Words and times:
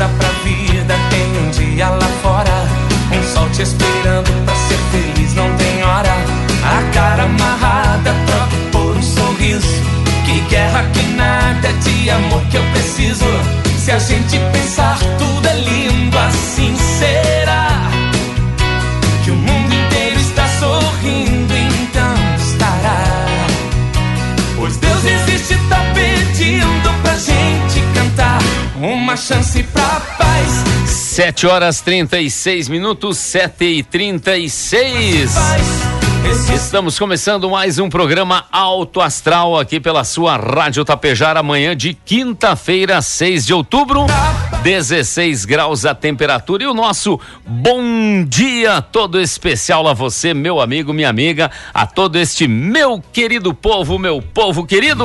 Acorda 0.00 0.18
pra 0.18 0.28
vida, 0.44 0.94
tem 1.10 1.46
um 1.46 1.50
dia 1.50 1.90
lá 1.90 2.08
fora. 2.22 2.66
Um 3.12 3.34
sol 3.34 3.50
te 3.50 3.60
esperando 3.60 4.44
pra 4.46 4.54
ser 4.54 4.78
feliz, 4.92 5.34
não 5.34 5.54
tem 5.56 5.82
hora. 5.82 6.14
A 6.64 6.94
cara 6.94 7.24
amarrada, 7.24 8.14
troca 8.26 8.56
por 8.72 8.96
um 8.96 9.02
sorriso. 9.02 9.68
Que 10.24 10.40
guerra 10.48 10.84
que 10.94 11.02
nada 11.02 11.70
de 11.74 12.08
amor 12.08 12.40
que 12.50 12.56
eu 12.56 12.62
preciso. 12.72 13.26
Se 13.76 13.92
a 13.92 13.98
gente 13.98 14.38
pensar 14.52 14.98
tudo 15.18 15.46
é 15.46 15.56
lindo, 15.56 16.18
assim 16.18 16.74
será. 16.78 17.68
Que 19.22 19.30
o 19.30 19.36
mundo 19.36 19.74
inteiro 19.74 20.18
está 20.18 20.48
sorrindo, 20.60 21.54
então 21.54 22.14
estará. 22.38 23.26
Pois 24.56 24.78
Deus 24.78 25.04
existe, 25.04 25.58
tá 25.68 25.84
pedindo 25.92 27.02
pra 27.02 27.14
gente 27.16 27.79
uma 28.86 29.16
chance 29.16 29.62
pra 29.64 30.00
paz. 30.16 30.64
7 30.86 31.46
horas 31.46 31.80
36 31.80 32.68
minutos, 32.68 33.18
7 33.18 33.64
e 33.64 33.82
36. 33.82 35.34
Paz. 35.34 35.90
Esse 36.30 36.54
Estamos 36.54 36.98
começando 36.98 37.50
mais 37.50 37.78
um 37.78 37.88
programa 37.88 38.44
Alto 38.52 39.00
Astral 39.00 39.58
aqui 39.58 39.80
pela 39.80 40.04
sua 40.04 40.36
Rádio 40.36 40.84
Tapejara, 40.84 41.40
amanhã 41.40 41.74
de 41.74 41.94
quinta-feira, 41.94 43.00
6 43.00 43.46
de 43.46 43.54
outubro, 43.54 44.06
16 44.62 45.44
graus 45.44 45.84
a 45.84 45.94
temperatura. 45.94 46.62
E 46.62 46.66
o 46.66 46.74
nosso 46.74 47.18
bom 47.46 48.24
dia 48.24 48.80
todo 48.80 49.20
especial 49.20 49.88
a 49.88 49.94
você, 49.94 50.32
meu 50.32 50.60
amigo, 50.60 50.92
minha 50.92 51.08
amiga, 51.08 51.50
a 51.72 51.86
todo 51.86 52.16
este 52.16 52.46
meu 52.46 53.02
querido 53.12 53.52
povo, 53.52 53.98
meu 53.98 54.22
povo 54.22 54.64
querido. 54.66 55.04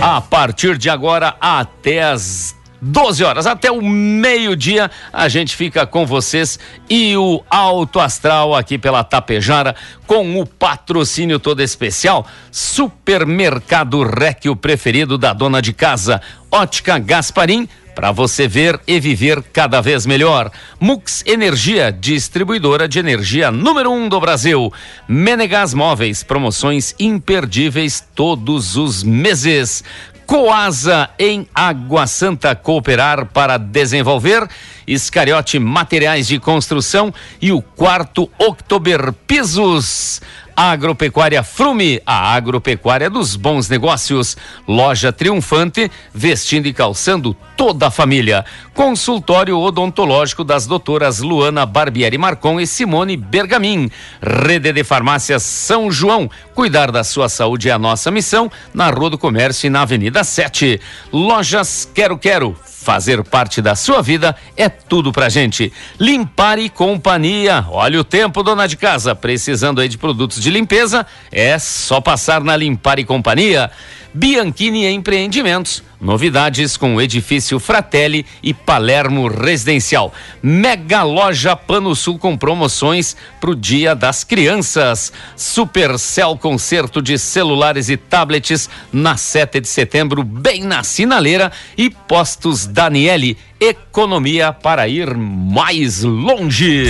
A 0.00 0.20
partir 0.20 0.78
de 0.78 0.88
agora 0.88 1.34
até 1.40 2.04
as 2.04 2.59
12 2.80 3.22
horas, 3.24 3.46
até 3.46 3.70
o 3.70 3.82
meio-dia, 3.82 4.90
a 5.12 5.28
gente 5.28 5.54
fica 5.54 5.86
com 5.86 6.06
vocês 6.06 6.58
e 6.88 7.16
o 7.16 7.42
Alto 7.50 8.00
Astral 8.00 8.54
aqui 8.54 8.78
pela 8.78 9.04
Tapejara, 9.04 9.74
com 10.06 10.40
o 10.40 10.46
patrocínio 10.46 11.38
todo 11.38 11.62
especial, 11.62 12.26
Supermercado 12.50 14.02
Rec, 14.02 14.46
o 14.46 14.56
preferido 14.56 15.18
da 15.18 15.32
dona 15.32 15.60
de 15.60 15.72
casa, 15.72 16.20
Ótica 16.50 16.98
Gasparim, 16.98 17.68
para 17.94 18.12
você 18.12 18.48
ver 18.48 18.80
e 18.86 18.98
viver 18.98 19.42
cada 19.52 19.80
vez 19.80 20.06
melhor. 20.06 20.50
Mux 20.80 21.22
Energia, 21.26 21.92
distribuidora 21.92 22.88
de 22.88 22.98
energia 22.98 23.50
número 23.50 23.90
um 23.90 24.08
do 24.08 24.18
Brasil. 24.18 24.72
Menegas 25.06 25.74
Móveis, 25.74 26.22
promoções 26.22 26.94
imperdíveis 26.98 28.02
todos 28.14 28.76
os 28.76 29.02
meses. 29.02 29.84
Coasa 30.30 31.10
em 31.18 31.48
Água 31.52 32.06
Santa 32.06 32.54
cooperar 32.54 33.26
para 33.26 33.58
desenvolver. 33.58 34.48
Escariote 34.86 35.58
Materiais 35.58 36.28
de 36.28 36.38
Construção 36.38 37.12
e 37.42 37.50
o 37.50 37.60
quarto 37.60 38.30
Oktober 38.38 39.12
Pisos. 39.26 40.22
Agropecuária 40.62 41.42
Frume, 41.42 42.02
a 42.04 42.34
agropecuária 42.34 43.08
dos 43.08 43.34
bons 43.34 43.66
negócios. 43.70 44.36
Loja 44.68 45.10
Triunfante, 45.10 45.90
vestindo 46.12 46.66
e 46.66 46.74
calçando 46.74 47.34
toda 47.56 47.86
a 47.86 47.90
família. 47.90 48.44
Consultório 48.74 49.58
odontológico 49.58 50.44
das 50.44 50.66
doutoras 50.66 51.20
Luana 51.20 51.64
Barbieri 51.64 52.18
Marcon 52.18 52.60
e 52.60 52.66
Simone 52.66 53.16
Bergamin. 53.16 53.90
Rede 54.20 54.70
de 54.70 54.84
Farmácias 54.84 55.44
São 55.44 55.90
João. 55.90 56.30
Cuidar 56.54 56.92
da 56.92 57.02
sua 57.04 57.30
saúde 57.30 57.70
é 57.70 57.72
a 57.72 57.78
nossa 57.78 58.10
missão. 58.10 58.52
Na 58.74 58.90
Rua 58.90 59.08
do 59.08 59.16
Comércio 59.16 59.66
e 59.66 59.70
na 59.70 59.80
Avenida 59.80 60.22
7. 60.22 60.78
Lojas 61.10 61.90
Quero 61.94 62.18
Quero. 62.18 62.54
Fazer 62.82 63.22
parte 63.22 63.60
da 63.60 63.74
sua 63.74 64.00
vida 64.00 64.34
é 64.56 64.66
tudo 64.66 65.12
pra 65.12 65.28
gente. 65.28 65.70
Limpar 65.98 66.58
e 66.58 66.70
Companhia. 66.70 67.66
Olha 67.68 68.00
o 68.00 68.04
tempo, 68.04 68.42
dona 68.42 68.66
de 68.66 68.74
casa. 68.74 69.14
Precisando 69.14 69.82
aí 69.82 69.88
de 69.88 69.98
produtos 69.98 70.40
de 70.42 70.50
limpeza, 70.50 71.06
é 71.30 71.58
só 71.58 72.00
passar 72.00 72.42
na 72.42 72.56
Limpar 72.56 72.98
e 72.98 73.04
Companhia. 73.04 73.70
Bianchini 74.12 74.86
Empreendimentos. 74.86 75.82
Novidades 76.00 76.76
com 76.76 76.94
o 76.94 77.00
edifício 77.00 77.60
Fratelli 77.60 78.24
e 78.42 78.54
Palermo 78.54 79.28
Residencial. 79.28 80.12
Mega 80.42 81.02
Loja 81.02 81.54
Pano 81.54 81.94
Sul 81.94 82.18
com 82.18 82.36
promoções 82.36 83.14
pro 83.38 83.54
Dia 83.54 83.94
das 83.94 84.24
Crianças. 84.24 85.12
Supercell 85.36 86.36
concerto 86.36 87.02
de 87.02 87.18
celulares 87.18 87.90
e 87.90 87.96
tablets 87.96 88.68
na 88.92 89.16
7 89.16 89.60
de 89.60 89.68
setembro, 89.68 90.24
bem 90.24 90.62
na 90.62 90.82
sinaleira. 90.82 91.52
E 91.76 91.90
Postos 91.90 92.66
Daniele, 92.66 93.36
economia 93.60 94.52
para 94.52 94.88
ir 94.88 95.14
mais 95.14 96.02
longe. 96.02 96.86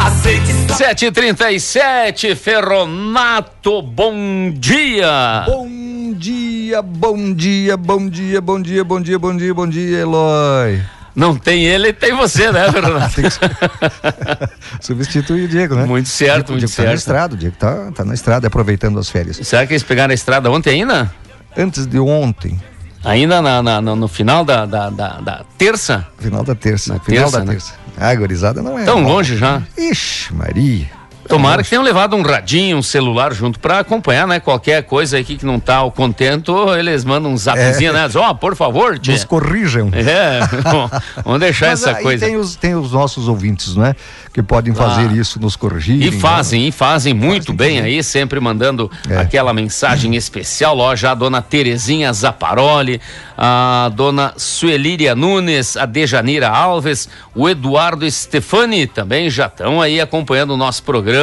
Aceite 0.00 0.52
737 0.76 2.34
Ferronato, 2.34 3.80
bom 3.82 4.50
dia. 4.50 5.44
Bom 5.46 5.79
dia, 6.20 6.82
bom 6.82 7.32
dia, 7.32 7.76
bom 7.78 8.06
dia, 8.10 8.40
bom 8.42 8.60
dia, 8.60 8.84
bom 8.84 9.00
dia, 9.00 9.18
bom 9.18 9.34
dia, 9.34 9.54
bom 9.54 9.66
dia, 9.66 9.98
Eloy. 10.00 10.82
Não 11.16 11.34
tem 11.34 11.64
ele, 11.64 11.94
tem 11.94 12.14
você, 12.14 12.52
né, 12.52 12.70
Fernando? 12.70 13.08
Tem 13.16 13.24
que 13.24 14.84
substituir 14.84 15.44
o 15.46 15.48
Diego, 15.48 15.74
né? 15.74 15.84
Muito 15.86 16.08
certo, 16.10 16.50
o 16.50 16.52
muito 16.52 16.66
Diego 16.66 16.76
tá 16.76 16.82
na 16.82 16.88
certo. 16.90 16.98
estrada, 16.98 17.34
o 17.34 17.36
Diego 17.38 17.56
tá, 17.58 17.90
tá 17.92 18.04
na 18.04 18.12
estrada 18.14 18.46
aproveitando 18.46 18.98
as 18.98 19.08
férias. 19.08 19.38
Será 19.42 19.66
que 19.66 19.72
eles 19.72 19.82
pegaram 19.82 20.12
a 20.12 20.14
estrada 20.14 20.50
ontem 20.50 20.70
ainda? 20.82 21.10
Antes 21.56 21.86
de 21.86 21.98
ontem, 21.98 22.60
Ainda 23.02 23.40
na, 23.40 23.62
na- 23.62 23.80
no, 23.80 23.96
no 23.96 24.06
final 24.08 24.44
da, 24.44 24.66
da, 24.66 24.90
da- 24.90 25.20
da 25.22 25.44
terça? 25.56 26.06
final 26.18 26.44
da 26.44 26.54
terça, 26.54 26.92
Na 26.92 27.00
final 27.00 27.22
terça, 27.30 27.38
da 27.38 27.44
né? 27.46 27.52
terça. 27.52 27.72
Ah, 27.96 28.14
gorizada 28.14 28.62
não 28.62 28.78
é. 28.78 28.84
Tão 28.84 29.02
longe 29.02 29.38
já. 29.38 29.62
Ixi, 29.76 30.34
Maria. 30.34 30.86
Tomara 31.30 31.62
que 31.62 31.70
tenham 31.70 31.82
levado 31.82 32.14
um 32.16 32.22
radinho, 32.22 32.76
um 32.76 32.82
celular 32.82 33.32
junto 33.32 33.58
pra 33.58 33.78
acompanhar, 33.78 34.26
né? 34.26 34.40
Qualquer 34.40 34.82
coisa 34.82 35.18
aqui 35.18 35.36
que 35.36 35.46
não 35.46 35.58
tá 35.60 35.76
ao 35.76 35.90
contento, 35.92 36.74
eles 36.74 37.04
mandam 37.04 37.32
um 37.32 37.36
zapzinho, 37.36 37.92
né? 37.92 38.06
Diz, 38.06 38.16
Ó, 38.16 38.34
por 38.34 38.54
favor, 38.56 38.98
tia. 38.98 39.14
Nos 39.14 39.24
corrijam. 39.24 39.90
É, 39.94 40.40
bom, 40.70 40.90
vamos 41.24 41.40
deixar 41.40 41.68
Mas 41.70 41.82
essa 41.82 41.94
coisa. 42.02 42.26
Tem 42.26 42.36
os, 42.36 42.56
tem 42.56 42.74
os 42.74 42.92
nossos 42.92 43.28
ouvintes, 43.28 43.74
não 43.76 43.86
é? 43.86 43.94
Que 44.34 44.42
podem 44.42 44.74
fazer 44.74 45.08
Ah. 45.10 45.12
isso, 45.14 45.40
nos 45.40 45.56
corrigir. 45.56 46.02
E 46.02 46.10
fazem, 46.12 46.66
e 46.68 46.72
fazem 46.72 47.14
muito 47.14 47.52
bem 47.52 47.80
aí, 47.80 48.02
sempre 48.02 48.38
mandando 48.40 48.90
É. 49.08 49.16
aquela 49.18 49.52
mensagem 49.52 50.14
especial. 50.16 50.78
Ó, 50.78 50.94
já 50.96 51.12
a 51.12 51.14
dona 51.14 51.40
Terezinha 51.42 52.12
Zaparoli, 52.12 53.00
a 53.36 53.90
dona 53.94 54.32
Suelíria 54.36 55.14
Nunes, 55.14 55.76
a 55.76 55.86
Dejanira 55.86 56.48
Alves, 56.48 57.08
o 57.34 57.48
Eduardo 57.48 58.08
Stefani 58.10 58.86
também 58.86 59.30
já 59.30 59.46
estão 59.46 59.80
aí 59.80 60.00
acompanhando 60.00 60.50
o 60.52 60.56
nosso 60.56 60.82
programa. 60.82 61.19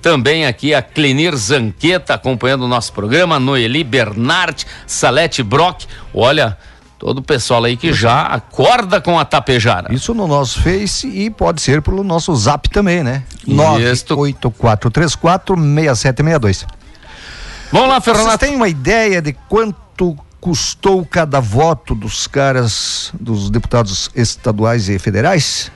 Também 0.00 0.46
aqui 0.46 0.72
a 0.74 0.80
Clenir 0.82 1.34
Zanqueta 1.36 2.14
acompanhando 2.14 2.64
o 2.64 2.68
nosso 2.68 2.92
programa, 2.92 3.38
Noeli 3.40 3.82
Bernard, 3.84 4.64
Salete 4.86 5.42
Brock. 5.42 5.84
Olha, 6.14 6.56
todo 6.98 7.18
o 7.18 7.22
pessoal 7.22 7.64
aí 7.64 7.76
que 7.76 7.92
já 7.92 8.22
acorda 8.22 9.00
com 9.00 9.18
a 9.18 9.24
tapejara. 9.24 9.92
Isso 9.92 10.14
no 10.14 10.28
nosso 10.28 10.62
Face 10.62 11.08
e 11.08 11.28
pode 11.30 11.60
ser 11.60 11.82
pelo 11.82 12.04
nosso 12.04 12.34
Zap 12.36 12.68
também, 12.70 13.02
né? 13.02 13.24
Isto. 13.46 14.16
984346762. 14.16 16.66
Vamos 17.72 17.88
lá, 17.88 18.00
Vocês 18.00 18.16
Fernando. 18.16 18.38
têm 18.38 18.54
uma 18.54 18.68
ideia 18.68 19.20
de 19.20 19.32
quanto 19.48 20.16
custou 20.40 21.04
cada 21.06 21.40
voto 21.40 21.94
dos 21.94 22.26
caras, 22.26 23.12
dos 23.18 23.50
deputados 23.50 24.10
estaduais 24.14 24.88
e 24.88 24.98
federais? 24.98 25.70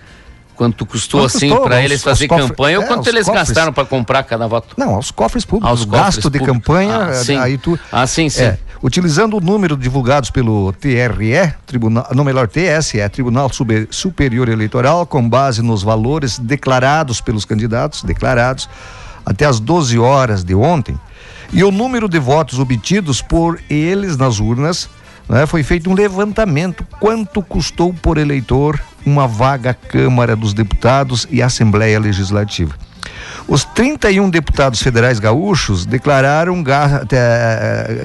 Quanto 0.56 0.87
custou 0.87 1.20
Quanto 1.20 1.37
assim 1.37 1.55
para 1.55 1.82
eles 1.82 2.03
fazer 2.03 2.26
cofres- 2.29 2.49
campanha 2.49 2.79
ou 2.79 2.85
é, 2.85 2.87
quanto 2.88 3.03
os 3.03 3.06
eles 3.08 3.26
cofres. 3.26 3.49
gastaram 3.49 3.73
para 3.73 3.85
comprar 3.85 4.23
cada 4.23 4.47
voto? 4.47 4.75
Não, 4.79 4.94
aos 4.94 5.11
cofres 5.11 5.44
públicos. 5.44 5.69
Aos 5.70 5.82
o 5.82 5.87
gasto 5.87 6.17
cofres 6.17 6.32
de 6.32 6.38
públicos. 6.38 6.53
campanha, 6.64 6.97
Ah, 6.97 7.14
sim. 7.14 7.37
aí 7.37 7.58
tu. 7.58 7.79
Ah, 7.93 8.06
sim, 8.06 8.29
sim. 8.31 8.43
É, 8.44 8.58
utilizando 8.82 9.37
o 9.37 9.41
número 9.41 9.76
divulgados 9.76 10.31
pelo 10.31 10.73
TRE, 10.73 11.53
Tribunal, 11.67 12.06
não 12.14 12.25
melhor 12.25 12.49
TSE, 12.49 13.06
Tribunal 13.11 13.50
Superior 13.91 14.49
Eleitoral, 14.49 15.06
com 15.06 15.29
base 15.29 15.61
nos 15.62 15.82
valores 15.82 16.38
declarados 16.38 17.20
pelos 17.20 17.44
candidatos, 17.44 18.02
declarados 18.02 18.69
até 19.26 19.44
as 19.44 19.61
12 19.61 19.99
horas 19.99 20.43
de 20.44 20.55
ontem, 20.55 20.99
e 21.52 21.62
o 21.64 21.70
número 21.70 22.09
de 22.09 22.19
votos 22.19 22.59
obtidos 22.59 23.20
por 23.20 23.61
eles 23.69 24.17
nas 24.17 24.38
urnas, 24.41 24.88
né, 25.28 25.46
foi 25.46 25.62
feito 25.62 25.90
um 25.90 25.94
levantamento 25.94 26.87
quanto 27.00 27.43
custou 27.43 27.93
por 27.93 28.19
eleitor 28.19 28.81
uma 29.05 29.26
vaga 29.26 29.70
à 29.70 29.75
Câmara 29.75 30.34
dos 30.34 30.52
Deputados 30.52 31.26
e 31.31 31.43
Assembleia 31.43 31.99
Legislativa. 31.99 32.75
Os 33.49 33.64
31 33.64 34.28
deputados 34.28 34.82
federais 34.82 35.20
gaúchos 35.20 35.87
declararam 35.87 36.64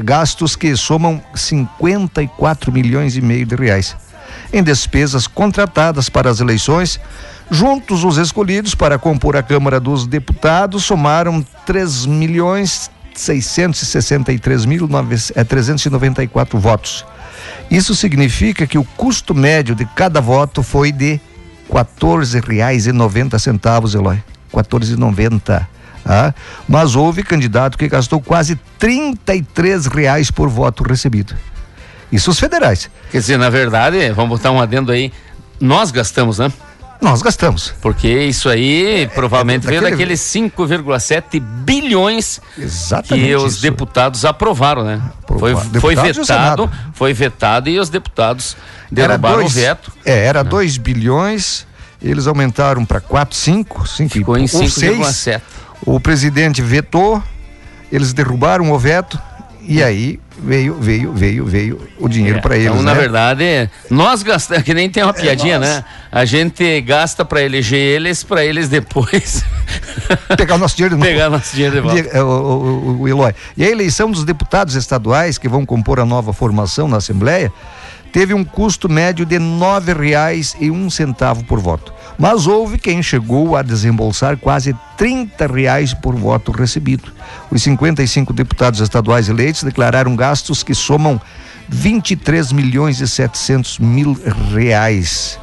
gastos 0.04 0.56
que 0.56 0.76
somam 0.76 1.22
54 1.34 2.72
milhões 2.72 3.16
e 3.16 3.22
meio 3.22 3.46
de 3.46 3.56
reais 3.56 3.96
em 4.54 4.62
despesas 4.62 5.28
contratadas 5.28 6.10
para 6.10 6.30
as 6.30 6.40
eleições. 6.40 7.00
Juntos, 7.50 8.04
os 8.04 8.18
escolhidos 8.18 8.76
para 8.76 8.98
compor 8.98 9.36
a 9.36 9.44
Câmara 9.44 9.80
dos 9.80 10.08
Deputados 10.08 10.84
somaram 10.84 11.46
3 11.66 12.06
milhões 12.06 12.90
663 13.14 14.66
mil 14.66 14.88
394 15.48 16.60
votos. 16.60 17.06
Isso 17.70 17.96
significa 17.96 18.68
que 18.68 18.78
o 18.78 18.84
custo 18.84 19.34
médio 19.34 19.74
de 19.74 19.86
cada 19.86 20.20
voto 20.20 20.62
foi 20.62 20.92
de 20.92 21.20
R$ 21.70 21.80
14,90, 22.00 23.96
Eloy. 23.96 24.22
14,90. 24.54 25.66
Ah, 26.06 26.34
mas 26.68 26.96
houve 26.96 27.24
candidato 27.24 27.78
que 27.78 27.88
gastou 27.88 28.20
quase 28.20 28.60
33 28.80 29.86
reais 29.86 30.32
por 30.32 30.50
voto 30.50 30.84
recebido. 30.84 31.36
Isso 32.12 32.32
os 32.32 32.40
federais. 32.40 32.90
Quer 33.12 33.20
dizer, 33.20 33.38
na 33.38 33.50
verdade, 33.50 34.12
vamos 34.12 34.38
botar 34.38 34.52
um 34.52 34.60
adendo 34.60 34.92
aí, 34.92 35.14
nós 35.60 35.92
gastamos, 35.92 36.40
né? 36.40 36.52
Nós 37.02 37.22
gastamos. 37.24 37.74
Porque 37.82 38.08
isso 38.08 38.48
aí 38.48 39.10
provavelmente 39.16 39.66
é, 39.66 39.70
veio 39.70 39.82
daqueles 39.82 40.20
5,7 40.22 41.40
bilhões 41.40 42.40
Exatamente 42.58 43.26
que 43.26 43.36
os 43.36 43.54
isso. 43.54 43.62
deputados 43.64 44.24
aprovaram, 44.24 44.84
né? 44.84 45.02
Foi, 45.28 45.56
foi 45.56 45.96
vetado, 45.96 46.72
foi 46.94 47.14
vetado 47.14 47.70
e 47.70 47.80
os 47.80 47.90
deputados 47.90 48.56
derrubaram 48.92 49.40
dois, 49.40 49.52
o 49.52 49.56
veto. 49.56 49.92
É, 50.06 50.26
era 50.26 50.44
2 50.44 50.78
bilhões 50.78 51.66
eles 52.02 52.26
aumentaram 52.26 52.84
para 52.84 53.00
4, 53.00 53.36
5, 53.36 53.88
5 53.88 54.10
Ficou 54.10 54.38
em 54.38 54.46
5,7. 54.46 55.42
O 55.86 56.00
presidente 56.00 56.62
vetou, 56.62 57.22
eles 57.92 58.12
derrubaram 58.12 58.72
o 58.72 58.80
veto 58.80 59.20
e 59.62 59.84
aí 59.84 60.20
veio, 60.42 60.76
veio, 60.76 61.14
veio, 61.14 61.46
veio 61.46 61.88
o 62.00 62.10
dinheiro 62.10 62.40
é, 62.40 62.42
para 62.42 62.56
eles. 62.56 62.68
Então, 62.68 62.84
né? 62.84 62.94
na 62.94 62.94
verdade, 62.94 63.70
nós 63.90 64.24
gastamos, 64.24 64.64
que 64.64 64.74
nem 64.74 64.90
tem 64.90 65.04
uma 65.04 65.12
é, 65.12 65.22
piadinha, 65.22 65.56
é, 65.56 65.60
né? 65.60 65.86
A 66.12 66.26
gente 66.26 66.82
gasta 66.82 67.24
para 67.24 67.42
eleger 67.42 67.80
eles, 67.80 68.24
para 68.24 68.44
eles 68.44 68.68
depois 68.68 69.44
pegar 70.36 70.56
o 70.56 70.58
nosso 70.58 70.76
dinheiro 70.76 70.96
de 70.96 71.02
volta. 71.02 71.14
Pegar 71.14 71.30
nosso 71.30 71.56
dinheiro 71.56 71.76
de 71.76 71.82
volta. 71.82 72.10
É, 72.18 72.22
o, 72.22 72.28
o, 72.28 72.30
o, 72.30 73.02
o 73.02 73.08
Eloy. 73.08 73.34
E 73.56 73.64
a 73.64 73.70
eleição 73.70 74.10
dos 74.10 74.26
deputados 74.26 74.76
estaduais 74.76 75.38
que 75.38 75.48
vão 75.48 75.66
compor 75.66 76.00
a 76.00 76.06
nova 76.06 76.34
formação 76.34 76.88
na 76.88 76.98
Assembleia 76.98 77.52
teve 78.12 78.34
um 78.34 78.44
custo 78.44 78.90
médio 78.90 79.26
de 79.26 79.40
um 80.70 80.90
centavo 80.90 81.44
por 81.46 81.60
voto. 81.60 81.94
Mas 82.18 82.46
houve 82.46 82.78
quem 82.78 83.02
chegou 83.02 83.56
a 83.56 83.62
desembolsar 83.62 84.38
quase 84.38 84.76
30 84.98 85.48
reais 85.48 85.94
por 85.94 86.16
voto 86.16 86.52
recebido. 86.52 87.12
Os 87.50 87.64
55 87.64 88.34
deputados 88.34 88.80
estaduais 88.80 89.30
eleitos 89.30 89.64
declararam 89.64 90.16
gastos 90.16 90.62
que 90.62 90.76
somam 90.76 91.20
23 91.70 92.52
milhões 92.52 93.00
e 93.00 93.08
700 93.08 93.80
mil 93.80 94.20
reais. 94.54 95.40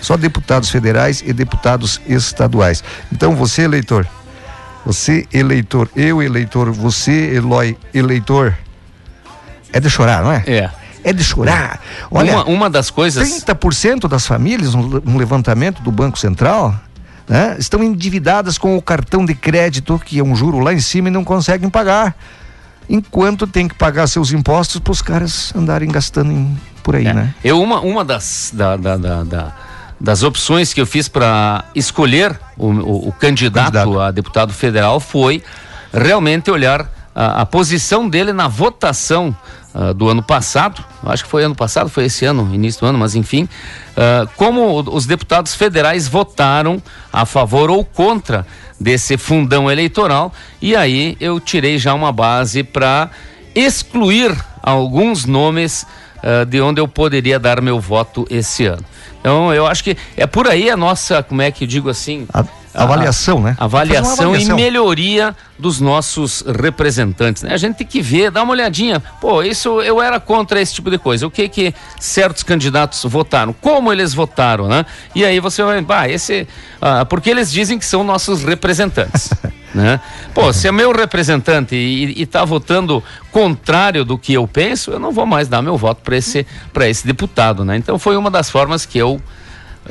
Só 0.00 0.16
deputados 0.16 0.68
federais 0.68 1.22
e 1.24 1.32
deputados 1.32 2.00
estaduais. 2.06 2.84
Então 3.10 3.34
você, 3.34 3.62
eleitor, 3.62 4.06
você, 4.84 5.26
eleitor, 5.32 5.88
eu, 5.96 6.22
eleitor, 6.22 6.70
você, 6.70 7.34
Eloy, 7.34 7.74
eleitor, 7.94 8.54
é 9.72 9.80
de 9.80 9.88
chorar, 9.88 10.22
não 10.22 10.32
é? 10.32 10.42
É 10.46 10.83
é 11.04 11.12
de 11.12 11.22
chorar. 11.22 11.80
Olha, 12.10 12.36
uma, 12.36 12.44
uma 12.44 12.70
das 12.70 12.90
coisas. 12.90 13.44
30% 13.44 14.08
das 14.08 14.26
famílias, 14.26 14.74
um, 14.74 15.16
levantamento 15.16 15.82
do 15.82 15.92
Banco 15.92 16.18
Central, 16.18 16.74
né, 17.28 17.56
estão 17.58 17.84
endividadas 17.84 18.56
com 18.56 18.76
o 18.76 18.82
cartão 18.82 19.24
de 19.24 19.34
crédito, 19.34 20.00
que 20.04 20.18
é 20.18 20.24
um 20.24 20.34
juro 20.34 20.58
lá 20.58 20.72
em 20.72 20.80
cima, 20.80 21.08
e 21.08 21.10
não 21.10 21.22
conseguem 21.22 21.68
pagar. 21.68 22.16
Enquanto 22.88 23.46
tem 23.46 23.68
que 23.68 23.74
pagar 23.74 24.06
seus 24.06 24.32
impostos 24.32 24.80
para 24.80 24.92
os 24.92 25.00
caras 25.00 25.52
andarem 25.54 25.90
gastando 25.90 26.32
em, 26.32 26.58
por 26.82 26.96
aí, 26.96 27.06
é. 27.06 27.12
né? 27.12 27.34
Eu, 27.44 27.62
uma, 27.62 27.80
uma 27.80 28.04
das, 28.04 28.50
da, 28.52 28.76
da, 28.76 28.96
da, 28.96 29.22
da 29.22 29.52
das 30.00 30.22
opções 30.22 30.74
que 30.74 30.80
eu 30.80 30.86
fiz 30.86 31.08
para 31.08 31.64
escolher 31.74 32.38
o, 32.58 32.66
o, 32.66 33.08
o 33.08 33.12
candidato, 33.12 33.72
candidato, 33.72 34.00
a 34.00 34.10
deputado 34.10 34.52
federal 34.52 35.00
foi 35.00 35.42
realmente 35.92 36.50
olhar 36.50 36.90
a, 37.14 37.42
a 37.42 37.46
posição 37.46 38.08
dele 38.08 38.32
na 38.32 38.48
votação 38.48 39.34
uh, 39.74 39.92
do 39.92 40.08
ano 40.08 40.22
passado, 40.22 40.84
acho 41.04 41.24
que 41.24 41.30
foi 41.30 41.44
ano 41.44 41.54
passado, 41.54 41.88
foi 41.88 42.04
esse 42.04 42.24
ano, 42.24 42.54
início 42.54 42.80
do 42.80 42.86
ano, 42.86 42.98
mas 42.98 43.14
enfim, 43.14 43.44
uh, 43.44 44.28
como 44.36 44.78
os 44.78 45.06
deputados 45.06 45.54
federais 45.54 46.08
votaram 46.08 46.82
a 47.12 47.26
favor 47.26 47.70
ou 47.70 47.84
contra 47.84 48.46
desse 48.78 49.16
fundão 49.16 49.70
eleitoral, 49.70 50.32
e 50.60 50.74
aí 50.76 51.16
eu 51.20 51.40
tirei 51.40 51.78
já 51.78 51.94
uma 51.94 52.12
base 52.12 52.62
para 52.62 53.10
excluir 53.54 54.36
alguns 54.62 55.24
nomes 55.24 55.86
uh, 56.22 56.44
de 56.46 56.60
onde 56.60 56.80
eu 56.80 56.88
poderia 56.88 57.38
dar 57.38 57.60
meu 57.60 57.80
voto 57.80 58.26
esse 58.30 58.66
ano. 58.66 58.84
Então, 59.20 59.54
eu 59.54 59.66
acho 59.66 59.82
que 59.82 59.96
é 60.16 60.26
por 60.26 60.46
aí 60.46 60.68
a 60.68 60.76
nossa, 60.76 61.22
como 61.22 61.40
é 61.40 61.50
que 61.50 61.64
eu 61.64 61.68
digo 61.68 61.88
assim? 61.88 62.26
A 62.32 62.44
avaliação, 62.74 63.40
né? 63.40 63.56
Avaliação, 63.58 64.26
avaliação, 64.26 64.56
e 64.56 64.60
melhoria 64.60 65.34
dos 65.58 65.80
nossos 65.80 66.42
representantes. 66.60 67.42
Né? 67.42 67.54
A 67.54 67.56
gente 67.56 67.76
tem 67.76 67.86
que 67.86 68.02
ver, 68.02 68.30
dar 68.30 68.42
uma 68.42 68.52
olhadinha. 68.52 69.00
Pô, 69.20 69.42
isso 69.42 69.80
eu 69.80 70.02
era 70.02 70.18
contra 70.18 70.60
esse 70.60 70.74
tipo 70.74 70.90
de 70.90 70.98
coisa. 70.98 71.26
O 71.26 71.30
que 71.30 71.48
que 71.48 71.74
certos 71.98 72.42
candidatos 72.42 73.02
votaram? 73.04 73.52
Como 73.52 73.92
eles 73.92 74.12
votaram, 74.12 74.68
né? 74.68 74.84
E 75.14 75.24
aí 75.24 75.38
você 75.40 75.62
vai, 75.62 75.80
bah, 75.80 76.08
esse, 76.08 76.46
ah, 76.80 77.04
porque 77.04 77.30
eles 77.30 77.50
dizem 77.50 77.78
que 77.78 77.86
são 77.86 78.02
nossos 78.02 78.42
representantes. 78.42 79.30
né? 79.74 80.00
Pô, 80.32 80.52
se 80.52 80.68
é 80.68 80.72
meu 80.72 80.92
representante 80.92 81.74
e, 81.74 82.22
está 82.22 82.44
votando 82.44 83.02
contrário 83.30 84.04
do 84.04 84.16
que 84.16 84.32
eu 84.32 84.46
penso, 84.46 84.90
eu 84.90 84.98
não 84.98 85.12
vou 85.12 85.26
mais 85.26 85.48
dar 85.48 85.62
meu 85.62 85.76
voto 85.76 86.02
para 86.02 86.16
esse 86.16 86.46
para 86.72 86.88
esse 86.88 87.06
deputado, 87.06 87.64
né? 87.64 87.76
Então 87.76 87.98
foi 87.98 88.16
uma 88.16 88.30
das 88.30 88.48
formas 88.48 88.86
que 88.86 88.98
eu 88.98 89.20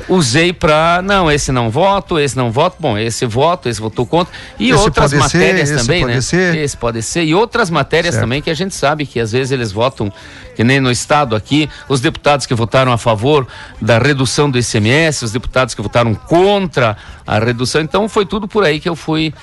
usei 0.08 0.52
para 0.52 1.00
não, 1.02 1.30
esse 1.30 1.52
não 1.52 1.70
voto, 1.70 2.18
esse 2.18 2.36
não 2.36 2.50
voto, 2.50 2.76
bom, 2.80 2.98
esse 2.98 3.24
voto, 3.26 3.68
esse 3.68 3.80
votou 3.80 4.04
contra 4.04 4.32
e 4.58 4.70
esse 4.70 4.80
outras 4.80 5.12
matérias 5.12 5.68
ser, 5.68 5.76
também, 5.76 6.04
né? 6.04 6.20
Ser. 6.20 6.56
Esse 6.56 6.76
pode 6.76 7.02
ser 7.02 7.24
e 7.24 7.34
outras 7.34 7.70
matérias 7.70 8.14
certo. 8.14 8.24
também 8.24 8.42
que 8.42 8.50
a 8.50 8.54
gente 8.54 8.74
sabe 8.74 9.06
que 9.06 9.20
às 9.20 9.32
vezes 9.32 9.52
eles 9.52 9.70
votam 9.70 10.12
que 10.54 10.62
nem 10.62 10.80
no 10.80 10.90
estado 10.90 11.34
aqui, 11.34 11.68
os 11.88 12.00
deputados 12.00 12.46
que 12.46 12.54
votaram 12.54 12.92
a 12.92 12.98
favor 12.98 13.46
da 13.80 13.98
redução 13.98 14.50
do 14.50 14.58
ICMS, 14.58 15.24
os 15.24 15.32
deputados 15.32 15.74
que 15.74 15.82
votaram 15.82 16.14
contra 16.14 16.96
a 17.26 17.38
redução, 17.38 17.80
então 17.80 18.08
foi 18.08 18.24
tudo 18.26 18.46
por 18.46 18.64
aí 18.64 18.78
que 18.78 18.88
eu 18.88 18.96
fui 18.96 19.34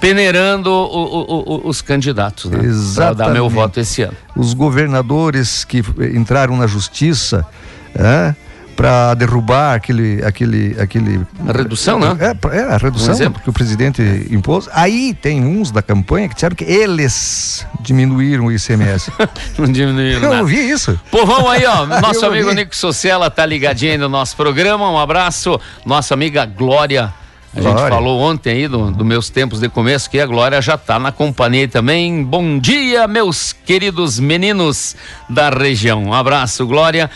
peneirando 0.00 0.70
o, 0.70 0.74
o, 0.74 1.64
o, 1.64 1.68
os 1.68 1.80
candidatos, 1.80 2.50
né? 2.50 2.64
Exatamente. 2.64 3.16
Para 3.16 3.26
dar 3.26 3.32
meu 3.32 3.48
voto 3.48 3.80
esse 3.80 4.02
ano. 4.02 4.16
Os 4.36 4.52
governadores 4.52 5.64
que 5.64 5.82
entraram 6.14 6.56
na 6.56 6.66
justiça, 6.66 7.46
é, 7.94 8.34
para 8.76 9.14
derrubar 9.14 9.74
aquele, 9.74 10.22
aquele, 10.22 10.76
aquele. 10.78 11.26
A 11.48 11.52
redução, 11.52 11.98
né? 11.98 12.16
É, 12.20 12.58
é 12.58 12.74
a 12.74 12.76
redução 12.76 13.14
um 13.14 13.32
que 13.32 13.48
o 13.48 13.52
presidente 13.52 14.02
impôs. 14.30 14.68
Aí 14.72 15.14
tem 15.14 15.42
uns 15.42 15.70
da 15.70 15.80
campanha 15.80 16.28
que 16.28 16.34
disseram 16.34 16.54
que 16.54 16.64
eles 16.64 17.66
diminuíram 17.80 18.46
o 18.46 18.52
ICMS. 18.52 19.10
não 19.58 19.66
diminuíram. 19.66 20.20
Eu 20.20 20.28
nada. 20.28 20.36
não 20.36 20.46
vi 20.46 20.70
isso. 20.70 21.00
Povão 21.10 21.48
aí, 21.48 21.64
ó. 21.64 21.86
Nosso 22.00 22.26
amigo 22.26 22.52
Nico 22.52 22.76
Sociela 22.76 23.30
tá 23.30 23.46
ligadinho 23.46 23.92
aí 23.92 23.98
no 23.98 24.08
nosso 24.08 24.36
programa. 24.36 24.90
Um 24.90 24.98
abraço. 24.98 25.58
Nossa 25.86 26.12
amiga 26.12 26.44
Glória. 26.44 27.12
A 27.56 27.60
Glória. 27.60 27.78
gente 27.78 27.88
falou 27.88 28.20
ontem 28.20 28.50
aí 28.50 28.68
dos 28.68 28.94
do 28.94 29.04
meus 29.04 29.30
tempos 29.30 29.60
de 29.60 29.70
começo 29.70 30.10
que 30.10 30.20
a 30.20 30.26
Glória 30.26 30.60
já 30.60 30.74
está 30.74 30.98
na 30.98 31.10
companhia 31.10 31.66
também. 31.66 32.22
Bom 32.22 32.58
dia, 32.58 33.08
meus 33.08 33.54
queridos 33.54 34.20
meninos 34.20 34.94
da 35.30 35.48
região. 35.48 36.04
Um 36.04 36.12
abraço, 36.12 36.66
Glória. 36.66 37.10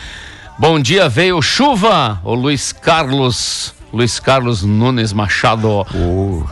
Bom 0.61 0.79
dia, 0.79 1.09
veio 1.09 1.41
chuva, 1.41 2.21
o 2.23 2.35
Luiz 2.35 2.71
Carlos, 2.71 3.75
Luiz 3.91 4.21
Carlos 4.21 4.63
Nunes 4.63 5.11
Machado. 5.11 5.87
Oh. 5.95 6.45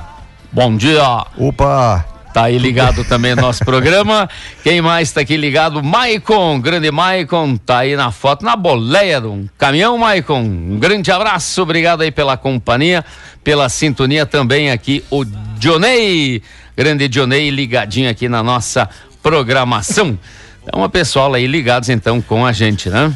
Bom 0.50 0.78
dia. 0.78 1.26
Opa. 1.36 2.06
Tá 2.32 2.44
aí 2.44 2.56
ligado 2.56 3.04
também 3.04 3.34
no 3.34 3.42
nosso 3.42 3.62
programa. 3.66 4.26
Quem 4.62 4.80
mais 4.80 5.12
tá 5.12 5.20
aqui 5.20 5.36
ligado? 5.36 5.82
Maicon, 5.82 6.58
grande 6.58 6.90
Maicon, 6.90 7.58
tá 7.58 7.80
aí 7.80 7.96
na 7.96 8.10
foto, 8.10 8.46
na 8.46 8.56
boleia 8.56 9.20
de 9.20 9.26
um 9.26 9.46
caminhão, 9.58 9.98
Maicon. 9.98 10.40
Um 10.40 10.78
grande 10.78 11.12
abraço, 11.12 11.60
obrigado 11.60 12.00
aí 12.00 12.10
pela 12.10 12.38
companhia, 12.38 13.04
pela 13.44 13.68
sintonia 13.68 14.24
também 14.24 14.70
aqui, 14.70 15.04
o 15.10 15.22
Dionei, 15.58 16.42
grande 16.74 17.08
Dionei 17.08 17.50
ligadinho 17.50 18.08
aqui 18.08 18.26
na 18.26 18.42
nossa 18.42 18.88
programação. 19.22 20.18
Então, 20.62 20.80
uma 20.80 20.88
pessoal 20.88 21.34
aí 21.34 21.46
ligados 21.46 21.90
então 21.90 22.22
com 22.22 22.46
a 22.46 22.52
gente, 22.52 22.88
né? 22.88 23.14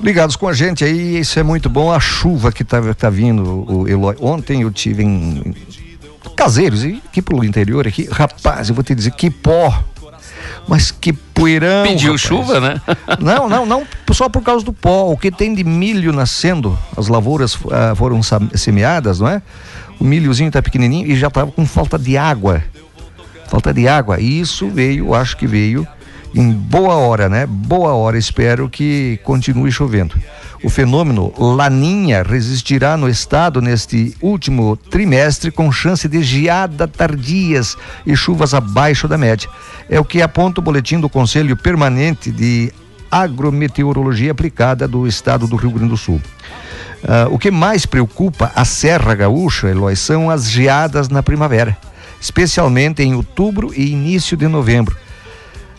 Ligados 0.00 0.36
com 0.36 0.48
a 0.48 0.52
gente 0.52 0.84
aí, 0.84 1.20
isso 1.20 1.38
é 1.38 1.42
muito 1.42 1.68
bom. 1.68 1.92
A 1.92 2.00
chuva 2.00 2.52
que 2.52 2.64
tá, 2.64 2.80
tá 2.94 3.10
vindo, 3.10 3.64
o 3.70 3.88
Eloy. 3.88 4.16
Ontem 4.20 4.62
eu 4.62 4.70
tive 4.70 5.02
em, 5.02 5.54
caseiros 6.34 6.84
e 6.84 7.02
aqui 7.06 7.22
pelo 7.22 7.44
interior 7.44 7.86
aqui, 7.86 8.08
rapaz, 8.10 8.68
eu 8.68 8.74
vou 8.74 8.84
te 8.84 8.94
dizer 8.94 9.12
que 9.12 9.30
pó. 9.30 9.82
Mas 10.66 10.90
que 10.90 11.12
poeirão. 11.12 11.84
Pediu 11.84 12.12
rapaz. 12.12 12.20
chuva, 12.20 12.60
né? 12.60 12.80
Não, 13.20 13.48
não, 13.48 13.66
não 13.66 13.86
só 14.12 14.28
por 14.28 14.42
causa 14.42 14.64
do 14.64 14.72
pó. 14.72 15.10
O 15.10 15.16
que 15.16 15.30
tem 15.30 15.54
de 15.54 15.62
milho 15.62 16.12
nascendo, 16.12 16.78
as 16.96 17.08
lavouras 17.08 17.58
ah, 17.70 17.94
foram 17.94 18.20
semeadas, 18.54 19.20
não 19.20 19.28
é? 19.28 19.42
O 19.98 20.04
milhozinho 20.04 20.50
tá 20.50 20.62
pequenininho 20.62 21.06
e 21.06 21.16
já 21.16 21.28
tava 21.30 21.50
com 21.50 21.66
falta 21.66 21.98
de 21.98 22.16
água. 22.16 22.62
Falta 23.46 23.72
de 23.74 23.86
água. 23.86 24.20
E 24.20 24.40
isso 24.40 24.68
veio, 24.68 25.14
acho 25.14 25.36
que 25.36 25.46
veio 25.46 25.86
em 26.34 26.50
boa 26.50 26.96
hora, 26.96 27.28
né? 27.28 27.46
Boa 27.46 27.92
hora. 27.92 28.18
Espero 28.18 28.68
que 28.68 29.20
continue 29.22 29.70
chovendo. 29.70 30.16
O 30.62 30.68
fenômeno 30.68 31.32
Laninha 31.38 32.22
resistirá 32.22 32.96
no 32.96 33.08
estado 33.08 33.60
neste 33.60 34.16
último 34.20 34.76
trimestre 34.76 35.50
com 35.50 35.70
chance 35.70 36.08
de 36.08 36.22
geada 36.22 36.88
tardias 36.88 37.76
e 38.04 38.16
chuvas 38.16 38.54
abaixo 38.54 39.06
da 39.06 39.16
média. 39.16 39.48
É 39.88 40.00
o 40.00 40.04
que 40.04 40.22
aponta 40.22 40.60
o 40.60 40.64
boletim 40.64 40.98
do 40.98 41.08
Conselho 41.08 41.56
Permanente 41.56 42.32
de 42.32 42.72
Agrometeorologia 43.10 44.32
Aplicada 44.32 44.88
do 44.88 45.06
estado 45.06 45.46
do 45.46 45.54
Rio 45.54 45.70
Grande 45.70 45.90
do 45.90 45.96
Sul. 45.96 46.20
Ah, 47.06 47.28
o 47.30 47.38
que 47.38 47.50
mais 47.50 47.84
preocupa 47.84 48.50
a 48.56 48.64
Serra 48.64 49.14
Gaúcha, 49.14 49.68
Eloy, 49.68 49.94
são 49.94 50.30
as 50.30 50.48
geadas 50.48 51.08
na 51.08 51.22
primavera, 51.22 51.76
especialmente 52.20 53.02
em 53.02 53.14
outubro 53.14 53.72
e 53.76 53.92
início 53.92 54.36
de 54.36 54.48
novembro. 54.48 54.96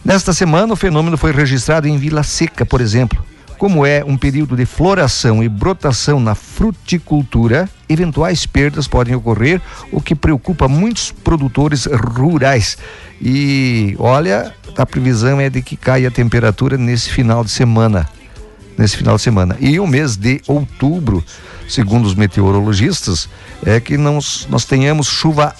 Nesta 0.05 0.33
semana, 0.33 0.71
o 0.71 0.75
fenômeno 0.75 1.17
foi 1.17 1.31
registrado 1.31 1.87
em 1.87 1.97
Vila 1.97 2.21
Seca, 2.21 2.63
por 2.63 2.79
exemplo. 2.79 3.25
Como 3.57 3.83
é 3.83 4.03
um 4.05 4.15
período 4.15 4.55
de 4.55 4.63
floração 4.63 5.43
e 5.43 5.49
brotação 5.49 6.19
na 6.19 6.35
fruticultura, 6.35 7.67
eventuais 7.89 8.45
perdas 8.45 8.87
podem 8.87 9.15
ocorrer, 9.15 9.59
o 9.91 9.99
que 9.99 10.13
preocupa 10.13 10.67
muitos 10.67 11.11
produtores 11.11 11.87
rurais. 11.87 12.77
E 13.19 13.95
olha, 13.97 14.53
a 14.77 14.85
previsão 14.85 15.41
é 15.41 15.49
de 15.49 15.63
que 15.63 15.75
caia 15.75 16.09
a 16.09 16.11
temperatura 16.11 16.77
nesse 16.77 17.09
final 17.09 17.43
de 17.43 17.49
semana. 17.49 18.07
Nesse 18.77 18.97
final 18.97 19.15
de 19.15 19.23
semana. 19.23 19.57
E 19.59 19.79
o 19.79 19.87
mês 19.87 20.15
de 20.15 20.39
outubro, 20.47 21.23
segundo 21.67 22.05
os 22.05 22.13
meteorologistas, 22.13 23.27
é 23.65 23.79
que 23.79 23.97
nós, 23.97 24.45
nós 24.51 24.65
tenhamos 24.65 25.07
chuva 25.07 25.55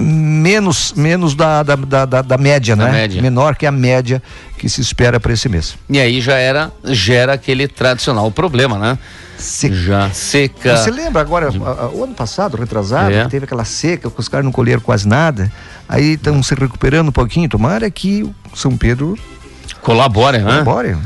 menos 0.00 0.92
menos 0.94 1.34
da, 1.34 1.62
da, 1.62 1.76
da, 1.76 2.22
da- 2.22 2.38
média, 2.38 2.74
Da 2.76 2.86
né? 2.86 2.92
média. 2.92 3.20
Menor 3.22 3.56
que 3.56 3.66
a 3.66 3.72
média 3.72 4.22
que 4.56 4.68
se 4.68 4.80
espera 4.80 5.18
para 5.20 5.32
esse 5.32 5.48
mês. 5.48 5.76
E 5.88 5.98
aí 6.00 6.20
já 6.20 6.36
era, 6.36 6.70
gera 6.84 7.32
aquele 7.34 7.66
tradicional 7.68 8.30
problema, 8.30 8.78
né? 8.78 8.98
Seca. 9.36 9.74
Já 9.74 10.10
seca. 10.10 10.76
Você 10.76 10.90
lembra 10.90 11.20
agora, 11.20 11.48
a- 11.48 11.84
a- 11.84 11.88
o 11.90 12.04
ano 12.04 12.14
passado, 12.14 12.56
retrasado, 12.56 13.12
É. 13.12 13.26
teve 13.26 13.44
aquela 13.44 13.64
seca, 13.64 14.08
que 14.08 14.20
os 14.20 14.28
caras 14.28 14.44
não 14.44 14.52
colheram 14.52 14.80
quase 14.80 15.06
nada, 15.08 15.50
aí 15.88 16.12
estão 16.12 16.40
se 16.42 16.54
recuperando 16.54 17.08
um 17.08 17.12
pouquinho. 17.12 17.48
Tomara 17.48 17.90
que 17.90 18.22
o 18.22 18.34
São 18.56 18.76
Pedro 18.76 19.18
Colabora, 19.80 20.38
né? 20.38 20.44
colabore. 20.62 20.96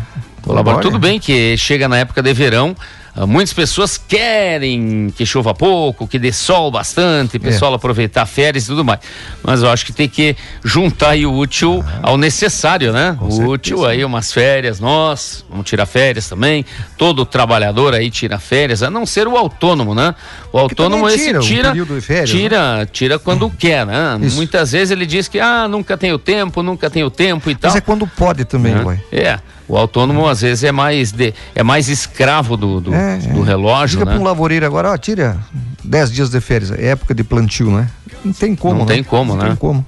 Colabora. 0.43 0.81
Tudo 0.81 0.99
bem 0.99 1.19
que 1.19 1.57
chega 1.57 1.89
na 1.89 1.97
época 1.99 2.23
de 2.23 2.33
verão, 2.35 2.77
muitas 3.25 3.55
pessoas 3.55 3.97
querem 3.97 5.13
que 5.17 5.25
chova 5.25 5.55
pouco, 5.55 6.07
que 6.07 6.19
dê 6.19 6.33
sol 6.33 6.71
bastante, 6.71 7.39
o 7.39 7.41
pessoal 7.41 7.73
aproveitar 7.73 8.27
férias 8.27 8.65
e 8.65 8.67
tudo 8.67 8.85
mais. 8.85 9.01
Mas 9.43 9.63
eu 9.63 9.71
acho 9.71 9.87
que 9.87 9.93
tem 9.93 10.09
que 10.09 10.37
juntar 10.63 11.11
aí 11.11 11.25
o 11.25 11.33
útil 11.33 11.85
ao 12.03 12.19
necessário, 12.19 12.93
né? 12.93 13.17
O 13.21 13.31
certeza. 13.31 13.49
útil 13.49 13.87
aí, 13.87 14.05
umas 14.05 14.33
férias, 14.33 14.81
nós 14.81 15.45
vamos 15.49 15.67
tirar 15.67 15.87
férias 15.87 16.29
também. 16.29 16.65
Todo 16.99 17.25
trabalhador 17.25 17.95
aí 17.95 18.11
tira 18.11 18.39
férias, 18.39 18.83
a 18.83 18.91
não 18.91 19.07
ser 19.07 19.27
o 19.27 19.37
autônomo, 19.37 19.95
né? 19.95 20.15
O 20.53 20.59
autônomo 20.59 21.09
esse 21.09 21.27
tira 21.27 21.41
tira, 21.41 21.75
férias, 22.01 22.31
né? 22.33 22.39
tira, 22.41 22.89
tira 22.93 23.19
quando 23.19 23.49
quer, 23.49 23.87
né? 23.87 24.19
Isso. 24.21 24.37
Muitas 24.37 24.73
vezes 24.73 24.91
ele 24.91 25.07
diz 25.07 25.29
que 25.29 25.39
ah, 25.39 25.67
nunca 25.69 25.97
tenho 25.97 26.19
tempo, 26.19 26.63
nunca 26.63 26.91
tenho 26.91 27.11
tempo 27.11 27.51
e 27.51 27.55
tal. 27.55 27.71
Mas 27.71 27.79
é 27.79 27.81
quando 27.81 28.07
pode 28.07 28.45
também, 28.45 28.75
vai. 28.75 29.01
É. 29.11 29.39
O 29.69 29.77
autônomo 29.77 30.27
às 30.29 30.43
vezes 30.43 30.63
é 30.65 30.71
mais 30.73 31.11
de, 31.13 31.35
é 31.55 31.63
mais 31.63 31.89
escravo 31.89 32.57
do, 32.57 32.81
do, 32.81 32.95
É, 32.95 33.17
do 33.19 33.43
é. 33.43 33.47
relógio, 33.47 33.99
Diga 33.99 34.11
né? 34.11 34.17
para 34.17 34.21
um 34.23 34.25
lavoureiro 34.25 34.65
agora, 34.65 34.93
ó, 34.93 34.97
tira 34.97 35.37
10 35.83 36.13
dias 36.13 36.31
de 36.31 36.41
férias, 36.41 36.71
é 36.71 36.89
época 36.89 37.15
de 37.15 37.25
plantio, 37.25 37.71
né? 37.71 37.89
Não 38.25 38.33
tem 38.33 38.55
como, 38.55 38.79
Não 38.81 38.87
né? 38.87 38.95
tem 38.95 39.03
como, 39.05 39.35
Não 39.35 39.43
né? 39.43 39.49
tem 39.49 39.57
como. 39.57 39.85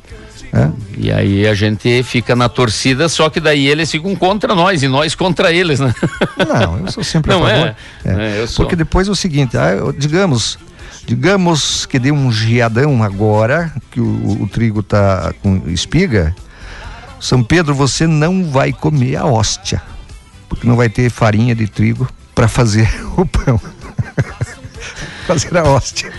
É. 0.52 0.68
E 0.96 1.12
aí 1.12 1.46
a 1.46 1.52
gente 1.54 2.02
fica 2.02 2.34
na 2.34 2.48
torcida, 2.48 3.08
só 3.08 3.28
que 3.28 3.38
daí 3.38 3.66
eles 3.66 3.90
ficam 3.90 4.16
contra 4.16 4.54
nós 4.54 4.82
e 4.82 4.88
nós 4.88 5.14
contra 5.14 5.52
eles, 5.52 5.78
né? 5.78 5.94
Não, 6.48 6.78
eu 6.78 6.90
sou 6.90 7.04
sempre 7.04 7.30
Não 7.32 7.44
a 7.44 7.50
é? 7.50 7.54
favor. 7.58 7.76
É, 8.04 8.40
eu 8.40 8.48
sou. 8.48 8.64
Porque 8.64 8.74
depois 8.74 9.06
é 9.08 9.10
o 9.10 9.14
seguinte, 9.14 9.58
ah, 9.58 9.72
digamos, 9.98 10.58
digamos 11.06 11.84
que 11.86 11.98
deu 11.98 12.14
um 12.14 12.32
geadão 12.32 13.02
agora, 13.02 13.70
que 13.90 14.00
o, 14.00 14.42
o 14.42 14.48
trigo 14.48 14.82
tá 14.82 15.34
com 15.42 15.62
espiga, 15.66 16.34
São 17.20 17.42
Pedro, 17.42 17.74
você 17.74 18.06
não 18.06 18.44
vai 18.50 18.72
comer 18.72 19.16
a 19.16 19.24
hóstia, 19.26 19.82
porque 20.48 20.66
não 20.66 20.76
vai 20.76 20.88
ter 20.88 21.10
farinha 21.10 21.54
de 21.54 21.66
trigo 21.66 22.08
para 22.34 22.48
fazer 22.48 22.88
o 23.16 23.26
pão. 23.26 23.60
fazer 25.26 25.56
a 25.58 25.62
hóstia. 25.64 26.10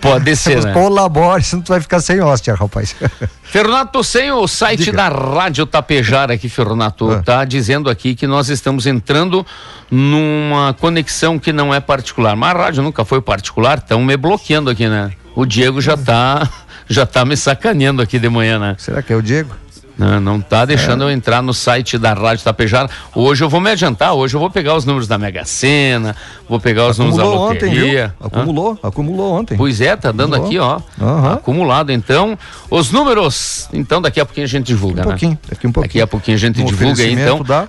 Pode 0.00 0.34
ser, 0.34 0.64
né? 0.64 0.72
Colabore, 0.72 1.42
senão 1.44 1.62
tu 1.62 1.68
vai 1.68 1.80
ficar 1.80 2.00
sem 2.00 2.20
hóstia, 2.20 2.54
rapaz. 2.54 2.96
Ferronato, 3.44 4.02
sem 4.02 4.30
o 4.32 4.46
site 4.48 4.84
Diga. 4.84 4.96
da 4.96 5.08
Rádio 5.08 5.66
Tapejara 5.66 6.34
aqui, 6.34 6.48
Ferronato, 6.48 7.10
Ah. 7.10 7.22
tá 7.22 7.44
dizendo 7.44 7.88
aqui 7.90 8.14
que 8.14 8.26
nós 8.26 8.48
estamos 8.48 8.86
entrando 8.86 9.46
numa 9.90 10.72
conexão 10.74 11.38
que 11.38 11.52
não 11.52 11.72
é 11.74 11.80
particular. 11.80 12.34
Mas 12.36 12.54
a 12.54 12.58
rádio 12.58 12.82
nunca 12.82 13.04
foi 13.04 13.20
particular, 13.20 13.78
estão 13.78 14.02
me 14.02 14.16
bloqueando 14.16 14.70
aqui, 14.70 14.88
né? 14.88 15.12
O 15.34 15.44
Diego 15.46 15.80
já 15.80 15.96
tá, 15.96 16.48
já 16.88 17.06
tá 17.06 17.24
me 17.24 17.36
sacaneando 17.36 18.02
aqui 18.02 18.18
de 18.18 18.28
manhã, 18.28 18.58
né? 18.58 18.74
Será 18.78 19.00
que 19.02 19.12
é 19.12 19.16
o 19.16 19.22
Diego? 19.22 19.54
Não, 20.00 20.18
não 20.18 20.40
tá 20.40 20.64
deixando 20.64 21.04
eu 21.04 21.10
entrar 21.10 21.42
no 21.42 21.52
site 21.52 21.98
da 21.98 22.14
Rádio 22.14 22.42
Tapejara. 22.42 22.88
Hoje 23.14 23.44
eu 23.44 23.50
vou 23.50 23.60
me 23.60 23.70
adiantar, 23.70 24.14
hoje 24.14 24.34
eu 24.34 24.40
vou 24.40 24.48
pegar 24.50 24.74
os 24.74 24.86
números 24.86 25.06
da 25.06 25.18
Mega 25.18 25.44
Sena, 25.44 26.16
vou 26.48 26.58
pegar 26.58 26.88
os 26.88 26.96
números 26.96 27.18
da 27.18 27.22
Acumulou 27.24 27.50
ontem, 27.50 27.68
loteria. 27.68 28.14
Hã? 28.18 28.26
Acumulou, 28.26 28.78
acumulou 28.82 29.32
ontem. 29.34 29.58
Pois 29.58 29.78
é, 29.82 29.94
tá 29.96 30.10
dando 30.10 30.36
Acumulou. 30.36 30.74
aqui, 30.76 30.82
ó. 31.02 31.04
Aham. 31.04 31.32
Acumulado, 31.34 31.92
então. 31.92 32.38
Os 32.70 32.90
números, 32.90 33.68
então, 33.74 34.00
daqui 34.00 34.18
a 34.20 34.24
pouquinho 34.24 34.46
a 34.46 34.48
gente 34.48 34.66
divulga, 34.68 35.02
Um 35.02 35.04
né? 35.04 35.10
pouquinho, 35.10 35.38
daqui 35.46 35.66
um 35.66 35.72
pouquinho. 35.72 35.88
Daqui 35.92 36.00
a 36.00 36.06
pouquinho 36.06 36.34
a 36.36 36.40
gente 36.40 36.62
Um 36.62 36.64
divulga 36.64 37.02
aí, 37.02 37.12
então. 37.12 37.42
da 37.42 37.68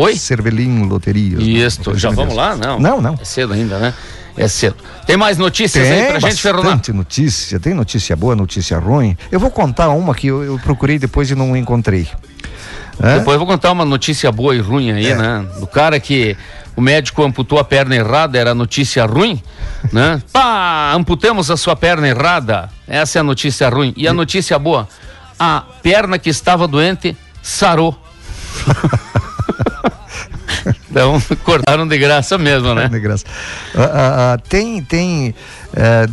Oi? 0.00 0.16
Cervelim 0.16 0.84
Loterias. 0.86 1.40
né? 1.40 1.44
Isso, 1.44 1.80
já 1.96 2.08
Oferecimento 2.10 2.16
vamos 2.16 2.34
lá? 2.36 2.56
Não. 2.56 2.78
Não, 2.78 3.00
não. 3.00 3.14
É 3.20 3.24
cedo 3.24 3.52
ainda, 3.52 3.78
né? 3.78 3.94
É 4.36 4.46
cedo. 4.46 4.76
Tem 5.06 5.16
mais 5.16 5.36
notícias 5.36 5.86
aí 5.90 6.06
pra 6.10 6.20
gente, 6.20 6.40
Fernando? 6.40 6.64
bastante 6.64 6.92
notícia, 6.92 7.58
tem 7.58 7.74
notícia 7.74 8.14
boa, 8.14 8.36
notícia 8.36 8.78
ruim. 8.78 9.16
Eu 9.32 9.40
vou 9.40 9.50
contar 9.50 9.88
uma 9.88 10.14
que 10.14 10.28
eu, 10.28 10.44
eu 10.44 10.58
procurei 10.60 10.98
depois 10.98 11.28
e 11.30 11.34
não 11.34 11.56
encontrei. 11.56 12.06
Hã? 13.02 13.18
Depois 13.18 13.34
eu 13.34 13.38
vou 13.40 13.46
contar 13.48 13.72
uma 13.72 13.84
notícia 13.84 14.30
boa 14.30 14.54
e 14.54 14.60
ruim 14.60 14.92
aí, 14.92 15.08
É. 15.08 15.16
né? 15.16 15.44
Do 15.58 15.66
cara 15.66 15.98
que 15.98 16.36
o 16.76 16.80
médico 16.80 17.24
amputou 17.24 17.58
a 17.58 17.64
perna 17.64 17.96
errada, 17.96 18.38
era 18.38 18.54
notícia 18.54 19.04
ruim, 19.06 19.42
né? 19.92 20.22
Pá, 20.32 20.92
amputamos 20.94 21.50
a 21.50 21.56
sua 21.56 21.74
perna 21.74 22.06
errada. 22.06 22.68
Essa 22.86 23.18
é 23.18 23.20
a 23.20 23.24
notícia 23.24 23.68
ruim. 23.68 23.92
E 23.96 24.06
a 24.06 24.12
notícia 24.12 24.56
boa, 24.58 24.88
a 25.38 25.64
perna 25.82 26.16
que 26.18 26.30
estava 26.30 26.68
doente 26.68 27.16
sarou. 27.42 27.96
então, 30.98 31.22
cortaram 31.44 31.86
de 31.86 31.96
graça 31.96 32.36
mesmo, 32.36 32.74
né? 32.74 32.88
De 32.88 32.98
graça. 32.98 33.24
Ah, 33.74 33.82
ah, 33.82 34.32
ah, 34.32 34.38
tem 34.38 34.82
tem 34.82 35.32
eh, 35.74 36.06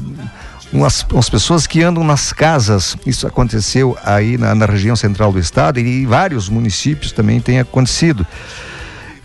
umas, 0.71 1.03
umas 1.11 1.27
pessoas 1.27 1.65
que 1.65 1.81
andam 1.81 2.03
nas 2.03 2.31
casas. 2.31 2.95
Isso 3.05 3.25
aconteceu 3.25 3.97
aí 4.03 4.37
na, 4.37 4.53
na 4.53 4.65
região 4.67 4.95
central 4.95 5.31
do 5.31 5.39
estado 5.39 5.79
e 5.79 6.03
em 6.03 6.05
vários 6.05 6.47
municípios 6.49 7.11
também 7.11 7.41
tem 7.41 7.59
acontecido. 7.59 8.25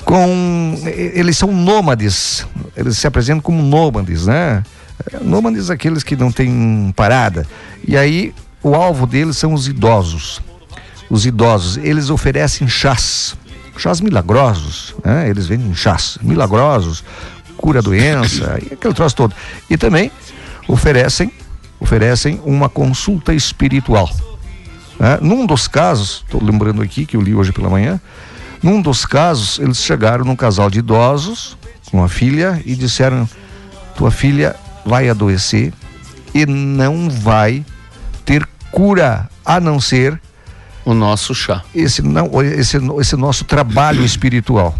Com 0.02 0.80
eles 0.86 1.36
são 1.36 1.52
nômades, 1.52 2.46
eles 2.74 2.96
se 2.96 3.06
apresentam 3.06 3.42
como 3.42 3.62
nômades, 3.62 4.26
né? 4.26 4.62
Nômades 5.20 5.68
aqueles 5.68 6.02
que 6.02 6.16
não 6.16 6.32
têm 6.32 6.92
parada. 6.96 7.46
E 7.86 7.98
aí 7.98 8.32
o 8.62 8.74
alvo 8.74 9.06
deles 9.06 9.36
são 9.36 9.52
os 9.52 9.68
idosos. 9.68 10.40
Os 11.10 11.26
idosos, 11.26 11.76
eles 11.76 12.08
oferecem 12.08 12.66
chás, 12.66 13.36
chás 13.80 14.00
milagrosos, 14.00 14.94
né? 15.04 15.28
Eles 15.28 15.46
vendem 15.46 15.74
chás 15.74 16.18
milagrosos, 16.22 17.02
cura 17.56 17.80
doença, 17.80 18.58
e 18.62 18.74
aquele 18.74 18.94
troço 18.94 19.16
todo. 19.16 19.34
E 19.68 19.76
também 19.76 20.10
oferecem, 20.68 21.32
oferecem 21.80 22.40
uma 22.44 22.68
consulta 22.68 23.32
espiritual. 23.32 24.10
né? 24.98 25.18
Num 25.20 25.46
dos 25.46 25.66
casos, 25.66 26.22
estou 26.24 26.42
lembrando 26.44 26.82
aqui 26.82 27.06
que 27.06 27.16
eu 27.16 27.20
li 27.22 27.34
hoje 27.34 27.52
pela 27.52 27.70
manhã, 27.70 28.00
num 28.62 28.82
dos 28.82 29.06
casos 29.06 29.58
eles 29.58 29.78
chegaram 29.78 30.24
num 30.24 30.36
casal 30.36 30.68
de 30.68 30.80
idosos 30.80 31.56
com 31.90 32.04
a 32.04 32.08
filha 32.08 32.60
e 32.66 32.74
disseram: 32.74 33.28
tua 33.96 34.10
filha 34.10 34.54
vai 34.84 35.08
adoecer 35.08 35.72
e 36.34 36.44
não 36.44 37.08
vai 37.08 37.64
ter 38.24 38.46
cura 38.70 39.28
a 39.44 39.58
não 39.58 39.80
ser 39.80 40.20
O 40.84 40.94
nosso 40.94 41.34
chá. 41.34 41.62
esse, 41.74 42.02
não, 42.02 42.30
esse, 42.42 42.78
esse 42.98 43.16
nosso 43.16 43.44
trabalho 43.44 44.04
espiritual. 44.04 44.74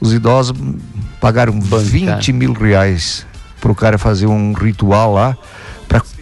Os 0.00 0.12
idosos 0.12 0.56
pagaram 1.20 1.58
Bancar. 1.58 2.16
20 2.18 2.32
mil 2.32 2.52
reais 2.52 3.26
para 3.60 3.72
o 3.72 3.74
cara 3.74 3.96
fazer 3.96 4.26
um 4.26 4.52
ritual 4.52 5.14
lá 5.14 5.36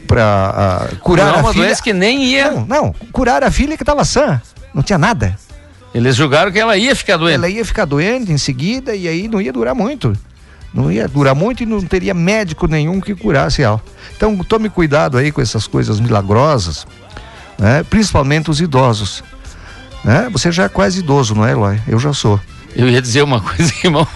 para 0.07 0.91
curar 1.01 1.27
Não, 1.33 1.35
a 1.35 1.39
uma 1.39 1.53
filha. 1.53 1.65
doença 1.65 1.83
que 1.83 1.93
nem 1.93 2.25
ia. 2.25 2.51
Não, 2.51 2.67
não, 2.67 2.95
curar 3.11 3.43
a 3.43 3.51
filha 3.51 3.77
que 3.77 3.83
estava 3.83 4.05
sã. 4.05 4.41
Não 4.75 4.83
tinha 4.83 4.99
nada. 4.99 5.37
Eles 5.95 6.15
julgaram 6.17 6.53
que 6.53 6.59
ela 6.59 6.77
ia 6.77 6.95
ficar 6.95 7.17
doente. 7.17 7.35
Ela 7.35 7.49
ia 7.49 7.65
ficar 7.65 7.85
doente 7.85 8.31
em 8.31 8.39
seguida 8.39 8.95
e 8.95 9.09
aí 9.09 9.27
não 9.27 9.41
ia 9.41 9.53
durar 9.53 9.75
muito. 9.75 10.13
Não 10.73 10.91
ia 10.91 11.07
durar 11.09 11.35
muito 11.35 11.63
e 11.63 11.67
não 11.67 11.81
teria 11.83 12.15
médico 12.15 12.67
nenhum 12.67 13.01
que 13.01 13.15
curasse 13.15 13.63
ela. 13.63 13.83
Então 14.17 14.37
tome 14.39 14.71
cuidado 14.71 15.19
aí 15.19 15.31
com 15.33 15.41
essas 15.41 15.67
coisas 15.67 16.01
milagrosas, 16.01 16.87
né? 17.63 17.83
principalmente 17.89 18.51
os 18.51 18.61
idosos. 18.61 19.23
Né? 20.05 20.29
Você 20.33 20.51
já 20.51 20.65
é 20.65 20.69
quase 20.69 20.99
idoso, 20.99 21.35
não 21.35 21.47
é, 21.47 21.53
Eloy? 21.53 21.81
Eu 21.87 21.99
já 21.99 22.13
sou. 22.13 22.39
Eu 22.75 22.89
ia 22.89 23.01
dizer 23.01 23.23
uma 23.23 23.41
coisa, 23.45 23.73
irmão. 23.85 24.07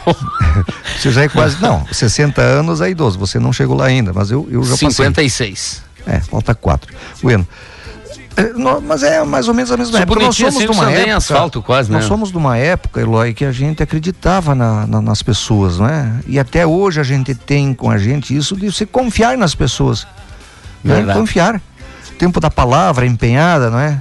Você 0.98 1.10
já 1.12 1.22
é 1.22 1.28
quase. 1.28 1.60
Não, 1.62 1.86
60 1.92 2.40
anos 2.42 2.80
é 2.80 2.90
idoso. 2.90 3.18
Você 3.18 3.38
não 3.38 3.52
chegou 3.52 3.76
lá 3.76 3.84
ainda, 3.86 4.12
mas 4.12 4.30
eu, 4.30 4.48
eu 4.50 4.64
já 4.64 4.76
56. 4.76 5.82
passei. 6.04 6.14
É, 6.16 6.20
falta 6.20 6.54
quatro. 6.54 6.92
Bueno. 7.22 7.46
É, 8.36 8.52
mas 8.82 9.02
é 9.02 9.22
mais 9.24 9.48
ou 9.48 9.54
menos 9.54 9.70
a 9.72 9.76
mesma 9.76 9.92
Sou 9.92 10.00
época. 10.02 10.20
Nós 10.24 10.36
somos 10.36 10.54
de 10.54 10.64
assim, 10.64 10.66
uma 10.66 10.74
só 10.84 10.90
tem 10.90 10.96
época. 11.00 11.16
asfalto 11.16 11.62
quase, 11.62 11.90
né? 11.90 11.96
Nós 11.98 12.06
somos 12.06 12.30
de 12.30 12.36
uma 12.36 12.56
época, 12.56 13.00
Eloy, 13.00 13.32
que 13.32 13.44
a 13.44 13.52
gente 13.52 13.82
acreditava 13.82 14.54
na- 14.54 14.86
na- 14.86 15.00
nas 15.00 15.22
pessoas, 15.22 15.78
não 15.78 15.86
é? 15.88 16.12
E 16.26 16.38
até 16.38 16.66
hoje 16.66 17.00
a 17.00 17.02
gente 17.04 17.34
tem 17.34 17.72
com 17.72 17.90
a 17.90 17.96
gente 17.96 18.36
isso 18.36 18.54
de 18.56 18.70
você 18.70 18.84
confiar 18.84 19.38
nas 19.38 19.54
pessoas. 19.54 20.06
Né? 20.84 21.02
Confiar. 21.14 21.60
Tempo 22.18 22.40
da 22.40 22.50
palavra 22.50 23.06
empenhada, 23.06 23.70
não 23.70 23.78
é? 23.78 24.00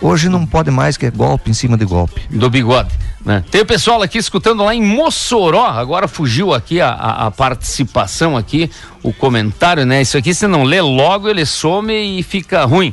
Hoje 0.00 0.28
não 0.28 0.44
pode 0.44 0.70
mais 0.70 0.96
que 0.96 1.06
é 1.06 1.10
golpe 1.10 1.50
em 1.50 1.54
cima 1.54 1.76
de 1.78 1.84
golpe. 1.84 2.20
do 2.28 2.50
bigode. 2.50 2.90
Né? 3.24 3.44
Tem 3.52 3.60
o 3.60 3.66
pessoal 3.66 4.02
aqui 4.02 4.18
escutando 4.18 4.64
lá 4.64 4.74
em 4.74 4.82
Mossoró, 4.82 5.64
agora 5.66 6.08
fugiu 6.08 6.52
aqui 6.52 6.80
a, 6.80 6.88
a- 6.90 7.26
a 7.26 7.30
participação 7.30 8.36
aqui, 8.36 8.68
o 9.00 9.12
comentário, 9.12 9.86
né? 9.86 10.02
Isso 10.02 10.18
aqui 10.18 10.34
você 10.34 10.48
não 10.48 10.64
lê 10.64 10.80
logo, 10.80 11.28
ele 11.28 11.46
some 11.46 11.92
e 12.18 12.20
fica 12.24 12.64
ruim. 12.64 12.92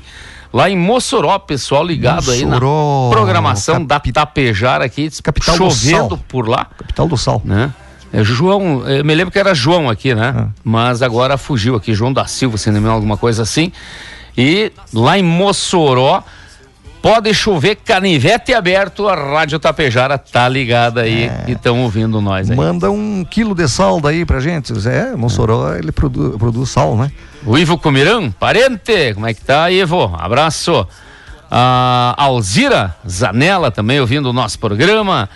Lá 0.54 0.70
em 0.70 0.78
Mossoró, 0.78 1.38
pessoal 1.40 1.84
ligado 1.84 2.30
aí 2.32 2.46
Mossoró, 2.46 3.06
na 3.10 3.16
programação 3.16 3.84
da 3.84 4.00
Tapejara 4.00 4.86
aqui, 4.86 5.10
capital 5.24 5.58
do 5.58 5.72
chovendo 5.72 6.10
sal. 6.10 6.20
por 6.28 6.48
lá, 6.48 6.66
Capital 6.78 7.08
do 7.08 7.18
Sal. 7.18 7.42
né? 7.44 7.74
É 8.14 8.24
João, 8.24 8.88
eu 8.88 9.04
me 9.04 9.14
lembro 9.16 9.32
que 9.32 9.38
era 9.40 9.54
João 9.56 9.90
aqui, 9.90 10.14
né? 10.16 10.34
Ah. 10.36 10.48
Mas 10.64 11.02
agora 11.02 11.38
fugiu 11.38 11.76
aqui, 11.76 11.94
João 11.94 12.14
da 12.14 12.26
Silva, 12.28 12.58
se 12.58 12.70
não 12.72 12.80
me 12.82 12.88
alguma 12.88 13.18
coisa 13.18 13.42
assim. 13.44 13.72
E 14.38 14.72
lá 14.94 15.18
em 15.18 15.24
Mossoró, 15.24 16.24
pode 17.02 17.34
chover 17.34 17.76
canivete 17.78 18.54
aberto, 18.54 19.08
a 19.08 19.16
Rádio 19.16 19.58
Tapejara 19.60 20.18
tá 20.18 20.48
ligada 20.50 21.02
aí 21.02 21.24
É. 21.26 21.46
e 21.48 21.52
estão 21.54 21.82
ouvindo 21.84 22.20
nós 22.22 22.50
aí. 22.52 22.56
Manda 22.58 22.92
um 22.92 23.24
quilo 23.24 23.56
de 23.56 23.68
sal 23.68 24.02
daí 24.02 24.26
pra 24.26 24.40
gente. 24.40 24.74
É, 24.88 25.16
Mossoró, 25.16 25.74
ele 25.76 25.92
produ- 25.92 26.38
produz 26.38 26.70
sal, 26.70 26.96
né? 26.98 27.12
O 27.46 27.58
Ivo 27.58 27.78
Comirão, 27.78 28.30
parente, 28.32 29.14
como 29.14 29.26
é 29.28 29.34
que 29.34 29.42
tá, 29.42 29.72
Ivo? 29.72 30.14
Abraço. 30.20 30.86
A 31.52 32.14
Alzira 32.18 32.96
Zanella 33.08 33.72
também 33.72 34.00
ouvindo 34.00 34.30
o 34.30 34.34
nosso 34.34 34.60
programa. 34.60 35.28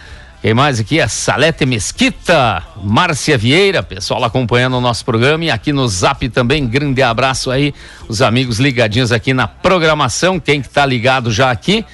Quem 0.43 0.53
mais 0.53 0.77
aqui? 0.77 0.99
A 0.99 1.07
Salete 1.07 1.65
Mesquita, 1.65 2.61
Márcia 2.83 3.37
Vieira, 3.37 3.81
pessoal 3.81 4.25
acompanhando 4.25 4.75
o 4.75 4.81
nosso 4.81 5.05
programa 5.05 5.45
e 5.45 5.49
aqui 5.49 5.71
no 5.71 5.87
Zap 5.87 6.27
também, 6.27 6.67
grande 6.67 7.01
abraço 7.01 7.49
aí, 7.49 7.73
os 8.09 8.21
amigos 8.21 8.59
ligadinhos 8.59 9.13
aqui 9.13 9.33
na 9.33 9.47
programação, 9.47 10.41
quem 10.41 10.61
que 10.61 10.67
tá 10.67 10.85
ligado 10.85 11.31
já 11.31 11.49
aqui? 11.49 11.85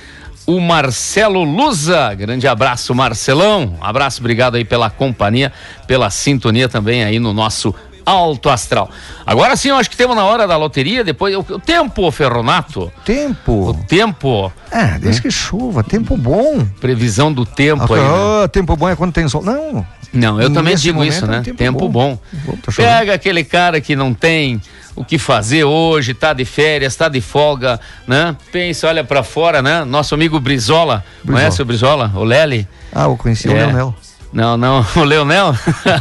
O 0.48 0.60
Marcelo 0.60 1.44
Luza, 1.44 2.12
grande 2.16 2.48
abraço 2.48 2.96
Marcelão, 2.96 3.78
abraço, 3.80 4.20
obrigado 4.20 4.56
aí 4.56 4.66
pela 4.66 4.90
companhia, 4.90 5.54
pela 5.86 6.10
sintonia 6.10 6.68
também 6.68 7.04
aí 7.04 7.20
no 7.20 7.32
nosso 7.32 7.76
Alto 8.10 8.50
Astral. 8.50 8.90
Agora 9.26 9.56
sim, 9.56 9.70
eu 9.70 9.76
acho 9.76 9.90
que 9.90 9.98
temos 9.98 10.16
na 10.16 10.24
hora 10.26 10.48
da 10.48 10.58
loteria, 10.58 11.04
depois, 11.04 11.36
o, 11.36 11.40
o 11.40 11.60
tempo, 11.60 12.10
Ferronato, 12.12 12.84
o 12.86 12.92
Tempo. 13.06 13.78
tempo, 13.88 14.52
É, 14.72 14.98
desde 15.00 15.22
que 15.22 15.32
chova, 15.32 15.84
tempo 15.84 16.18
bom. 16.18 16.66
previsão 16.80 17.32
do 17.32 17.46
tempo 17.46 17.94
aí, 17.94 18.02
né? 18.02 18.08
Ah, 18.44 18.48
tempo 18.48 18.76
bom 18.76 18.90
é 18.90 18.96
quando 18.96 19.14
tem 19.14 19.28
sol. 19.28 19.44
Não. 19.44 19.86
Não, 20.12 20.42
eu 20.42 20.52
também 20.52 20.76
digo 20.76 20.98
momento 20.98 21.14
isso, 21.14 21.26
é 21.26 21.28
né? 21.28 21.42
tempo 21.42 21.58
Tempo, 21.58 21.88
bom. 21.88 22.18
bom. 22.46 22.56
Tá. 22.58 22.72
Pega 22.76 23.14
aquele 23.14 23.44
cara 23.44 23.80
que 23.80 23.96
não 23.96 24.12
tem 24.12 24.60
o 24.96 25.06
que 25.06 25.20
fazer 25.20 25.64
hoje, 25.66 26.16
tá 26.16 26.34
de 26.34 26.44
férias, 26.46 26.96
tá 26.96 27.08
de 27.08 27.22
folga, 27.22 27.80
né? 28.08 28.36
Pensa, 28.52 28.88
olha 28.88 29.04
pra 29.04 29.22
fora, 29.22 29.62
né? 29.62 29.86
Nosso 29.86 30.16
amigo 30.16 30.40
Brizola, 30.40 31.06
Brizola. 31.24 31.40
conhece 31.40 31.62
o 31.62 31.66
Brizola? 31.66 32.12
O 32.16 32.24
Lely? 32.24 32.68
Ah, 32.92 33.04
eu 33.04 33.16
conheci 33.16 33.48
o 33.48 33.52
É. 33.52 33.66
Leonel. 33.68 33.96
Não, 34.32 34.56
não, 34.58 34.86
o 34.96 35.04
Leonel. 35.04 35.56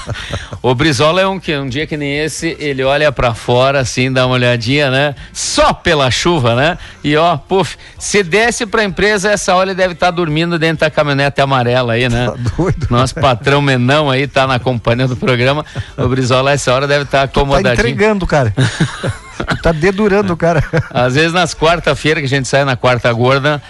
o 0.63 0.75
Brizola 0.75 1.21
é 1.23 1.27
um 1.27 1.41
que 1.41 1.57
um 1.57 1.69
dia 1.69 1.87
que 1.87 1.97
nem 1.97 2.19
esse, 2.19 2.57
ele 2.61 2.83
olha 2.85 3.11
pra 3.11 3.33
fora 3.35 3.81
assim, 3.81 4.13
dá 4.13 4.27
uma 4.27 4.35
olhadinha, 4.35 4.91
né? 4.91 5.15
Só 5.33 5.73
pela 5.73 6.11
chuva, 6.11 6.55
né? 6.55 6.79
E 7.03 7.17
ó, 7.17 7.37
puf, 7.37 7.77
se 7.99 8.23
desce 8.23 8.67
pra 8.67 8.85
empresa, 8.85 9.31
essa 9.31 9.55
hora 9.55 9.71
ele 9.71 9.77
deve 9.77 9.95
estar 9.95 10.11
dormindo 10.11 10.59
dentro 10.59 10.81
da 10.81 10.91
caminhonete 10.91 11.41
amarela 11.41 11.95
aí, 11.95 12.09
né? 12.09 12.27
Tá 12.27 12.37
doido. 12.57 12.87
Nosso 12.91 13.15
patrão 13.15 13.63
Menão 13.63 14.11
aí 14.11 14.27
tá 14.27 14.47
na 14.47 14.59
companhia 14.59 15.09
do 15.09 15.17
programa. 15.17 15.65
O 15.97 16.07
Brizola 16.09 16.53
essa 16.53 16.73
hora 16.73 16.87
deve 16.87 17.05
estar 17.05 17.19
Tá 17.19 17.25
acomodadinho. 17.25 17.73
entregando, 17.73 18.27
cara. 18.27 18.53
Tu 18.55 19.57
tá 19.63 19.73
dedurando 19.73 20.33
o 20.33 20.37
cara. 20.37 20.63
Às 20.91 21.15
vezes 21.15 21.33
nas 21.33 21.55
quarta-feira 21.55 22.21
que 22.21 22.27
a 22.27 22.29
gente 22.29 22.47
sai 22.47 22.65
na 22.65 22.77
quarta 22.77 23.11
gorda, 23.13 23.63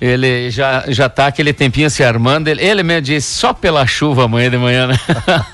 ele 0.00 0.50
já, 0.50 0.84
já 0.88 1.08
tá 1.10 1.26
aquele 1.26 1.52
tempinho 1.52 1.90
se 1.90 2.02
armando. 2.02 2.48
Ele, 2.48 2.62
ele 2.64 2.82
mesmo 2.82 3.02
disse, 3.02 3.34
só 3.34 3.52
pela 3.52 3.86
chuva 3.86 4.24
amanhã 4.24 4.50
de 4.50 4.56
manhã, 4.56 4.86
né? 4.86 4.98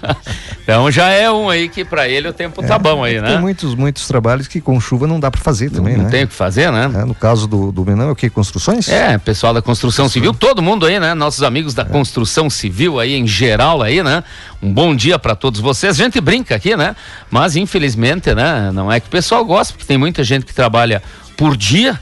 então 0.62 0.88
já 0.88 1.08
é 1.08 1.28
um 1.30 1.50
aí 1.50 1.68
que 1.68 1.84
pra 1.84 2.08
ele 2.08 2.28
o 2.28 2.32
tempo 2.32 2.62
tá 2.62 2.78
bom 2.78 3.02
aí, 3.02 3.14
Tem 3.14 3.22
né? 3.22 3.38
muitos, 3.38 3.74
muitos 3.74 4.06
trabalhos 4.06 4.46
que 4.46 4.60
com 4.60 4.80
chuva 4.80 5.06
não 5.06 5.18
dá 5.18 5.32
pra 5.32 5.40
fazer 5.40 5.70
também, 5.70 5.96
Não 5.96 6.04
né? 6.04 6.10
tem 6.10 6.24
o 6.24 6.28
que 6.28 6.34
fazer, 6.34 6.70
né? 6.70 6.88
É, 6.94 7.04
no 7.04 7.14
caso 7.14 7.48
do, 7.48 7.72
do 7.72 7.84
Menão, 7.84 8.08
é 8.08 8.12
o 8.12 8.16
que? 8.16 8.30
Construções? 8.30 8.88
É, 8.88 9.18
pessoal 9.18 9.52
da 9.52 9.60
construção 9.60 10.08
civil, 10.08 10.32
todo 10.32 10.62
mundo 10.62 10.86
aí, 10.86 11.00
né? 11.00 11.12
Nossos 11.12 11.42
amigos 11.42 11.74
da 11.74 11.84
construção 11.84 12.48
civil 12.48 13.00
aí 13.00 13.14
em 13.14 13.26
geral 13.26 13.82
aí, 13.82 14.00
né? 14.02 14.22
Um 14.62 14.72
bom 14.72 14.94
dia 14.94 15.18
pra 15.18 15.34
todos 15.34 15.60
vocês. 15.60 15.98
A 16.00 16.04
gente 16.04 16.20
brinca 16.20 16.54
aqui, 16.54 16.76
né? 16.76 16.94
Mas 17.28 17.56
infelizmente, 17.56 18.32
né? 18.32 18.70
Não 18.72 18.92
é 18.92 19.00
que 19.00 19.08
o 19.08 19.10
pessoal 19.10 19.44
gosta, 19.44 19.72
porque 19.72 19.86
tem 19.86 19.98
muita 19.98 20.22
gente 20.22 20.46
que 20.46 20.54
trabalha 20.54 21.02
por 21.36 21.56
dia. 21.56 22.00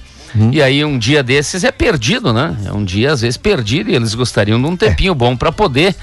E 0.52 0.60
aí 0.62 0.84
um 0.84 0.98
dia 0.98 1.22
desses 1.22 1.64
é 1.64 1.70
perdido, 1.70 2.32
né? 2.32 2.56
É 2.64 2.72
um 2.72 2.84
dia 2.84 3.12
às 3.12 3.20
vezes 3.20 3.36
perdido 3.36 3.90
e 3.90 3.94
eles 3.94 4.14
gostariam 4.14 4.60
de 4.60 4.66
um 4.66 4.76
tempinho 4.76 5.14
bom 5.14 5.36
pra 5.36 5.52
poder 5.52 5.94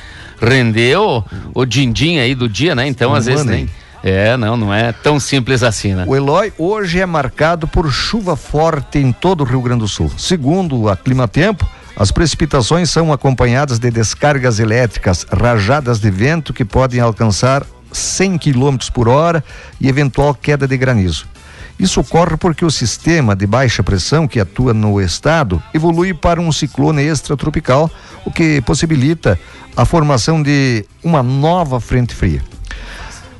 render 0.42 0.98
o, 0.98 1.24
o 1.54 1.66
din-din 1.66 2.20
aí 2.20 2.34
do 2.34 2.48
dia, 2.50 2.74
né? 2.74 2.88
Então 2.88 3.14
às 3.14 3.26
vezes 3.26 3.46
nem 3.46 3.70
É, 4.04 4.36
não, 4.36 4.58
não 4.58 4.74
é 4.74 4.92
tão 4.92 5.20
simples 5.20 5.62
assim, 5.62 5.94
né? 5.94 6.06
O 6.08 6.16
Eloy 6.16 6.52
hoje 6.58 7.00
é 7.00 7.06
marcado 7.06 7.68
por 7.68 7.92
chuva 7.92 8.36
forte 8.36 8.98
em 8.98 9.12
todo 9.12 9.42
o 9.42 9.44
Rio 9.44 9.62
Grande 9.62 9.82
do 9.82 9.88
Sul. 9.88 10.12
Segundo 10.18 10.90
a 10.90 10.96
Climatempo, 10.98 11.68
as 11.96 12.12
precipitações 12.12 12.90
são 12.90 13.14
acompanhadas 13.14 13.78
de 13.78 13.92
descargas 13.92 14.60
elétricas, 14.60 15.24
rajadas 15.32 16.00
de 16.00 16.10
vento 16.10 16.52
que 16.52 16.66
podem 16.66 17.00
alcançar 17.00 17.64
100 17.92 18.40
km 18.40 18.78
por 18.92 19.08
hora 19.08 19.44
e 19.80 19.88
eventual 19.88 20.34
queda 20.34 20.68
de 20.68 20.78
granizo. 20.78 21.28
Isso 21.82 22.00
ocorre 22.00 22.38
porque 22.38 22.64
o 22.64 22.70
sistema 22.70 23.36
de 23.36 23.48
baixa 23.48 23.82
pressão 23.82 24.28
que 24.28 24.40
atua 24.40 24.72
no 24.72 25.02
estado 25.02 25.62
evolui 25.74 26.14
para 26.14 26.40
um 26.40 26.52
ciclone 26.52 27.02
extratropical, 27.02 27.90
o 28.24 28.32
que 28.32 28.62
possibilita 28.62 29.40
a 29.76 29.84
formação 29.84 30.44
de 30.44 30.86
uma 31.04 31.24
nova 31.24 31.80
frente 31.80 32.14
fria. 32.14 32.44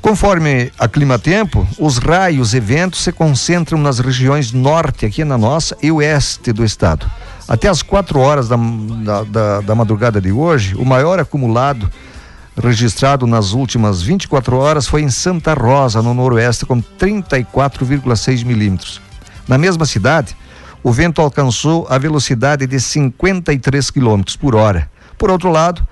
Conforme 0.02 0.72
a 0.80 0.88
Climatempo, 0.88 1.68
os 1.78 2.00
raios 2.00 2.56
e 2.56 2.60
ventos 2.60 3.02
se 3.04 3.12
concentram 3.12 3.78
nas 3.78 4.00
regiões 4.00 4.52
norte, 4.52 5.06
aqui 5.06 5.24
na 5.24 5.38
nossa, 5.38 5.78
e 5.84 5.92
oeste 5.92 6.52
do 6.52 6.66
estado. 6.66 7.06
Até 7.48 7.68
as 7.68 7.84
4 7.84 8.20
horas 8.20 8.48
da, 8.50 8.56
da, 8.58 9.24
da- 9.24 9.62
da 9.62 9.76
madrugada 9.76 10.20
de 10.20 10.32
hoje, 10.32 10.74
o 10.76 10.84
maior 10.84 11.20
acumulado 11.20 11.88
registrado 12.58 13.26
nas 13.26 13.54
últimas 13.54 14.02
24 14.02 14.58
horas 14.58 14.88
foi 14.88 15.02
em 15.02 15.10
Santa 15.10 15.54
Rosa, 15.54 16.02
no 16.02 16.14
noroeste, 16.14 16.66
com 16.66 16.82
34,6 16.82 18.44
milímetros. 18.44 19.02
Na 19.48 19.58
mesma 19.58 19.86
cidade, 19.86 20.36
o 20.84 20.92
vento 20.92 21.22
alcançou 21.22 21.88
a 21.90 21.98
velocidade 21.98 22.66
de 22.66 22.80
53 22.80 23.90
quilômetros 23.92 24.36
por 24.36 24.56
hora. 24.56 24.90
Por 25.18 25.30
outro 25.30 25.52
lado, 25.52 25.86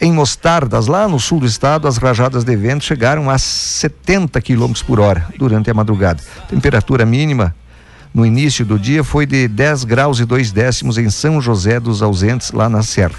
em 0.00 0.12
Mostardas, 0.12 0.86
lá 0.86 1.08
no 1.08 1.18
sul 1.18 1.40
do 1.40 1.46
estado, 1.46 1.88
as 1.88 1.96
rajadas 1.96 2.44
de 2.44 2.56
vento 2.56 2.84
chegaram 2.84 3.28
a 3.28 3.36
70 3.36 4.40
km 4.40 4.72
por 4.86 5.00
hora 5.00 5.26
durante 5.36 5.70
a 5.70 5.74
madrugada. 5.74 6.22
Temperatura 6.48 7.04
mínima 7.04 7.54
no 8.14 8.24
início 8.24 8.64
do 8.64 8.78
dia 8.78 9.02
foi 9.02 9.26
de 9.26 9.48
10 9.48 9.84
graus 9.84 10.20
e 10.20 10.24
2 10.24 10.52
décimos 10.52 10.98
em 10.98 11.10
São 11.10 11.40
José 11.40 11.78
dos 11.78 12.00
Ausentes, 12.00 12.52
lá 12.52 12.68
na 12.68 12.82
Serra. 12.82 13.16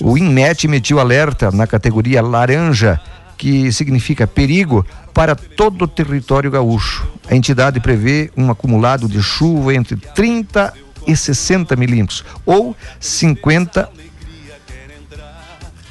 O 0.00 0.16
INMET 0.16 0.66
emitiu 0.66 0.98
alerta 0.98 1.50
na 1.50 1.66
categoria 1.66 2.22
laranja, 2.22 3.00
que 3.36 3.72
significa 3.72 4.26
perigo 4.26 4.84
para 5.12 5.34
todo 5.34 5.82
o 5.82 5.88
território 5.88 6.50
gaúcho. 6.50 7.06
A 7.28 7.34
entidade 7.34 7.80
prevê 7.80 8.30
um 8.36 8.50
acumulado 8.50 9.08
de 9.08 9.22
chuva 9.22 9.74
entre 9.74 9.96
30 9.96 10.72
e 11.06 11.16
60 11.16 11.76
milímetros, 11.76 12.24
ou 12.44 12.76
50 12.98 13.88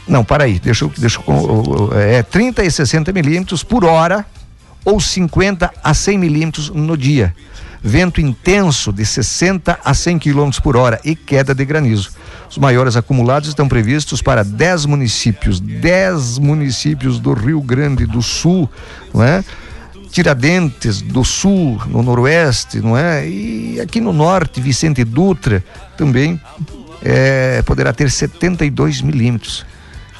não, 0.08 0.24
para 0.24 0.46
aí, 0.46 0.60
deixa 0.60 0.90
deixa 0.98 1.22
é 1.96 2.24
30 2.24 2.64
e 2.64 2.72
60 2.72 3.14
milímetros 3.14 3.64
por 3.64 3.86
hora 3.86 4.26
ou 4.84 5.00
50 5.00 5.72
a 5.84 5.94
100 5.94 6.18
milímetros 6.18 6.70
no 6.70 6.98
dia. 6.98 7.36
Vento 7.82 8.20
intenso 8.20 8.92
de 8.92 9.06
60 9.06 9.80
a 9.84 9.94
100 9.94 10.20
km 10.20 10.50
por 10.62 10.76
hora 10.76 11.00
e 11.04 11.16
queda 11.16 11.54
de 11.56 11.64
granizo. 11.66 12.12
Os 12.50 12.58
maiores 12.58 12.96
acumulados 12.96 13.50
estão 13.50 13.68
previstos 13.68 14.22
para 14.22 14.44
10 14.44 14.86
municípios, 14.86 15.60
10 15.60 16.40
municípios 16.40 17.20
do 17.20 17.34
Rio 17.34 17.62
Grande 17.62 18.06
do 18.06 18.22
Sul, 18.22 18.70
não 19.14 19.24
é? 19.24 19.44
Tiradentes 20.12 21.02
do 21.02 21.24
Sul, 21.24 21.80
no 21.86 22.02
Noroeste, 22.02 22.80
não 22.80 22.98
é? 22.98 23.28
E 23.28 23.80
aqui 23.80 24.02
no 24.02 24.12
Norte, 24.12 24.60
Vicente 24.60 25.04
Dutra 25.04 25.64
também 25.96 26.42
é, 27.04 27.62
poderá 27.62 27.94
ter 27.94 28.10
72 28.10 29.02
milímetros. 29.02 29.66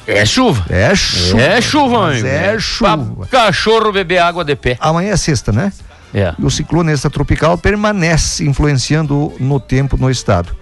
É 0.06 0.24
chuva. 0.24 0.64
É 0.68 0.94
chuva. 0.94 1.40
É 1.40 1.60
chuva, 1.60 2.08
amigo. 2.10 2.26
É 2.26 2.58
chuva. 2.58 3.26
Pra 3.28 3.46
cachorro 3.46 3.92
beber 3.92 4.18
água 4.18 4.44
de 4.44 4.56
pé. 4.56 4.76
Amanhã 4.80 5.12
é 5.12 5.16
sexta, 5.16 5.52
né? 5.52 5.72
É. 6.14 6.34
E 6.38 6.44
o 6.44 6.50
ciclone 6.50 6.92
extratropical 6.92 7.56
permanece 7.56 8.44
influenciando 8.44 9.32
no 9.38 9.60
tempo 9.60 9.96
no 9.96 10.10
estado. 10.10 10.54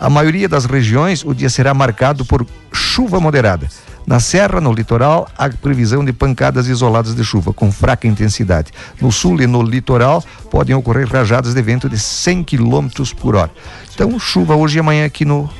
A 0.00 0.08
maioria 0.08 0.48
das 0.48 0.64
regiões, 0.64 1.24
o 1.24 1.34
dia 1.34 1.50
será 1.50 1.74
marcado 1.74 2.24
por 2.24 2.46
chuva 2.72 3.18
moderada. 3.18 3.68
Na 4.06 4.20
serra, 4.20 4.58
no 4.58 4.72
litoral, 4.72 5.28
há 5.36 5.50
previsão 5.50 6.02
de 6.02 6.14
pancadas 6.14 6.66
isoladas 6.66 7.14
de 7.14 7.22
chuva, 7.22 7.52
com 7.52 7.70
fraca 7.70 8.06
intensidade. 8.06 8.72
No 9.02 9.12
sul 9.12 9.42
e 9.42 9.46
no 9.46 9.60
litoral, 9.60 10.24
podem 10.50 10.74
ocorrer 10.74 11.06
rajadas 11.06 11.52
de 11.52 11.60
vento 11.60 11.90
de 11.90 11.98
100 11.98 12.44
km 12.44 12.88
por 13.20 13.36
hora. 13.36 13.50
Então, 13.92 14.18
chuva 14.18 14.54
hoje 14.54 14.78
e 14.78 14.80
amanhã 14.80 15.04
aqui 15.04 15.26
no 15.26 15.50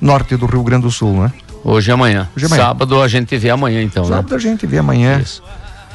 norte 0.00 0.36
do 0.36 0.46
Rio 0.46 0.62
Grande 0.62 0.82
do 0.82 0.90
Sul, 0.90 1.14
né? 1.14 1.32
Hoje 1.64 1.90
e 1.90 1.92
amanhã. 1.92 2.28
Hoje 2.36 2.44
e 2.44 2.46
amanhã. 2.46 2.62
Sábado 2.62 3.02
a 3.02 3.08
gente 3.08 3.36
vê 3.36 3.50
amanhã, 3.50 3.82
então, 3.82 4.04
né? 4.04 4.16
Sábado 4.16 4.34
a 4.36 4.38
gente 4.38 4.66
vê 4.66 4.78
amanhã. 4.78 5.18
Isso. 5.18 5.42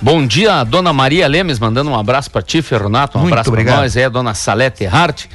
Bom 0.01 0.25
dia, 0.25 0.63
dona 0.63 0.93
Maria 0.93 1.27
Lemes, 1.27 1.59
mandando 1.59 1.89
um 1.89 1.97
abraço 1.99 2.31
para 2.31 2.41
ti, 2.41 2.61
Ferronato, 2.61 3.17
um 3.17 3.21
Muito 3.21 3.33
abraço 3.33 3.51
para 3.51 3.63
nós, 3.81 3.97
é 3.97 4.05
a 4.05 4.09
dona 4.09 4.33
Salete 4.33 4.85
Hart, 4.85 5.25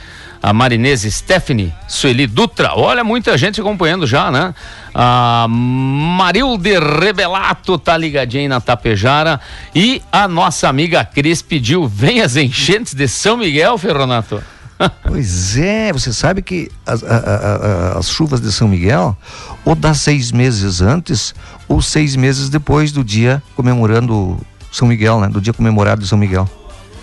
a 0.43 0.55
Marinese 0.55 1.11
Stephanie, 1.13 1.73
Sueli 1.87 2.27
Dutra, 2.27 2.73
olha, 2.75 3.05
muita 3.05 3.37
gente 3.37 3.61
acompanhando 3.61 4.07
já, 4.07 4.31
né? 4.31 4.55
A 4.95 5.47
Marilde 5.51 6.79
Rebelato 6.79 7.77
tá 7.79 7.95
ligadinha 7.97 8.43
aí 8.45 8.49
na 8.49 8.59
Tapejara 8.61 9.39
e 9.75 10.01
a 10.11 10.27
nossa 10.27 10.67
amiga 10.67 11.05
Cris 11.05 11.43
pediu, 11.43 11.87
vem 11.87 12.23
as 12.23 12.35
enchentes 12.37 12.95
de 12.95 13.07
São 13.07 13.37
Miguel, 13.37 13.77
Ferronato. 13.77 14.43
Pois 15.07 15.57
é, 15.57 15.93
você 15.93 16.13
sabe 16.13 16.43
que 16.43 16.69
as, 16.85 17.03
a- 17.05 17.95
a- 17.95 17.99
as 17.99 18.09
chuvas 18.09 18.41
de 18.41 18.51
São 18.51 18.67
Miguel, 18.67 19.17
ou 19.65 19.75
dá 19.77 19.95
seis 19.95 20.33
meses 20.33 20.81
antes, 20.83 21.33
ou 21.69 21.81
seis 21.81 22.17
meses 22.17 22.49
depois 22.49 22.91
do 22.91 23.05
dia 23.05 23.41
comemorando 23.55 24.37
São 24.77 24.89
Miguel, 24.89 25.21
né? 25.21 25.29
Do 25.29 25.41
dia 25.41 25.53
comemorado 25.53 26.03
de 26.03 26.09
São 26.09 26.19
Miguel. 26.19 26.49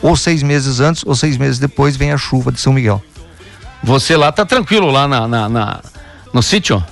Ou 0.02 0.16
seis 0.16 0.42
meses 0.44 0.80
antes, 0.80 1.04
ou 1.06 1.16
seis 1.16 1.38
meses 1.38 1.60
depois 1.60 1.96
vem 1.96 2.12
a 2.12 2.18
chuva 2.18 2.52
de 2.52 2.60
São 2.60 2.74
Miguel. 2.74 3.02
Você 3.84 4.16
lá 4.18 4.32
tá 4.32 4.46
tranquilo 4.46 4.92
lá 4.92 5.08
na, 5.08 5.28
na- 5.28 5.50
na- 5.50 5.80
no 6.34 6.42
sítio? 6.42 6.84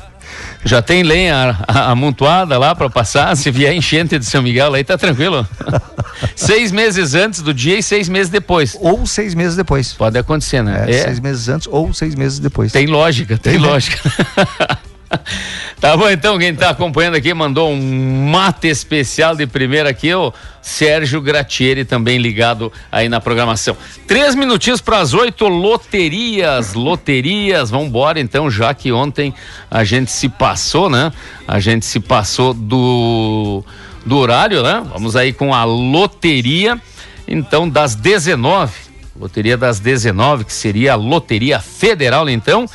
Já 0.64 0.82
tem 0.82 1.04
lenha 1.04 1.58
amontoada 1.68 2.58
lá 2.58 2.76
para 2.76 2.90
passar? 2.90 3.36
Se 3.38 3.50
vier 3.50 3.74
enchente 3.74 4.20
de 4.20 4.26
São 4.26 4.42
Miguel, 4.44 4.74
aí 4.74 4.84
tá 4.84 4.98
tranquilo. 4.98 5.48
seis 6.36 6.72
meses 6.72 7.16
antes 7.16 7.42
do 7.42 7.54
dia 7.54 7.78
e 7.80 7.84
seis 7.84 8.10
meses 8.10 8.30
depois. 8.30 8.76
Ou 8.80 9.06
seis 9.06 9.34
meses 9.34 9.56
depois. 9.56 9.94
Pode 9.94 10.18
acontecer, 10.18 10.62
né? 10.62 10.86
É, 10.88 10.92
É, 10.92 11.04
Seis 11.04 11.20
meses 11.20 11.48
antes 11.50 11.68
ou 11.72 11.94
seis 11.94 12.14
meses 12.16 12.40
depois. 12.40 12.72
Tem 12.72 12.88
lógica, 12.88 13.38
tem, 13.38 13.54
Tem, 13.54 13.62
né? 13.62 13.68
lógica. 13.68 14.00
tá 15.80 15.98
bom, 15.98 16.10
então, 16.10 16.38
quem 16.38 16.54
tá 16.54 16.70
acompanhando 16.70 17.16
aqui 17.16 17.34
mandou 17.34 17.72
um 17.72 18.30
mate 18.30 18.68
especial 18.68 19.36
de 19.36 19.48
primeira 19.48 19.90
aqui, 19.90 20.14
o 20.14 20.34
Sérgio 20.62 21.22
Gratieri 21.22 21.84
também 21.84 22.18
ligado 22.20 22.72
aí 22.92 23.10
na 23.10 23.20
programação. 23.20 23.76
Três 24.08 24.36
minutinhos 24.36 24.82
para 24.82 25.00
as 25.00 25.14
oito, 25.14 25.48
loterias, 25.48 26.74
loterias, 26.74 27.70
vamos 27.70 27.88
embora 27.88 28.20
então, 28.20 28.50
já 28.50 28.74
que 28.74 28.92
ontem 28.92 29.34
a 29.70 29.84
gente 29.84 30.12
se 30.12 30.30
passou, 30.30 30.90
né? 30.90 31.12
A 31.48 31.60
gente 31.60 31.86
se 31.86 32.00
passou 32.00 32.54
do, 32.54 33.64
do 34.06 34.18
horário, 34.18 34.62
né? 34.62 34.84
Vamos 34.94 35.16
aí 35.16 35.34
com 35.34 35.54
a 35.54 35.64
loteria, 35.64 36.80
então, 37.28 37.68
das 37.68 37.96
19 37.96 38.90
Loteria 39.20 39.58
das 39.58 39.82
19, 39.82 40.46
que 40.46 40.54
seria 40.54 40.94
a 40.94 40.96
Loteria 40.96 41.60
Federal, 41.60 42.30
então. 42.30 42.66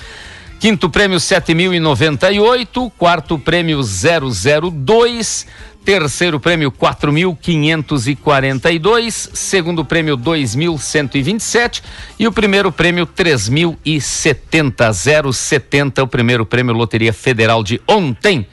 Quinto 0.65 0.89
prêmio 0.89 1.19
7.098, 1.19 2.91
quarto 2.97 3.39
prêmio 3.39 3.83
002, 3.83 5.47
terceiro 5.85 6.41
prêmio 6.41 6.73
4.542, 6.73 9.29
segundo 9.35 9.85
prêmio 9.85 10.17
2.127 10.17 11.83
e 12.19 12.27
o 12.27 12.33
primeiro 12.33 12.73
prêmio 12.73 13.07
3.070, 13.07 15.35
070, 15.35 16.03
o 16.03 16.09
primeiro 16.09 16.47
prêmio 16.47 16.75
Loteria 16.75 17.13
Federal 17.13 17.63
de 17.63 17.79
ontem. 17.87 18.47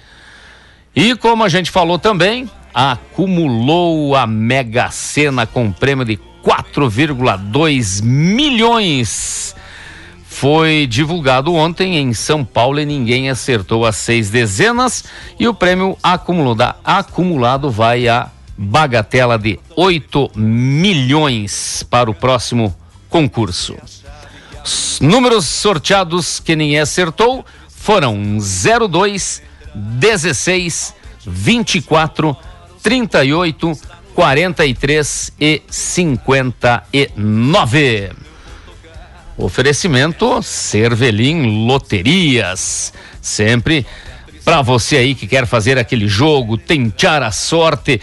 E 0.94 1.16
como 1.16 1.46
a 1.46 1.48
gente 1.48 1.72
falou 1.72 1.98
também, 1.98 2.52
acumulou 2.74 4.18
a 4.18 4.28
Mega 4.28 4.92
Sena 4.92 5.48
com 5.48 5.72
prêmio 5.72 6.04
de 6.04 6.20
4,2 6.44 8.04
milhões. 8.04 9.56
Foi 10.32 10.88
divulgado 10.88 11.54
ontem 11.54 11.98
em 11.98 12.14
São 12.14 12.44
Paulo 12.44 12.80
e 12.80 12.86
ninguém 12.86 13.30
acertou 13.30 13.86
as 13.86 13.98
seis 13.98 14.32
dezenas 14.32 15.04
e 15.38 15.48
o 15.48 15.54
prêmio 15.54 15.96
acumulado, 16.02 16.74
acumulado 16.84 17.70
vai 17.70 18.08
a 18.08 18.28
bagatela 18.58 19.38
de 19.38 19.60
8 19.76 20.32
milhões 20.36 21.86
para 21.88 22.10
o 22.10 22.16
próximo 22.16 22.76
concurso. 23.08 23.78
Os 24.66 25.00
números 25.00 25.46
sorteados 25.46 26.40
que 26.40 26.56
ninguém 26.56 26.80
acertou 26.80 27.46
foram 27.68 28.40
02, 28.40 29.44
16, 29.76 30.96
24, 31.24 32.36
38, 32.82 33.80
43 34.16 35.34
e 35.40 35.62
59. 35.70 38.31
Oferecimento 39.42 40.44
Cervelim 40.44 41.66
Loterias. 41.66 42.94
Sempre 43.20 43.86
para 44.46 44.62
você 44.62 44.98
aí 44.98 45.16
que 45.16 45.26
quer 45.26 45.48
fazer 45.48 45.80
aquele 45.80 46.08
jogo, 46.08 46.58
tentar 46.58 47.24
a 47.24 47.32
sorte. 47.32 48.00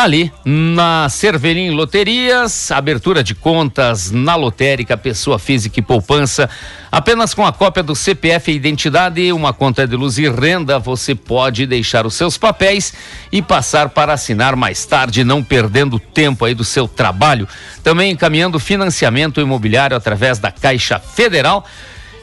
Ali 0.00 0.32
na 0.46 1.10
Cervelim 1.10 1.72
Loterias, 1.72 2.70
abertura 2.70 3.22
de 3.22 3.34
contas 3.34 4.10
na 4.10 4.34
lotérica, 4.34 4.96
pessoa 4.96 5.38
física 5.38 5.78
e 5.78 5.82
poupança. 5.82 6.48
Apenas 6.90 7.34
com 7.34 7.44
a 7.44 7.52
cópia 7.52 7.82
do 7.82 7.94
CPF 7.94 8.50
e 8.50 8.54
identidade, 8.54 9.30
uma 9.30 9.52
conta 9.52 9.86
de 9.86 9.94
luz 9.94 10.16
e 10.16 10.26
renda, 10.26 10.78
você 10.78 11.14
pode 11.14 11.66
deixar 11.66 12.06
os 12.06 12.14
seus 12.14 12.38
papéis 12.38 12.94
e 13.30 13.42
passar 13.42 13.90
para 13.90 14.14
assinar 14.14 14.56
mais 14.56 14.86
tarde, 14.86 15.22
não 15.22 15.42
perdendo 15.42 15.98
tempo 15.98 16.46
aí 16.46 16.54
do 16.54 16.64
seu 16.64 16.88
trabalho. 16.88 17.46
Também 17.84 18.10
encaminhando 18.10 18.58
financiamento 18.58 19.38
imobiliário 19.38 19.94
através 19.94 20.38
da 20.38 20.50
Caixa 20.50 20.98
Federal 20.98 21.62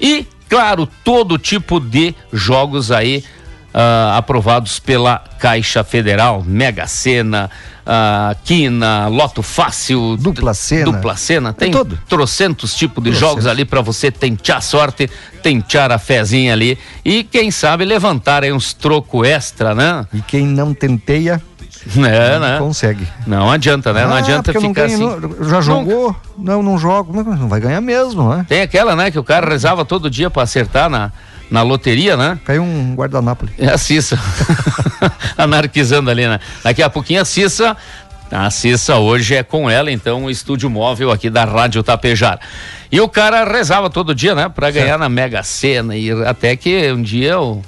e, 0.01 0.25
claro, 0.49 0.89
todo 1.03 1.37
tipo 1.37 1.79
de 1.79 2.15
jogos 2.33 2.91
aí 2.91 3.23
ah, 3.79 4.17
aprovados 4.17 4.79
pela 4.79 5.19
Caixa 5.37 5.83
Federal, 5.83 6.43
Mega 6.43 6.87
Sena, 6.87 7.47
ah, 7.85 8.35
Quina, 8.43 9.07
Loto 9.07 9.43
Fácil, 9.43 10.17
Dupla 10.17 10.55
Sena. 10.55 10.85
Dupla 10.91 11.15
Sena, 11.15 11.53
tem 11.53 11.69
tudo. 11.71 11.99
trocentos 12.09 12.73
tipos 12.75 13.03
de 13.03 13.11
Trocentos. 13.11 13.29
jogos 13.29 13.45
ali 13.45 13.63
para 13.65 13.81
você 13.81 14.09
tentar 14.09 14.57
a 14.57 14.61
sorte, 14.61 15.07
tentar 15.43 15.91
a 15.91 15.99
fezinha 15.99 16.53
ali 16.53 16.75
e 17.05 17.23
quem 17.23 17.51
sabe 17.51 17.85
levantar 17.85 18.43
aí 18.43 18.51
uns 18.51 18.73
troco 18.73 19.23
extra, 19.23 19.75
né? 19.75 20.07
E 20.11 20.21
quem 20.21 20.47
não 20.47 20.73
tenteia, 20.73 21.39
É, 21.95 22.39
né? 22.39 22.57
consegue. 22.57 23.07
Não 23.27 23.51
adianta, 23.51 23.93
né? 23.93 24.05
Não 24.07 24.13
Ah, 24.15 24.17
adianta 24.17 24.51
eu 24.51 24.59
não 24.59 24.69
ficar 24.69 24.87
ganho, 24.87 25.07
assim. 25.09 25.27
não- 25.39 25.49
já 25.49 25.61
jogou? 25.61 26.15
Não, 26.35 26.63
não 26.63 26.77
jogo. 26.79 27.13
Não 27.23 27.47
vai 27.47 27.59
ganhar 27.59 27.79
mesmo, 27.79 28.27
né? 28.33 28.43
Tem 28.49 28.61
aquela, 28.61 28.95
né, 28.95 29.11
que 29.11 29.19
o 29.19 29.23
cara 29.23 29.47
rezava 29.47 29.85
todo 29.85 30.09
dia 30.09 30.29
para 30.31 30.41
acertar 30.43 30.89
na, 30.89 31.11
na 31.49 31.61
loteria, 31.61 32.17
né? 32.17 32.39
Caiu 32.43 32.63
um 32.63 32.95
guardanapoli. 32.95 33.51
É 33.57 33.67
a 33.67 33.77
Cissa. 33.77 34.19
Anarquizando 35.37 36.09
ali, 36.09 36.27
né? 36.27 36.39
Daqui 36.63 36.83
a 36.83 36.89
pouquinho 36.89 37.21
a 37.21 37.25
Cissa. 37.25 37.75
A 38.29 38.49
Cissa 38.49 38.97
hoje 38.97 39.35
é 39.35 39.43
com 39.43 39.69
ela, 39.69 39.89
então, 39.89 40.25
o 40.25 40.29
estúdio 40.29 40.69
móvel 40.69 41.11
aqui 41.11 41.29
da 41.29 41.45
Rádio 41.45 41.81
Tapejara. 41.81 42.39
E 42.91 42.99
o 42.99 43.07
cara 43.07 43.45
rezava 43.45 43.89
todo 43.89 44.13
dia, 44.13 44.35
né? 44.35 44.49
Pra 44.49 44.69
ganhar 44.69 44.97
na 44.97 45.07
Mega 45.07 45.41
Sena. 45.43 45.95
E 45.95 46.11
até 46.25 46.55
que 46.55 46.91
um 46.91 47.01
dia 47.01 47.39
o 47.39 47.63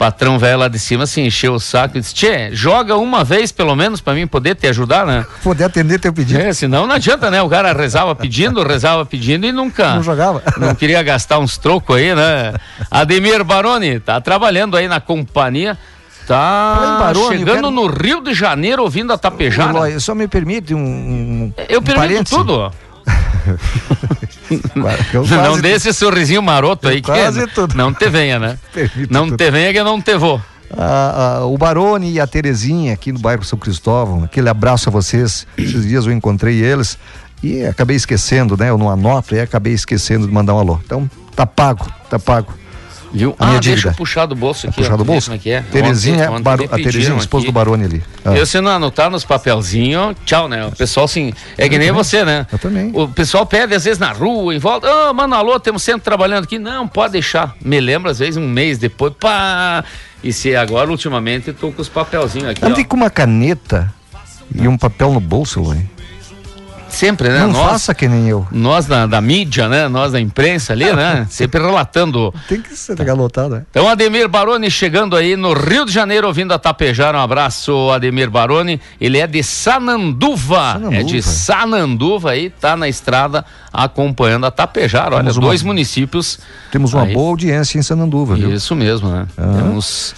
patrão 0.00 0.38
velho 0.38 0.60
lá 0.60 0.68
de 0.68 0.78
cima 0.78 1.06
se 1.06 1.20
encheu 1.20 1.52
o 1.52 1.60
saco 1.60 1.98
e 1.98 2.00
disse: 2.00 2.14
Tchê, 2.14 2.48
joga 2.54 2.96
uma 2.96 3.22
vez 3.22 3.52
pelo 3.52 3.76
menos 3.76 4.00
pra 4.00 4.14
mim 4.14 4.26
poder 4.26 4.54
te 4.54 4.66
ajudar, 4.66 5.04
né? 5.04 5.26
Poder 5.44 5.64
atender 5.64 6.00
teu 6.00 6.10
pedido. 6.10 6.40
É, 6.40 6.54
senão 6.54 6.86
não 6.86 6.94
adianta, 6.94 7.30
né? 7.30 7.42
O 7.42 7.50
cara 7.50 7.74
rezava 7.74 8.14
pedindo, 8.14 8.62
rezava 8.62 9.04
pedindo 9.04 9.44
e 9.46 9.52
nunca. 9.52 9.96
Não 9.96 10.02
jogava. 10.02 10.42
Não 10.56 10.74
queria 10.74 11.02
gastar 11.02 11.38
uns 11.38 11.58
trocos 11.58 11.96
aí, 11.96 12.14
né? 12.14 12.54
Ademir 12.90 13.44
Baroni, 13.44 14.00
tá 14.00 14.18
trabalhando 14.22 14.74
aí 14.74 14.88
na 14.88 15.00
companhia. 15.00 15.76
Tá 16.26 16.78
em 16.80 16.98
Baroni, 17.04 17.38
chegando 17.38 17.54
quero- 17.56 17.70
no 17.70 17.86
Rio 17.86 18.22
de 18.22 18.32
Janeiro 18.32 18.82
ouvindo 18.82 19.12
a. 19.12 19.20
Eloy, 19.68 20.00
só 20.00 20.14
me 20.14 20.26
permite 20.26 20.74
um, 20.74 20.78
um 20.78 21.52
Eu 21.68 21.82
permito 21.82 22.24
tudo. 22.24 22.72
Não 25.28 25.60
dê 25.60 25.72
esse 25.72 25.92
sorrisinho 25.92 26.42
maroto 26.42 26.88
aí 26.88 26.96
que 26.96 27.10
quase 27.10 27.46
tudo. 27.48 27.74
não 27.76 27.92
te 27.92 28.08
venha, 28.08 28.38
né? 28.38 28.58
não 29.10 29.26
tudo. 29.26 29.36
te 29.36 29.50
venha 29.50 29.72
que 29.72 29.82
não 29.82 30.00
te 30.00 30.16
vou. 30.16 30.40
Ah, 30.76 31.38
ah, 31.40 31.46
o 31.46 31.58
Barone 31.58 32.12
e 32.12 32.20
a 32.20 32.26
Terezinha 32.26 32.92
aqui 32.92 33.10
no 33.10 33.18
bairro 33.18 33.44
São 33.44 33.58
Cristóvão, 33.58 34.22
aquele 34.24 34.48
abraço 34.48 34.88
a 34.88 34.92
vocês. 34.92 35.46
Esses 35.58 35.86
dias 35.86 36.06
eu 36.06 36.12
encontrei 36.12 36.62
eles 36.62 36.96
e 37.42 37.64
acabei 37.64 37.96
esquecendo, 37.96 38.56
né? 38.56 38.70
Eu 38.70 38.78
não 38.78 38.88
anoto 38.88 39.34
e 39.34 39.40
acabei 39.40 39.72
esquecendo 39.72 40.26
de 40.26 40.32
mandar 40.32 40.54
um 40.54 40.58
alô. 40.58 40.80
Então, 40.84 41.10
tá 41.34 41.44
pago, 41.46 41.86
tá 42.08 42.18
pago. 42.18 42.52
Viu? 43.12 43.34
A 43.38 43.44
ah, 43.44 43.48
minha 43.48 43.60
deixa 43.60 43.88
eu 43.88 43.94
puxar 43.94 44.26
do 44.26 44.34
bolso 44.36 44.68
aqui. 44.68 44.76
Puxar 44.76 44.96
do 44.96 45.04
bolso? 45.04 45.28
Como 45.28 45.36
é 45.36 45.38
que 45.38 45.50
é? 45.50 45.62
Terezinha, 45.62 46.30
ontem, 46.30 46.48
ontem 46.48 46.64
a 46.70 46.76
Terezinha, 46.76 47.16
esposa 47.16 47.46
do 47.46 47.52
Barone 47.52 47.84
ali. 47.84 48.02
Ah. 48.24 48.36
Eu, 48.36 48.46
se 48.46 48.60
não 48.60 48.70
anotar 48.70 49.10
nos 49.10 49.24
papelzinhos, 49.24 50.14
tchau, 50.24 50.48
né? 50.48 50.66
O 50.66 50.72
pessoal, 50.72 51.04
assim, 51.04 51.32
é 51.58 51.68
que 51.68 51.76
nem 51.76 51.88
também. 51.88 51.92
você, 51.92 52.24
né? 52.24 52.46
Eu 52.52 52.58
também. 52.58 52.90
O 52.94 53.08
pessoal 53.08 53.44
pede, 53.44 53.74
às 53.74 53.84
vezes, 53.84 53.98
na 53.98 54.12
rua, 54.12 54.54
em 54.54 54.58
volta, 54.58 54.86
ô, 54.86 55.10
oh, 55.10 55.14
mano, 55.14 55.34
alô, 55.34 55.58
temos 55.58 55.82
sempre 55.82 56.02
trabalhando 56.02 56.44
aqui. 56.44 56.58
Não, 56.58 56.86
pode 56.86 57.12
deixar. 57.12 57.56
Me 57.64 57.80
lembra, 57.80 58.12
às 58.12 58.20
vezes, 58.20 58.36
um 58.36 58.48
mês 58.48 58.78
depois, 58.78 59.12
pá. 59.18 59.84
E 60.22 60.32
se 60.32 60.54
agora, 60.54 60.90
ultimamente, 60.90 61.52
tô 61.52 61.72
com 61.72 61.82
os 61.82 61.88
papelzinhos 61.88 62.50
aqui, 62.50 62.64
Andei 62.64 62.84
com 62.84 62.96
uma 62.96 63.10
caneta 63.10 63.92
e 64.54 64.68
um 64.68 64.76
papel 64.76 65.12
no 65.12 65.20
bolso, 65.20 65.60
Luiz. 65.60 65.80
Sempre, 66.90 67.28
né? 67.28 67.40
Não 67.40 67.52
nós, 67.52 67.70
faça 67.70 67.94
que 67.94 68.08
nem 68.08 68.28
eu. 68.28 68.46
Nós 68.50 68.86
da, 68.86 69.06
da 69.06 69.20
mídia, 69.20 69.68
né? 69.68 69.88
Nós 69.88 70.12
da 70.12 70.20
imprensa 70.20 70.72
ali, 70.72 70.92
né? 70.92 71.26
Sempre 71.30 71.60
relatando. 71.62 72.34
Tem 72.48 72.60
que 72.60 72.76
ser 72.76 72.96
galotado, 72.96 73.56
né? 73.56 73.62
Então, 73.70 73.88
Ademir 73.88 74.28
Baroni 74.28 74.70
chegando 74.70 75.16
aí 75.16 75.36
no 75.36 75.52
Rio 75.52 75.84
de 75.84 75.92
Janeiro, 75.92 76.26
ouvindo 76.26 76.52
a 76.52 76.58
Tapejar. 76.58 77.14
Um 77.14 77.20
abraço, 77.20 77.90
Ademir 77.90 78.30
Baroni. 78.30 78.80
Ele 79.00 79.18
é 79.18 79.26
de 79.26 79.42
Sananduva. 79.42 80.72
Sananduva. 80.72 80.96
É 80.96 81.02
de 81.02 81.22
Sananduva 81.22 82.30
aí, 82.32 82.50
tá 82.50 82.76
na 82.76 82.88
estrada 82.88 83.44
acompanhando 83.72 84.46
a 84.46 84.50
Tapejar. 84.50 85.12
Olha, 85.12 85.32
uma, 85.32 85.40
dois 85.40 85.62
municípios. 85.62 86.38
Temos 86.70 86.92
uma 86.92 87.04
aí. 87.04 87.14
boa 87.14 87.30
audiência 87.30 87.78
em 87.78 87.82
Sananduva, 87.82 88.34
viu? 88.34 88.52
Isso 88.52 88.74
mesmo, 88.74 89.08
né? 89.08 89.26
Temos 89.36 90.14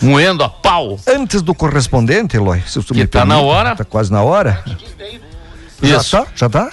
moendo 0.00 0.42
a 0.42 0.48
pau. 0.48 0.98
Antes 1.06 1.42
do 1.42 1.54
correspondente, 1.54 2.36
Eloy, 2.36 2.62
se 2.66 2.80
que 2.80 3.06
tá 3.06 3.24
na 3.24 3.40
hora. 3.40 3.76
Tá 3.76 3.84
quase 3.84 4.10
na 4.10 4.22
hora. 4.22 4.62
Já 5.82 6.02
tá? 6.02 6.26
Já 6.34 6.48
tá? 6.48 6.70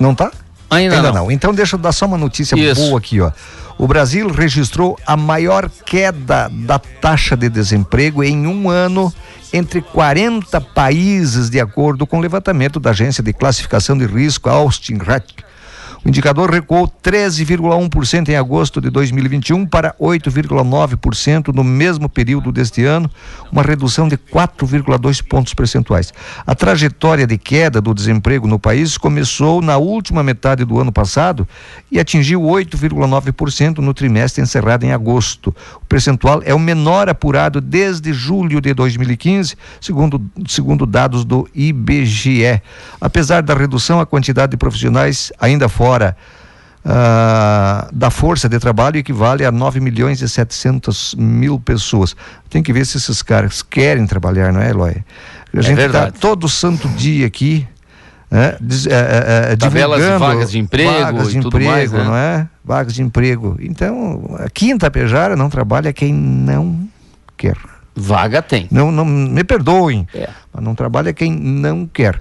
Não 0.00 0.14
tá? 0.14 0.30
Ainda, 0.70 0.96
Ainda 0.96 1.12
não. 1.12 1.24
não. 1.24 1.30
Então 1.30 1.54
deixa 1.54 1.76
eu 1.76 1.80
dar 1.80 1.92
só 1.92 2.06
uma 2.06 2.18
notícia 2.18 2.56
Isso. 2.56 2.80
boa 2.80 2.98
aqui, 2.98 3.20
ó. 3.20 3.30
O 3.78 3.86
Brasil 3.86 4.28
registrou 4.28 4.98
a 5.06 5.16
maior 5.16 5.70
queda 5.84 6.48
da 6.50 6.78
taxa 6.78 7.36
de 7.36 7.48
desemprego 7.48 8.24
em 8.24 8.46
um 8.46 8.70
ano 8.70 9.12
entre 9.52 9.80
40 9.82 10.60
países, 10.60 11.50
de 11.50 11.60
acordo 11.60 12.06
com 12.06 12.18
o 12.18 12.20
levantamento 12.20 12.80
da 12.80 12.90
agência 12.90 13.22
de 13.22 13.32
classificação 13.32 13.96
de 13.96 14.06
risco 14.06 14.48
Austin 14.48 14.96
Ratk. 14.96 15.44
O 16.06 16.08
indicador 16.08 16.48
recuou 16.48 16.86
13,1% 16.86 18.28
em 18.28 18.36
agosto 18.36 18.80
de 18.80 18.90
2021 18.90 19.66
para 19.66 19.92
8,9% 20.00 21.52
no 21.52 21.64
mesmo 21.64 22.08
período 22.08 22.52
deste 22.52 22.84
ano, 22.84 23.10
uma 23.50 23.60
redução 23.60 24.06
de 24.06 24.16
4,2 24.16 25.20
pontos 25.20 25.52
percentuais. 25.52 26.14
A 26.46 26.54
trajetória 26.54 27.26
de 27.26 27.36
queda 27.36 27.80
do 27.80 27.92
desemprego 27.92 28.46
no 28.46 28.56
país 28.56 28.96
começou 28.96 29.60
na 29.60 29.78
última 29.78 30.22
metade 30.22 30.64
do 30.64 30.78
ano 30.78 30.92
passado 30.92 31.44
e 31.90 31.98
atingiu 31.98 32.40
8,9% 32.40 33.78
no 33.78 33.92
trimestre 33.92 34.40
encerrado 34.40 34.84
em 34.84 34.92
agosto. 34.92 35.52
O 35.82 35.86
percentual 35.86 36.40
é 36.44 36.54
o 36.54 36.58
menor 36.60 37.08
apurado 37.08 37.60
desde 37.60 38.12
julho 38.12 38.60
de 38.60 38.72
2015, 38.72 39.56
segundo, 39.80 40.24
segundo 40.46 40.86
dados 40.86 41.24
do 41.24 41.48
IBGE. 41.52 42.62
Apesar 43.00 43.42
da 43.42 43.54
redução, 43.54 43.98
a 43.98 44.06
quantidade 44.06 44.52
de 44.52 44.56
profissionais 44.56 45.32
ainda 45.40 45.68
fora 45.68 45.95
fora 45.96 46.16
uh, 46.84 47.88
da 47.92 48.10
força 48.10 48.48
de 48.48 48.58
trabalho 48.58 48.98
equivale 48.98 49.44
a 49.44 49.50
9 49.50 49.80
milhões 49.80 50.20
e 50.20 50.28
700 50.28 51.14
mil 51.16 51.58
pessoas. 51.58 52.14
Tem 52.50 52.62
que 52.62 52.72
ver 52.72 52.84
se 52.84 52.98
esses 52.98 53.22
caras 53.22 53.62
querem 53.62 54.06
trabalhar, 54.06 54.52
não 54.52 54.60
é, 54.60 54.70
Eloy? 54.70 55.04
A 55.54 55.58
é 55.58 55.62
gente 55.62 55.80
está 55.80 56.10
todo 56.10 56.48
santo 56.48 56.88
dia 56.90 57.26
aqui. 57.26 57.66
Diz, 58.60 58.86
é, 58.86 59.52
é, 59.52 59.56
Tabelas 59.56 60.02
de 60.02 60.18
vagas 60.18 60.50
de 60.50 60.58
emprego 60.58 60.90
vagas 60.90 61.30
de 61.30 61.38
emprego, 61.38 61.70
mais, 61.70 61.92
né? 61.92 62.04
não 62.04 62.16
é? 62.16 62.48
Vagas 62.64 62.94
de 62.94 63.02
emprego. 63.02 63.56
Então, 63.60 64.36
aqui 64.40 64.70
em 64.70 64.76
Tapejara 64.76 65.36
não 65.36 65.48
trabalha 65.48 65.92
quem 65.92 66.12
não 66.12 66.86
quer. 67.36 67.56
Vaga 67.94 68.42
tem. 68.42 68.68
Não, 68.70 68.90
não 68.92 69.04
me 69.06 69.42
perdoem, 69.42 70.06
é. 70.12 70.28
mas 70.52 70.62
não 70.62 70.74
trabalha 70.74 71.14
quem 71.14 71.30
não 71.30 71.86
quer. 71.86 72.20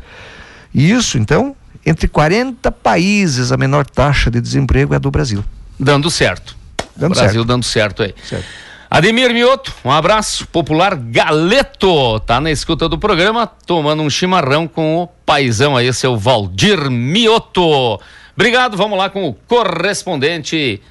Isso, 0.74 1.18
então, 1.18 1.56
entre 1.86 2.08
40 2.08 2.72
países, 2.72 3.52
a 3.52 3.58
menor 3.58 3.86
taxa 3.86 4.32
de 4.32 4.42
desemprego 4.42 4.94
é 4.94 4.98
a 4.98 5.00
do 5.00 5.12
Brasil. 5.12 5.44
Dando 5.80 6.10
certo. 6.10 6.56
Dando 6.96 7.14
Brasil 7.14 7.34
certo. 7.34 7.48
dando 7.48 7.64
certo 7.64 8.04
aí. 8.04 8.16
Certo. 8.24 8.46
Ademir 8.90 9.34
Mioto, 9.34 9.74
um 9.84 9.92
abraço. 9.92 10.48
Popular 10.48 10.96
Galeto, 10.96 12.20
tá 12.22 12.40
na 12.40 12.52
escuta 12.52 12.88
do 12.88 12.98
programa, 12.98 13.46
tomando 13.46 14.02
um 14.02 14.10
chimarrão 14.10 14.68
com 14.68 15.04
o 15.04 15.08
paizão 15.26 15.76
aí, 15.76 15.92
seu 15.94 16.16
Valdir 16.18 16.90
Mioto. 16.90 18.00
Obrigado, 18.36 18.78
vamos 18.78 18.98
lá 18.98 19.10
com 19.10 19.28
o 19.28 19.34
correspondente. 19.34 20.82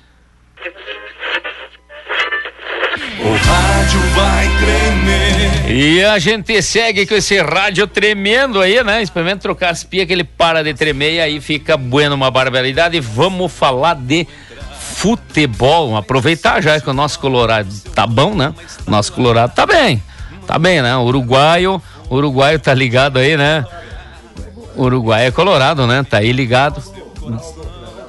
O 3.25 3.33
rádio 3.37 4.01
vai 4.15 4.49
tremer. 4.59 5.71
E 5.71 6.05
a 6.05 6.19
gente 6.19 6.61
segue 6.61 7.07
com 7.07 7.15
esse 7.15 7.41
rádio 7.41 7.87
tremendo 7.87 8.61
aí, 8.61 8.85
né? 8.85 9.03
Experimenta 9.03 9.41
trocar 9.41 9.71
as 9.71 9.83
pias 9.83 10.07
que 10.07 10.13
ele 10.13 10.25
para 10.25 10.63
de 10.63 10.75
tremer 10.75 11.15
e 11.15 11.21
aí 11.21 11.41
fica 11.41 11.75
bueno 11.75 12.15
uma 12.15 12.31
barbaridade. 12.31 13.01
Vamos 13.01 13.51
falar 13.51 13.95
de 13.95 14.29
futebol. 14.79 15.97
Aproveitar 15.97 16.63
já 16.63 16.79
que 16.79 16.91
o 16.91 16.93
nosso 16.93 17.19
Colorado 17.19 17.71
tá 17.95 18.07
bom, 18.07 18.35
né? 18.35 18.55
Nosso 18.87 19.11
Colorado 19.15 19.55
tá 19.55 19.65
bem. 19.65 20.03
Tá 20.47 20.59
bem, 20.59 20.83
né? 20.83 20.95
Uruguaio, 20.95 21.83
uruguaio 22.11 22.59
tá 22.59 22.75
ligado 22.75 23.19
aí, 23.19 23.39
né? 23.39 23.65
Uruguai 24.77 25.29
é 25.29 25.31
colorado, 25.31 25.87
né? 25.87 26.03
Tá 26.03 26.19
aí 26.19 26.31
ligado. 26.31 26.83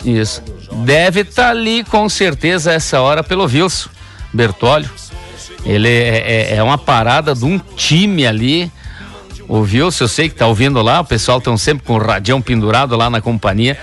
Isso. 0.04 0.44
Deve 0.84 1.22
estar 1.22 1.44
tá 1.44 1.50
ali 1.52 1.86
com 1.86 2.10
certeza 2.10 2.74
essa 2.74 3.00
hora 3.00 3.24
pelo 3.24 3.46
Wilson. 3.46 3.90
Bertólio. 4.34 4.90
Ele 5.66 5.90
é, 5.90 6.52
é, 6.52 6.56
é 6.58 6.64
uma 6.64 6.78
parada 6.78 7.34
de 7.34 7.44
um 7.44 7.58
time 7.58 8.26
ali. 8.26 8.72
Ouviu? 9.48 9.92
Se 9.92 10.04
eu 10.04 10.08
sei 10.08 10.30
que 10.30 10.36
tá 10.36 10.48
ouvindo 10.48 10.82
lá, 10.82 11.02
o 11.02 11.06
pessoal 11.06 11.40
estão 11.40 11.58
sempre 11.58 11.86
com 11.86 11.94
o 11.94 11.98
radião 11.98 12.42
pendurado 12.42 12.96
lá 12.96 13.10
na 13.10 13.22
companhia. 13.22 13.78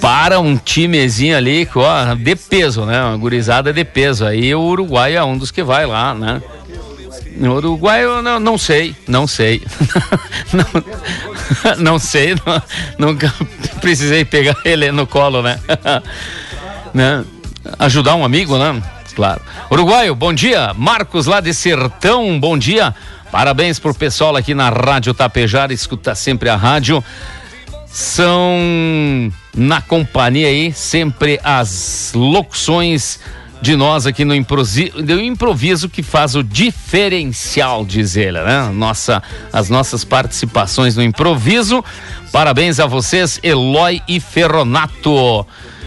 Para 0.00 0.40
um 0.40 0.56
timezinho 0.56 1.36
ali, 1.36 1.68
ó, 1.74 2.14
de 2.14 2.34
peso, 2.36 2.86
né? 2.86 3.02
Uma 3.02 3.16
gurizada 3.18 3.72
de 3.72 3.84
peso. 3.84 4.24
Aí 4.24 4.54
o 4.54 4.60
Uruguai 4.60 5.14
é 5.14 5.22
um 5.22 5.36
dos 5.36 5.50
que 5.50 5.62
vai 5.62 5.86
lá, 5.86 6.14
né? 6.14 6.42
No 7.36 7.56
Uruguai 7.56 8.04
eu 8.04 8.22
não, 8.22 8.40
não 8.40 8.58
sei, 8.58 8.94
não 9.06 9.26
sei. 9.26 9.62
não, 10.52 11.76
não 11.78 11.98
sei, 11.98 12.34
não, 12.34 12.62
nunca 12.98 13.32
precisei 13.80 14.24
pegar 14.24 14.56
ele 14.64 14.90
no 14.90 15.06
colo, 15.06 15.42
né? 15.42 15.58
né? 16.92 17.24
ajudar 17.78 18.14
um 18.14 18.24
amigo, 18.24 18.58
né? 18.58 18.82
Claro. 19.20 19.42
Uruguaio, 19.70 20.14
bom 20.14 20.32
dia. 20.32 20.72
Marcos 20.74 21.26
lá 21.26 21.42
de 21.42 21.52
Sertão, 21.52 22.40
bom 22.40 22.56
dia. 22.56 22.94
Parabéns 23.30 23.78
pro 23.78 23.92
pessoal 23.92 24.34
aqui 24.34 24.54
na 24.54 24.70
Rádio 24.70 25.12
Tapejar, 25.12 25.70
escuta 25.70 26.14
sempre 26.14 26.48
a 26.48 26.56
rádio. 26.56 27.04
São 27.86 29.30
na 29.54 29.82
companhia 29.82 30.46
aí 30.46 30.72
sempre 30.72 31.38
as 31.44 32.12
locuções 32.14 33.20
de 33.60 33.76
nós 33.76 34.06
aqui 34.06 34.24
no 34.24 34.34
improviso, 34.34 34.98
improviso 35.22 35.86
que 35.86 36.02
faz 36.02 36.34
o 36.34 36.42
diferencial, 36.42 37.84
diz 37.84 38.16
ele, 38.16 38.40
né? 38.42 38.70
Nossa, 38.72 39.22
as 39.52 39.68
nossas 39.68 40.02
participações 40.02 40.96
no 40.96 41.02
improviso. 41.02 41.84
Parabéns 42.32 42.80
a 42.80 42.86
vocês, 42.86 43.38
Eloy 43.42 44.00
e 44.08 44.18
Ferronato. 44.18 45.46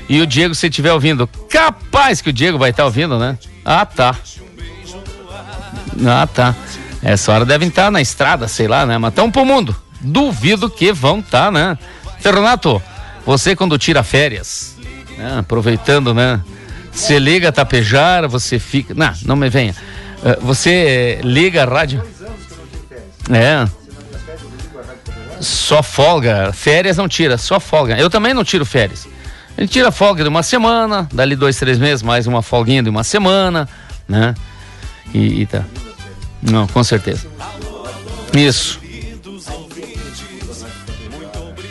E 0.10 0.22
o 0.22 0.28
Diego, 0.28 0.54
se 0.54 0.68
estiver 0.68 0.92
ouvindo, 0.92 1.28
capaz 1.50 2.22
que 2.22 2.30
o 2.30 2.34
Diego 2.34 2.58
vai 2.58 2.72
estar 2.72 2.84
tá 2.84 2.88
ouvindo, 2.88 3.18
né? 3.18 3.38
Ah, 3.64 3.86
tá. 3.86 4.16
Ah, 6.06 6.28
tá. 6.28 6.56
Essa 7.02 7.32
hora 7.32 7.46
devem 7.46 7.70
estar 7.70 7.86
tá 7.86 7.92
na 7.92 8.02
estrada, 8.02 8.48
sei 8.48 8.68
lá, 8.68 8.86
né? 8.86 8.98
Mas 8.98 9.12
estão 9.12 9.32
pro 9.32 9.46
mundo. 9.46 9.76
Duvido 10.02 10.70
que 10.70 10.92
vão 10.92 11.20
estar, 11.20 11.46
tá, 11.46 11.52
né? 11.52 11.78
Ferronato, 12.20 12.82
você 13.26 13.56
quando 13.56 13.78
tira 13.78 14.04
férias, 14.04 14.76
né? 15.18 15.40
aproveitando, 15.40 16.14
né? 16.14 16.42
Você 16.92 17.18
liga 17.18 17.50
a 17.50 17.52
tapejar, 17.52 18.28
você 18.28 18.60
fica. 18.60 18.94
Não, 18.94 19.14
não 19.26 19.36
me 19.36 19.50
venha. 19.50 19.76
Uh, 20.20 20.46
você 20.46 21.20
liga 21.24 21.64
a 21.64 21.66
rádio. 21.66 22.04
É. 23.32 23.68
Só 25.42 25.82
folga. 25.82 26.54
Férias 26.54 26.98
não 26.98 27.08
tira, 27.08 27.38
só 27.38 27.60
folga. 27.60 27.98
Eu 27.98 28.10
também 28.10 28.34
não 28.34 28.44
tiro 28.44 28.66
férias. 28.66 29.08
Gente 29.58 29.72
tira 29.72 29.92
folga 29.92 30.24
de 30.24 30.30
uma 30.30 30.42
semana, 30.42 31.08
dali 31.14 31.36
dois, 31.36 31.58
três 31.58 31.78
meses, 31.78 32.02
mais 32.02 32.26
uma 32.26 32.42
folguinha 32.42 32.82
de 32.82 32.90
uma 32.90 33.04
semana, 33.04 33.70
né? 34.08 34.34
E, 35.14 35.42
e 35.42 35.46
tá. 35.46 35.64
Não, 36.42 36.68
com 36.68 36.84
certeza. 36.84 37.28
Isso. 38.34 38.80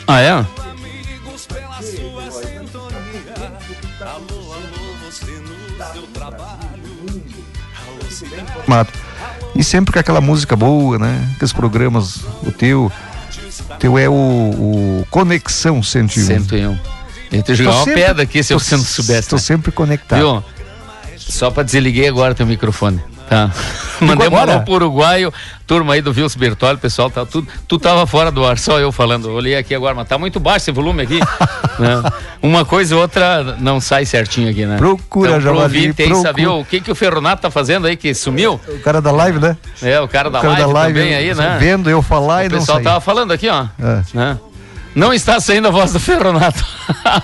Ah, 0.07 0.21
é? 0.21 0.45
Mato. 8.65 8.93
E 9.55 9.63
sempre 9.63 9.93
com 9.93 9.99
aquela 9.99 10.21
música 10.21 10.55
boa, 10.55 10.97
né? 10.97 11.31
Aqueles 11.35 11.53
programas, 11.53 12.23
o 12.43 12.51
teu. 12.51 12.91
O 13.69 13.75
teu 13.77 13.97
é 13.97 14.09
o, 14.09 14.13
o 14.13 15.07
Conexão 15.09 15.83
101. 15.83 16.25
101. 16.25 17.02
Ele 17.33 17.43
te 17.43 17.55
jogar 17.55 17.71
Tô 17.71 17.77
uma 17.77 17.85
sempre- 17.85 18.01
pedra 18.01 18.23
aqui 18.23 18.43
se 18.43 18.53
tô- 18.53 18.59
você 18.59 18.77
não 18.77 18.83
soubesse. 18.83 19.19
Estou 19.21 19.37
né? 19.37 19.43
sempre 19.43 19.71
conectado. 19.71 20.19
Viu? 20.19 20.43
Só 21.17 21.49
pra 21.49 21.63
desliguei 21.63 22.07
agora 22.07 22.35
teu 22.35 22.45
microfone. 22.45 23.01
Tá. 23.29 23.49
Mandei 24.01 24.27
um 24.27 24.35
alô 24.37 24.59
pro 24.61 24.73
uruguaio, 24.73 25.33
turma 25.65 25.93
aí 25.93 26.01
do 26.01 26.11
Vils 26.11 26.35
Bertoli, 26.35 26.77
pessoal, 26.77 27.09
tá 27.09 27.25
tudo. 27.25 27.47
Tu 27.67 27.79
tava 27.79 28.05
fora 28.05 28.29
do 28.29 28.45
ar, 28.45 28.59
só 28.59 28.79
eu 28.79 28.91
falando. 28.91 29.31
Olhei 29.31 29.55
aqui 29.55 29.73
agora, 29.73 29.95
mas 29.95 30.07
tá 30.07 30.17
muito 30.17 30.39
baixo 30.41 30.65
esse 30.65 30.71
volume 30.71 31.01
aqui. 31.03 31.19
né? 31.79 32.03
Uma 32.41 32.65
coisa 32.65 32.95
outra 32.97 33.55
não 33.59 33.79
sai 33.79 34.05
certinho 34.05 34.49
aqui, 34.51 34.65
né? 34.65 34.75
Procura, 34.77 35.29
então, 35.29 35.41
Javali, 35.41 35.77
aí 35.87 35.93
procura. 35.93 36.21
saber 36.21 36.47
o 36.47 36.65
que, 36.65 36.81
que 36.81 36.91
o 36.91 36.95
Ferronato 36.95 37.41
tá 37.41 37.49
fazendo 37.49 37.87
aí, 37.87 37.95
que 37.95 38.13
sumiu. 38.13 38.59
O 38.67 38.79
cara 38.79 39.01
da 39.01 39.11
live, 39.11 39.39
né? 39.39 39.55
É, 39.81 39.99
o 40.01 40.07
cara 40.07 40.29
da, 40.29 40.39
o 40.39 40.41
cara 40.41 40.53
live, 40.53 40.67
da 40.67 40.79
live 40.79 40.99
também 40.99 41.15
aí, 41.15 41.33
né? 41.33 41.57
vendo 41.59 41.89
eu 41.89 42.01
falar 42.01 42.43
O 42.43 42.45
e 42.45 42.49
não 42.49 42.59
pessoal 42.59 42.77
sair. 42.79 42.83
tava 42.83 42.99
falando 43.01 43.31
aqui, 43.31 43.47
ó. 43.47 43.65
É. 43.81 44.01
né? 44.13 44.37
Não 44.95 45.13
está 45.13 45.39
saindo 45.39 45.67
a 45.67 45.71
voz 45.71 45.91
do 45.93 45.99
Ferronato. 45.99 46.63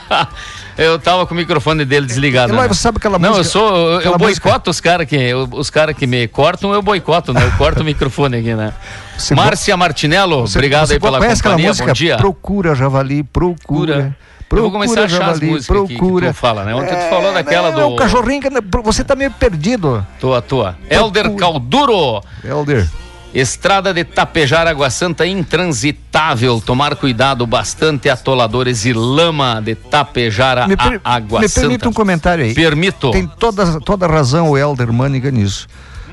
eu 0.77 0.97
tava 0.97 1.25
com 1.27 1.33
o 1.33 1.37
microfone 1.37 1.85
dele 1.85 2.05
desligado. 2.05 2.53
Eloy, 2.53 2.63
né? 2.67 2.73
você 2.73 2.81
sabe 2.81 2.97
aquela 2.97 3.19
Não, 3.19 3.29
música- 3.29 3.45
eu 3.47 3.51
sou. 3.51 4.01
Eu, 4.01 4.17
boicoto 4.17 4.69
os 4.71 4.81
caras 4.81 5.07
que. 5.07 5.33
Os 5.51 5.69
cara 5.69 5.93
que 5.93 6.07
me 6.07 6.27
cortam, 6.27 6.73
eu 6.73 6.81
boicoto, 6.81 7.33
né? 7.33 7.43
Eu 7.45 7.51
corto 7.57 7.81
o 7.81 7.85
microfone 7.85 8.37
aqui, 8.37 8.53
né? 8.55 8.73
Você 9.17 9.35
Márcia 9.35 9.75
Martinello, 9.77 10.41
Você- 10.47 10.57
obrigado 10.57 10.87
você 10.87 10.93
aí 10.93 10.99
pela 10.99 11.19
companhia. 11.19 11.67
música? 11.67 11.87
Bom 11.87 11.93
dia. 11.93 12.17
Procura, 12.17 12.73
Javali, 12.75 13.23
procura. 13.23 14.15
Eu 14.51 14.61
vou 14.63 14.71
começar 14.71 15.01
a 15.01 15.03
achar 15.03 15.15
as 15.17 15.25
Javali, 15.37 15.45
músicas 15.45 15.81
que- 15.81 15.87
que 15.89 15.95
procura. 15.99 16.27
tu 16.29 16.33
fala, 16.33 16.63
né? 16.63 16.73
Ontem 16.73 16.95
tu 16.95 17.09
falou 17.09 17.31
daquela 17.33 17.67
é, 17.67 17.71
do- 17.71 17.87
O 17.89 17.95
cachorrinho, 17.95 18.41
que- 18.41 18.49
você 18.81 19.03
tá 19.03 19.15
meio 19.15 19.29
perdido. 19.29 20.03
Tô 20.19 20.33
à 20.33 20.41
toa. 20.41 20.75
Helder 20.89 21.35
Calduro. 21.35 22.19
Helder. 22.43 22.89
Estrada 23.33 23.93
de 23.93 24.03
Tapejar 24.03 24.67
Água 24.67 24.89
Santa 24.89 25.25
intransitável. 25.25 26.59
Tomar 26.59 26.95
cuidado 26.95 27.45
bastante, 27.45 28.09
atoladores 28.09 28.85
e 28.85 28.93
lama 28.93 29.61
de 29.63 29.75
Tapejar 29.75 30.67
Me, 30.67 30.73
a 30.77 30.77
per- 30.89 31.01
Água 31.03 31.39
me 31.41 31.47
Santa. 31.47 31.61
permite 31.61 31.87
um 31.87 31.93
comentário 31.93 32.43
aí. 32.43 32.53
Permito. 32.55 33.11
Tem 33.11 33.27
toda, 33.27 33.79
toda 33.81 34.07
razão 34.07 34.49
o 34.49 34.57
Helder 34.57 34.91
Maniga 34.91 35.29
nisso. 35.29 35.67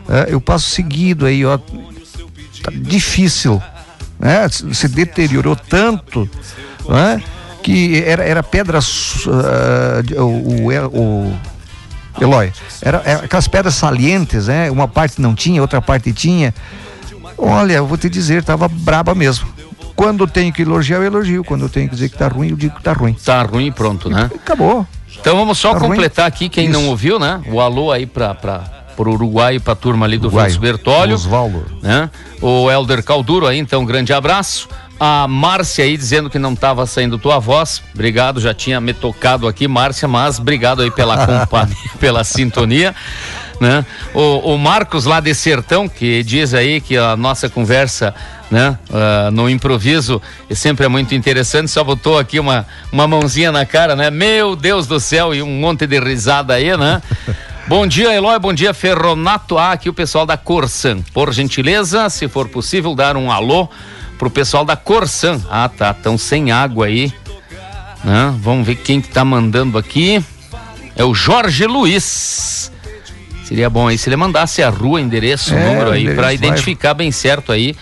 É, 0.09 0.27
eu 0.33 0.41
passo 0.41 0.69
seguido 0.71 1.25
aí, 1.27 1.45
ó. 1.45 1.57
Tá 1.59 2.71
difícil. 2.73 3.63
Né? 4.19 4.49
Se 4.51 4.87
deteriorou 4.89 5.57
tanto 5.57 6.29
né? 6.89 7.23
que 7.63 8.03
era, 8.07 8.25
era 8.25 8.43
pedra. 8.43 8.79
de- 10.05 10.15
o, 10.15 10.27
o, 10.27 10.67
o 10.93 11.39
Eloy, 12.21 12.53
era, 12.81 13.03
era 13.05 13.25
aquelas 13.25 13.47
pedras 13.49 13.75
salientes, 13.75 14.47
né? 14.47 14.71
Uma 14.71 14.89
parte 14.89 15.21
não 15.21 15.35
tinha, 15.35 15.61
outra 15.61 15.83
parte 15.83 16.13
tinha. 16.13 16.55
Olha, 17.39 17.75
eu 17.75 17.87
vou 17.87 17.97
te 17.99 18.09
dizer, 18.09 18.43
tava 18.43 18.69
braba 18.69 19.15
mesmo. 19.15 19.47
Quando 19.95 20.25
eu 20.25 20.29
tenho 20.29 20.53
que 20.53 20.63
elogiar, 20.63 20.97
eu 20.99 21.05
elogio. 21.05 21.43
Quando 21.45 21.63
eu 21.63 21.69
tenho 21.69 21.89
que 21.89 21.95
dizer 21.95 22.09
que 22.11 22.19
tá 22.19 22.29
ruim, 22.29 22.51
eu 22.51 22.57
digo 22.57 22.77
que 22.77 22.83
tá 22.83 22.93
ruim. 22.93 23.15
Tá 23.15 23.43
ruim 23.43 23.67
e 23.67 23.71
pronto, 23.73 24.11
né? 24.11 24.31
Acabou. 24.35 24.87
Então 25.19 25.37
vamos 25.37 25.59
só 25.59 25.73
Tá 25.73 25.79
ruim? 25.79 25.91
completar 25.91 26.27
aqui, 26.27 26.49
quem 26.49 26.69
não 26.69 26.81
Isso. 26.83 26.91
ouviu, 26.91 27.19
né? 27.19 27.41
O 27.49 27.61
alô 27.61 27.91
aí 27.91 28.05
pra, 28.05 28.35
pra, 28.35 28.59
pro 28.97 29.11
Uruguai 29.13 29.57
e 29.57 29.59
pra 29.59 29.75
turma 29.75 30.05
ali 30.05 30.19
do 30.19 30.27
Uruguai, 30.27 30.47
Vils 30.49 30.59
Bertólio. 30.59 31.15
Osvaldo. 31.15 31.65
Né? 31.83 32.11
O 32.43 32.71
Helder 32.71 33.03
Calduro 33.03 33.47
aí, 33.47 33.59
então, 33.59 33.81
um 33.83 33.87
grande 33.87 34.13
abraço. 34.13 34.69
A 35.01 35.27
Márcia 35.29 35.85
aí 35.85 35.97
dizendo 35.97 36.29
que 36.31 36.39
não 36.39 36.53
estava 36.53 36.85
saindo 36.87 37.19
tua 37.19 37.39
voz. 37.39 37.83
Obrigado, 37.95 38.41
já 38.41 38.53
tinha 38.55 38.81
me 38.81 38.93
tocado 38.95 39.47
aqui, 39.49 39.67
Márcia, 39.67 40.07
mas 40.09 40.39
obrigado 40.39 40.83
aí 40.83 40.91
pela 40.91 41.25
companhia, 41.27 41.77
pela 41.99 42.23
sintonia. 42.25 42.95
Né? 43.61 43.85
O, 44.13 44.55
o 44.55 44.59
Marcos 44.59 45.07
lá 45.07 45.19
de 45.19 45.35
Sertão, 45.35 45.89
que 45.89 46.23
diz 46.23 46.53
aí 46.53 46.81
que 46.81 46.97
a 46.97 47.17
nossa 47.17 47.49
conversa 47.49 48.15
né, 48.51 48.79
ah, 48.93 49.31
no 49.33 49.49
improviso 49.49 50.21
sempre 50.51 50.87
é 50.87 50.89
muito 50.89 51.15
interessante, 51.15 51.71
só 51.71 51.83
botou 51.83 52.19
aqui 52.19 52.39
uma, 52.39 52.67
uma 52.93 53.07
mãozinha 53.07 53.51
na 53.51 53.65
cara, 53.65 53.97
né? 53.97 54.11
Meu 54.11 54.55
Deus 54.55 54.87
do 54.87 55.01
céu, 55.01 55.35
e 55.35 55.43
um 55.43 55.59
monte 55.59 55.87
de 55.87 55.99
risada 55.99 56.55
aí, 56.55 56.77
né? 56.77 57.03
Bom 57.69 57.85
dia, 57.85 58.15
Eloy. 58.15 58.39
Bom 58.39 58.53
dia, 58.53 58.73
Ferronato. 58.73 59.59
Ah, 59.59 59.73
aqui 59.73 59.89
o 59.89 59.93
pessoal 59.93 60.25
da 60.25 60.37
Corsan. 60.37 61.03
Por 61.13 61.33
gentileza, 61.33 62.09
se 62.09 62.29
for 62.29 62.49
possível, 62.49 62.95
dar 62.95 63.17
um 63.17 63.29
alô 63.29 63.69
pro 64.17 64.31
pessoal 64.31 64.65
da 64.65 64.77
Corsan. 64.77 65.41
Ah, 65.51 65.69
tá. 65.69 65.91
Estão 65.91 66.17
sem 66.17 66.53
água 66.53 66.87
aí. 66.87 67.13
Né? 68.05 68.33
Vamos 68.39 68.65
ver 68.65 68.77
quem 68.77 69.01
que 69.01 69.09
tá 69.09 69.25
mandando 69.25 69.77
aqui. 69.77 70.25
É 70.95 71.03
o 71.03 71.13
Jorge 71.13 71.67
Luiz. 71.67 72.71
Seria 73.47 73.71
bom 73.71 73.87
aí 73.89 73.97
se 73.97 74.09
ele 74.09 74.17
mandasse 74.17 74.63
a 74.63 74.69
rua, 74.69 75.01
endereço, 75.01 75.55
É, 75.55 75.69
número 75.69 75.91
aí, 75.93 76.05
para 76.15 76.25
vai. 76.25 76.35
identificar 76.35 76.95
bem 76.95 77.13
certo 77.13 77.53
aí. 77.53 77.77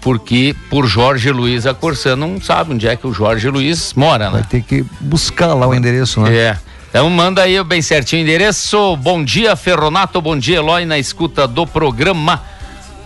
Porque 0.00 0.54
por 0.70 0.86
Jorge 0.86 1.30
Luiz 1.32 1.66
a 1.66 1.74
Corsan 1.74 2.14
não 2.16 2.40
sabe 2.40 2.72
onde 2.72 2.86
é 2.86 2.94
que 2.94 3.06
o 3.06 3.12
Jorge 3.12 3.48
Luiz 3.48 3.94
mora, 3.94 4.30
Vai 4.30 4.40
né? 4.42 4.46
ter 4.48 4.62
que 4.62 4.84
buscar 5.00 5.54
lá 5.54 5.66
o 5.66 5.74
endereço, 5.74 6.20
né? 6.20 6.34
É. 6.36 6.58
Então 6.90 7.10
manda 7.10 7.42
aí 7.42 7.62
bem 7.64 7.82
certinho 7.82 8.22
o 8.22 8.24
endereço. 8.24 8.96
Bom 8.96 9.22
dia, 9.24 9.56
Ferronato. 9.56 10.20
Bom 10.22 10.38
dia, 10.38 10.58
Eloy, 10.58 10.84
na 10.86 10.98
escuta 10.98 11.48
do 11.48 11.66
programa 11.66 12.42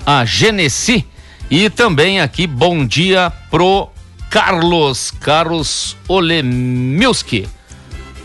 A 0.05 0.25
Genesi. 0.25 1.05
E 1.51 1.69
também 1.71 2.21
aqui, 2.21 2.47
bom 2.47 2.85
dia 2.87 3.33
pro 3.51 3.88
Carlos, 4.31 5.11
Carlos 5.21 5.97
Olemilski. 6.07 7.49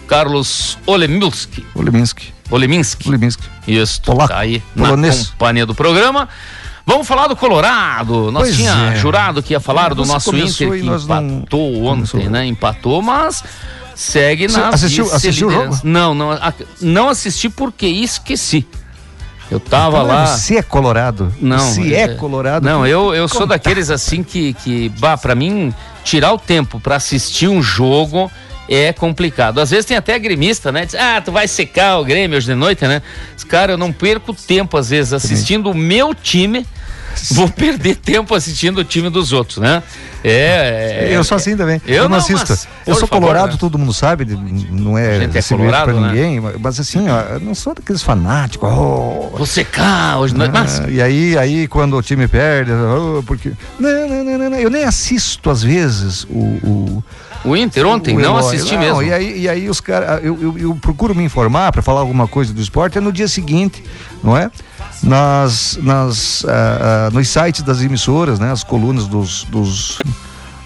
Carlos 0.08 0.78
Olemilski. 0.86 1.66
O 1.76 1.80
Leminski. 2.56 3.08
Oleminski. 3.08 3.08
O 3.08 3.12
Leminski. 3.12 3.44
Isso, 3.68 4.02
Polaco, 4.02 4.30
tá 4.30 4.40
aí 4.40 4.62
polonês. 4.76 5.18
na 5.26 5.32
companhia 5.32 5.66
do 5.66 5.76
programa. 5.76 6.30
Vamos 6.86 7.06
falar 7.06 7.28
do 7.28 7.36
Colorado. 7.36 8.32
Nós 8.32 8.44
Pois 8.44 8.56
tinha 8.56 8.94
é. 8.94 8.96
jurado 8.96 9.44
que 9.44 9.52
ia 9.54 9.60
falar 9.60 9.94
do 9.94 10.06
Você 10.06 10.14
nosso 10.14 10.36
Inter 10.38 10.72
que 10.80 10.84
nós 10.84 11.06
não- 11.06 11.22
empatou 11.40 11.84
ontem, 11.84 12.12
Começou. 12.12 12.30
né? 12.32 12.46
Empatou, 12.46 13.02
mas 13.02 13.44
segue 13.94 14.48
na 14.48 14.70
assistiu- 14.70 15.14
assistiu 15.14 15.48
o 15.50 15.52
jogo? 15.52 15.80
Não, 15.84 16.14
não, 16.14 16.30
não 16.80 17.10
assisti 17.10 17.50
porque 17.50 17.88
esqueci. 17.88 18.66
Eu 19.52 19.60
tava 19.62 19.98
Então, 19.98 20.08
lá. 20.08 20.26
Você 20.28 20.58
é 20.58 20.62
colorado? 20.62 21.34
Não. 21.42 21.60
Se 21.60 21.94
é, 21.94 22.10
colorado. 22.10 22.64
Não, 22.66 22.86
eu, 22.86 23.14
eu 23.16 23.28
sou 23.30 23.46
daqueles 23.46 23.90
assim 23.90 24.22
que, 24.24 24.54
que 24.54 24.90
bah, 25.00 25.18
pra 25.18 25.36
mim, 25.36 25.74
tirar 26.04 26.34
o 26.34 26.38
tempo 26.38 26.80
pra 26.82 26.98
assistir 26.98 27.48
um 27.48 27.62
jogo 27.62 28.30
é 28.68 28.92
complicado. 28.94 29.60
Às 29.60 29.70
vezes 29.70 29.86
tem 29.86 29.98
até 29.98 30.18
gremista, 30.20 30.72
né? 30.72 30.86
Diz, 30.86 30.96
ah, 30.96 31.22
tu 31.24 31.32
vai 31.32 31.48
secar 31.48 32.00
o 32.00 32.06
Grêmio 32.06 32.38
hoje 32.38 32.48
de 32.48 32.56
noite, 32.56 32.86
né? 32.86 33.02
Cara, 33.48 33.74
eu 33.74 33.78
não 33.78 33.92
perco 33.92 34.34
tempo, 34.34 34.78
às 34.78 34.90
vezes, 34.90 35.14
assistindo 35.14 35.72
o 35.72 35.76
meu 35.76 36.14
time. 36.14 36.66
Vou 37.32 37.50
perder 37.50 37.96
tempo 37.96 38.36
assistindo 38.36 38.80
o 38.80 38.84
time 38.84 39.10
dos 39.10 39.34
outros, 39.34 39.58
né? 39.58 39.82
É. 40.24 41.08
é- 41.10 41.16
Eu 41.16 41.24
sou 41.24 41.36
assim 41.36 41.56
também. 41.58 41.82
Eu 41.86 42.04
não, 42.04 42.10
não, 42.10 42.18
assisto. 42.18 42.46
mas, 42.50 42.68
eu 42.86 42.96
sou 42.96 43.08
favor, 43.08 43.28
colorado, 43.28 43.54
né? 43.54 43.58
todo 43.60 43.78
mundo 43.78 43.94
sabe. 43.94 44.26
Não 44.72 44.98
é, 44.98 45.22
gente 45.22 45.38
é 45.38 45.42
segredo 45.42 45.70
colorado, 45.72 45.92
pra 45.92 46.02
né? 46.02 46.08
ninguém. 46.10 46.40
Mas 46.60 46.80
assim, 46.80 47.08
ó, 47.10 47.22
eu 47.34 47.40
não 47.40 47.56
sou 47.56 47.74
daqueles 47.74 48.04
fanáticos. 48.04 48.70
oh, 48.70 49.32
Vou 49.36 49.46
secar 49.46 50.20
hoje 50.20 50.34
de 50.34 50.40
noite. 50.40 50.52
Mas, 50.52 50.80
ah, 50.80 50.90
e 50.90 51.02
aí, 51.02 51.38
aí, 51.38 51.68
quando 51.68 51.98
o 51.98 52.02
time 52.02 52.28
perde, 52.28 52.72
oh, 52.72 53.24
porque. 53.24 53.52
Não, 53.80 53.90
não, 54.08 54.24
não, 54.24 54.38
não, 54.38 54.50
não, 54.52 54.58
Eu 54.58 54.70
nem 54.70 54.84
assisto, 54.84 55.50
às 55.50 55.64
vezes, 55.64 56.24
o. 56.26 56.38
o 56.64 57.04
o 57.44 57.56
Inter 57.56 57.86
ontem, 57.86 58.16
o 58.16 58.20
não 58.20 58.38
assisti 58.38 58.74
Não, 58.74 58.82
mesmo. 58.82 59.04
E 59.04 59.14
aí, 59.14 59.42
e 59.42 59.50
aí 59.50 59.70
os 59.70 59.80
caras. 59.80 60.24
Eu, 60.24 60.38
eu, 60.42 60.58
eu 60.58 60.76
procuro 60.76 61.16
me 61.16 61.24
informar 61.24 61.72
para 61.72 61.82
falar 61.82 62.02
alguma 62.02 62.28
coisa 62.28 62.54
do 62.54 62.62
esporte 62.62 62.98
é 62.98 63.02
no 63.02 63.12
dia 63.12 63.28
seguinte, 63.28 63.84
não 64.24 64.36
é? 64.36 64.52
Nas, 65.04 65.78
nas, 65.82 66.44
ah, 66.46 67.08
ah, 67.08 67.10
nos 67.12 67.28
sites 67.30 67.62
das 67.62 67.82
emissoras, 67.82 68.40
né? 68.40 68.52
As 68.52 68.64
colunas 68.64 69.08
dos. 69.08 69.44
dos 69.46 70.00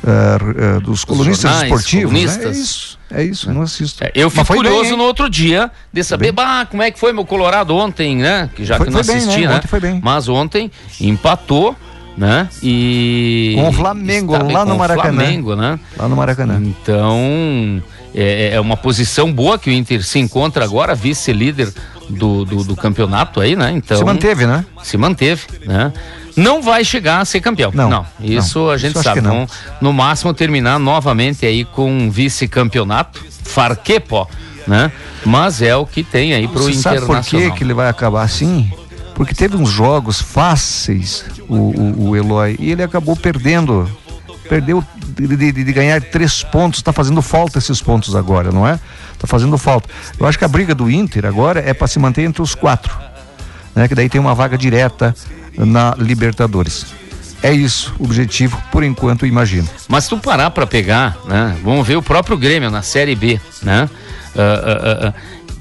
ah, 0.03 0.80
dos 0.80 1.05
colunistas 1.05 1.51
jornais, 1.51 1.72
esportivos, 1.72 2.13
né? 2.13 2.43
É 2.43 2.49
isso, 2.49 2.99
é 3.11 3.24
isso, 3.24 3.53
não 3.53 3.61
assisto. 3.61 4.03
É, 4.03 4.11
eu 4.15 4.32
fico 4.32 4.47
curioso 4.47 4.89
bem, 4.89 4.97
no 4.97 5.03
outro 5.03 5.30
dia 5.30 5.69
de 5.93 6.03
saber, 6.03 6.32
bah, 6.32 6.65
como 6.65 6.82
é 6.82 6.89
que 6.89 6.99
foi 6.99 7.13
meu 7.13 7.24
Colorado 7.24 7.76
ontem, 7.76 8.15
né? 8.15 8.49
Que 8.55 8.65
já 8.65 8.78
Foi- 8.78 8.88
que 8.88 8.91
não 8.91 9.03
foi 9.03 9.13
bem, 9.13 9.24
assisti, 9.24 9.41
né? 9.41 9.47
né? 9.47 9.61
Ontem. 9.72 10.01
Mas 10.03 10.28
ontem 10.28 10.72
empatou, 10.99 11.76
né? 12.22 12.47
E. 12.61 13.53
Com 13.55 13.69
o 13.69 13.74
Flamengo, 13.74 14.36
está 14.36 14.47
lá 14.47 14.63
no 14.63 14.78
Maracanã. 14.78 15.24
Flamengo, 15.24 15.55
né? 15.55 15.80
Lá 15.97 16.07
no 16.07 16.15
Maracanã. 16.15 16.61
Então, 16.63 17.82
é, 18.13 18.51
é 18.53 18.61
uma 18.61 18.78
posição 18.78 19.34
boa 19.34 19.57
que 19.57 19.72
o 19.72 19.74
Inter 19.74 20.03
se 20.05 20.19
encontra 20.19 20.63
agora, 20.63 20.93
vice-líder 20.93 21.74
do, 22.07 22.45
do, 22.45 22.63
do 22.63 22.76
campeonato 22.76 23.41
aí, 23.41 23.55
né? 23.55 23.72
Então, 23.72 23.97
Se 23.97 24.03
manteve, 24.05 24.45
né? 24.45 24.63
se 24.84 24.97
manteve, 24.97 25.41
né? 25.65 25.91
Não 26.38 26.61
vai 26.61 26.86
chegar 26.86 27.22
a 27.22 27.26
ser 27.26 27.41
campeão. 27.41 27.72
Não, 27.74 28.05
isso 28.19 28.59
não. 28.59 28.69
a 28.69 28.78
gente 28.78 28.93
Isso 28.93 29.03
sabe. 29.03 29.19
não. 29.19 29.47
No 29.82 29.91
máximo 29.91 30.32
terminar 30.32 30.80
novamente 30.80 31.43
aí 31.43 31.65
com 31.65 31.91
um 31.91 32.11
vice-campeonato, 32.11 33.19
Farquepo, 33.43 34.30
né? 34.67 34.91
Mas 35.26 35.59
é 35.63 35.76
o 35.76 35.88
que 35.88 36.03
tem 36.03 36.34
aí 36.36 36.47
pro 36.47 36.63
Você 36.63 36.74
sabe 36.74 36.97
por 36.97 37.05
Internacional. 37.05 37.49
que, 37.51 37.57
que 37.57 37.63
ele 37.63 37.74
vai 37.74 37.89
acabar 37.89 38.22
assim? 38.22 38.72
Porque 39.22 39.36
teve 39.36 39.55
uns 39.55 39.69
jogos 39.69 40.19
fáceis, 40.19 41.26
o, 41.47 41.55
o, 41.55 42.09
o 42.09 42.15
Eloy, 42.15 42.57
e 42.59 42.72
ele 42.72 42.82
acabou 42.82 43.15
perdendo. 43.15 43.88
Perdeu 44.49 44.84
de, 45.15 45.28
de, 45.28 45.51
de 45.51 45.72
ganhar 45.72 46.01
três 46.01 46.41
pontos. 46.41 46.80
Está 46.80 46.91
fazendo 46.91 47.22
falta 47.22 47.59
esses 47.59 47.80
pontos 47.84 48.15
agora, 48.15 48.51
não 48.51 48.67
é? 48.67 48.80
Está 49.13 49.28
fazendo 49.28 49.59
falta. 49.59 49.88
Eu 50.19 50.26
acho 50.26 50.39
que 50.39 50.43
a 50.43 50.47
briga 50.47 50.74
do 50.74 50.89
Inter 50.89 51.28
agora 51.28 51.59
é 51.59 51.72
para 51.72 51.86
se 51.86 51.99
manter 51.99 52.24
entre 52.24 52.41
os 52.41 52.55
quatro, 52.55 52.97
né? 53.76 53.88
Que 53.88 53.93
daí 53.93 54.09
tem 54.09 54.19
uma 54.19 54.34
vaga 54.34 54.57
direta 54.57 55.15
na 55.55 55.93
Libertadores. 55.99 56.88
É 57.43 57.53
isso, 57.53 57.93
o 57.99 58.05
objetivo, 58.05 58.59
por 58.72 58.84
enquanto, 58.84 59.28
imagino. 59.28 59.69
Mas 59.88 60.07
tu 60.07 60.17
parar 60.17 60.49
para 60.49 60.65
pegar, 60.65 61.15
né? 61.28 61.55
Vamos 61.63 61.88
ver 61.88 61.95
o 61.95 62.01
próprio 62.01 62.39
Grêmio 62.39 62.72
na 62.72 62.82
Série 62.82 63.13
B, 63.13 63.39
né? 63.61 63.88
Uh, 64.36 64.39
uh, 64.39 65.09
uh, 65.09 65.13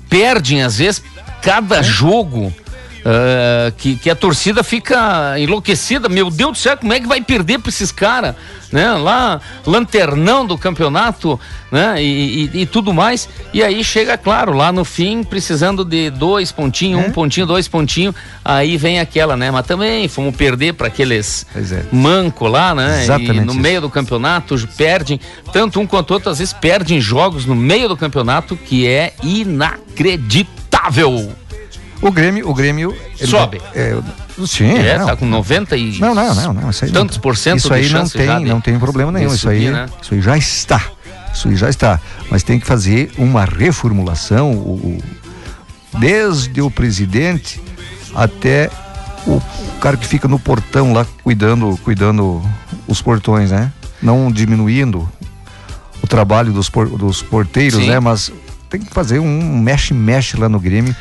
perdem, 0.09 0.63
às 0.63 0.79
vezes, 0.79 1.03
cada 1.43 1.83
jogo 1.83 2.55
Uh, 3.01 3.73
que, 3.79 3.97
que 3.97 4.11
a 4.11 4.15
torcida 4.15 4.63
fica 4.63 5.39
enlouquecida. 5.39 6.07
Meu 6.09 6.31
Deus 6.31 6.53
do 6.53 6.59
céu, 6.59 6.77
como 6.77 6.93
é 6.93 7.01
que 7.01 7.09
vai 7.09 7.23
perder 7.23 7.59
para 7.59 7.71
esses 7.71 7.91
caras? 7.91 8.35
Né? 8.71 8.93
Lá, 8.93 9.41
lanternão 9.67 10.45
do 10.47 10.59
campeonato, 10.59 11.41
né? 11.73 12.01
E, 12.01 12.51
e, 12.53 12.61
e, 12.61 12.67
tudo 12.67 12.93
mais. 12.93 13.27
E 13.55 13.63
aí 13.63 13.83
chega, 13.83 14.19
claro, 14.19 14.53
lá 14.53 14.71
no 14.71 14.85
fim, 14.85 15.25
precisando 15.25 15.83
de 15.85 16.11
dois 16.11 16.53
pontinhos, 16.53 17.03
é? 17.03 17.07
um 17.07 17.11
pontinho, 17.11 17.47
dois 17.47 17.67
pontinhos. 17.67 18.15
Aí 18.45 18.77
vem 18.77 19.01
aquela, 19.01 19.35
né? 19.37 19.51
Mas 19.51 19.67
também 19.67 20.07
fomos 20.07 20.37
perder 20.37 20.75
para 20.75 20.89
aqueles 20.89 21.47
é. 21.57 21.85
manco 21.91 22.47
lá, 22.47 22.75
né? 22.75 23.03
Exatamente 23.03 23.39
e 23.39 23.41
no 23.41 23.53
isso. 23.53 23.61
meio 23.61 23.81
do 23.81 23.89
campeonato 23.89 24.55
perdem, 24.77 25.19
tanto 25.53 25.81
um 25.81 25.87
quanto 25.87 26.11
outro, 26.13 26.29
às 26.31 26.39
vezes 26.39 26.53
perdem 26.53 27.01
jogos 27.01 27.47
no 27.47 27.57
meio 27.57 27.89
do 27.89 27.97
campeonato, 27.97 28.57
que 28.57 28.87
é 28.87 29.15
inacreditável. 29.23 31.35
O 32.03 32.11
Grêmio, 32.11 32.49
o 32.49 32.55
Grêmio 32.55 32.97
sobe. 33.17 33.61
É, 33.75 33.95
sim, 34.47 34.71
é, 34.73 34.99
não, 34.99 35.07
tá 35.07 35.17
com 35.17 35.27
90 35.27 35.77
e 35.77 35.99
não, 35.99 36.15
não, 36.15 36.35
não, 36.35 36.53
não, 36.55 36.71
isso 36.71 36.85
aí 36.87 36.91
tantos 36.91 37.17
não, 37.17 37.23
por 37.23 37.37
cento 37.37 37.59
isso 37.59 37.75
aí 37.75 37.89
não 37.91 38.09
tem, 38.09 38.39
de- 38.39 38.45
não 38.49 38.61
tem 38.61 38.79
problema 38.79 39.13
nenhum, 39.13 39.35
isso 39.35 39.49
aí, 39.49 39.71
né? 39.71 39.87
isso 40.01 40.15
aí 40.15 40.21
já 40.23 40.37
está, 40.39 40.83
isso 41.35 41.49
aí 41.49 41.57
já 41.57 41.69
está, 41.69 42.01
mas 42.31 42.43
tem 42.43 42.59
que 42.59 42.67
fazer 42.67 43.11
uma 43.19 43.45
reformulação, 43.45 44.53
o, 44.53 44.99
o- 44.99 45.99
desde 45.99 46.63
o 46.63 46.71
presidente 46.71 47.61
até 48.15 48.71
o, 49.27 49.33
o 49.33 49.43
cara 49.81 49.97
que 49.97 50.07
fica 50.07 50.27
no 50.27 50.39
portão 50.39 50.93
lá 50.93 51.07
cuidando, 51.23 51.79
cuidando 51.85 52.43
os 52.89 53.03
portões, 53.03 53.51
né? 53.51 53.71
Não 54.03 54.33
diminuindo 54.33 55.07
o 56.03 56.07
trabalho 56.07 56.53
dos, 56.53 56.71
por- 56.71 56.89
dos 56.89 57.23
porteiros, 57.23 57.79
Sim. 57.81 57.89
né? 57.89 58.01
Mas 58.01 58.33
tem 58.71 58.81
que 58.81 58.93
fazer 58.95 59.19
um 59.19 59.59
mexe-mexe 59.59 60.37
lá 60.39 60.49
no 60.49 60.59
Grêmio 60.59 60.95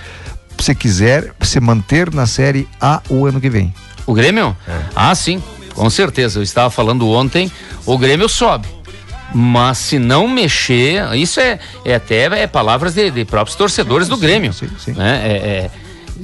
se 0.62 0.76
quiser 0.76 1.34
se 1.42 1.60
manter 1.60 2.14
na 2.14 2.26
Série 2.26 2.68
A 2.80 3.02
o 3.10 3.26
ano 3.26 3.40
que 3.40 3.50
vem. 3.50 3.74
O 4.06 4.14
Grêmio? 4.14 4.56
É. 4.68 4.80
Ah, 4.96 5.14
sim, 5.14 5.42
com 5.74 5.90
certeza. 5.90 6.40
Eu 6.40 6.44
estava 6.44 6.70
falando 6.70 7.08
ontem, 7.10 7.52
o 7.86 7.98
Grêmio 7.98 8.28
sobe. 8.28 8.68
Mas 9.34 9.78
se 9.78 10.00
não 10.00 10.28
mexer, 10.28 11.14
isso 11.16 11.40
é, 11.40 11.60
é 11.86 11.96
até 11.96 12.24
é 12.42 12.48
palavras 12.48 12.96
de, 12.96 13.12
de 13.12 13.26
próprios 13.26 13.56
torcedores 13.56 14.08
do 14.08 14.18
Grêmio. 14.18 14.52
sim, 14.54 14.70
sim. 14.80 14.94
né? 14.94 15.22
É- 15.24 15.32
é, 15.32 15.72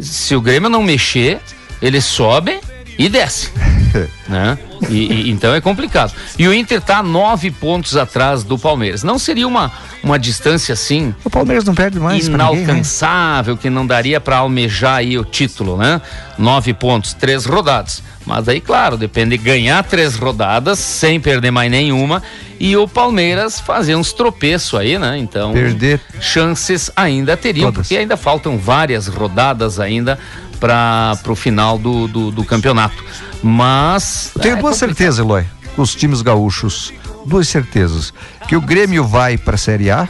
se 0.02 0.36
o 0.36 0.42
Grêmio 0.42 0.70
não 0.70 0.82
mexer, 0.82 1.40
ele 1.82 2.02
sobe 2.02 2.60
e 2.98 3.10
desce. 3.10 3.50
né? 4.28 4.58
E, 4.90 4.96
e- 5.28 5.30
então 5.32 5.54
é 5.56 5.62
complicado. 5.62 6.14
E 6.38 6.48
o 6.48 6.54
Inter 6.54 6.80
está 6.80 7.02
nove 7.02 7.50
pontos 7.52 7.96
atrás 7.96 8.44
do 8.44 8.58
Palmeiras. 8.58 9.04
Não 9.04 9.18
seria 9.18 9.48
uma, 9.48 9.72
uma 10.04 10.20
distância 10.20 10.74
assim 10.74 11.14
O 11.24 11.30
Palmeiras 11.30 11.64
não 11.64 11.74
perde 11.74 12.00
mais 12.00 12.28
pra 12.28 12.38
ninguém, 12.46 12.58
né? 12.58 12.64
inalcançável, 12.64 13.58
que 13.58 13.70
não 13.70 13.86
daria 13.88 14.20
para 14.20 14.38
almejar 14.38 14.98
aí 14.98 15.18
o 15.18 15.24
título, 15.24 15.78
né? 15.78 16.02
Nove 16.38 16.74
pontos, 16.74 17.14
três 17.14 17.46
rodadas. 17.46 18.04
Mas 18.26 18.48
aí, 18.50 18.60
claro, 18.60 18.98
depende 18.98 19.38
de 19.38 19.44
ganhar 19.44 19.84
três 19.84 20.16
rodadas 20.16 20.80
sem 20.80 21.20
perder 21.20 21.52
mais 21.52 21.70
nenhuma 21.70 22.24
e 22.60 22.76
o 22.76 22.88
Palmeiras 22.88 23.60
fazer 23.60 23.96
uns 23.96 24.12
tropeços 24.14 24.80
aí, 24.80 24.98
né? 24.98 25.16
Então, 25.20 25.54
Perder. 25.54 26.00
chances 26.20 26.90
ainda 26.96 27.38
teriam, 27.38 27.72
Todas. 27.72 27.86
porque 27.88 27.98
ainda 27.98 28.18
faltam 28.18 28.58
várias 28.58 29.08
rodadas 29.08 29.80
ainda 29.80 30.18
para 30.56 31.18
o 31.28 31.36
final 31.36 31.78
do, 31.78 32.08
do, 32.08 32.32
do 32.32 32.44
campeonato. 32.44 33.04
Mas. 33.44 34.32
Eu 34.36 34.42
tenho 34.42 34.58
é 34.58 34.60
duas 34.62 34.74
complicado. 34.80 34.96
certezas, 34.98 35.20
Eloy, 35.20 35.46
com 35.76 35.82
os 35.82 35.94
times 35.96 36.22
gaúchos. 36.22 36.92
Duas 37.26 37.48
certezas. 37.48 38.14
Que 38.48 38.56
o 38.56 38.62
Grêmio 38.62 39.04
vai 39.06 39.38
pra 39.38 39.58
Série 39.58 39.90
A 39.90 40.08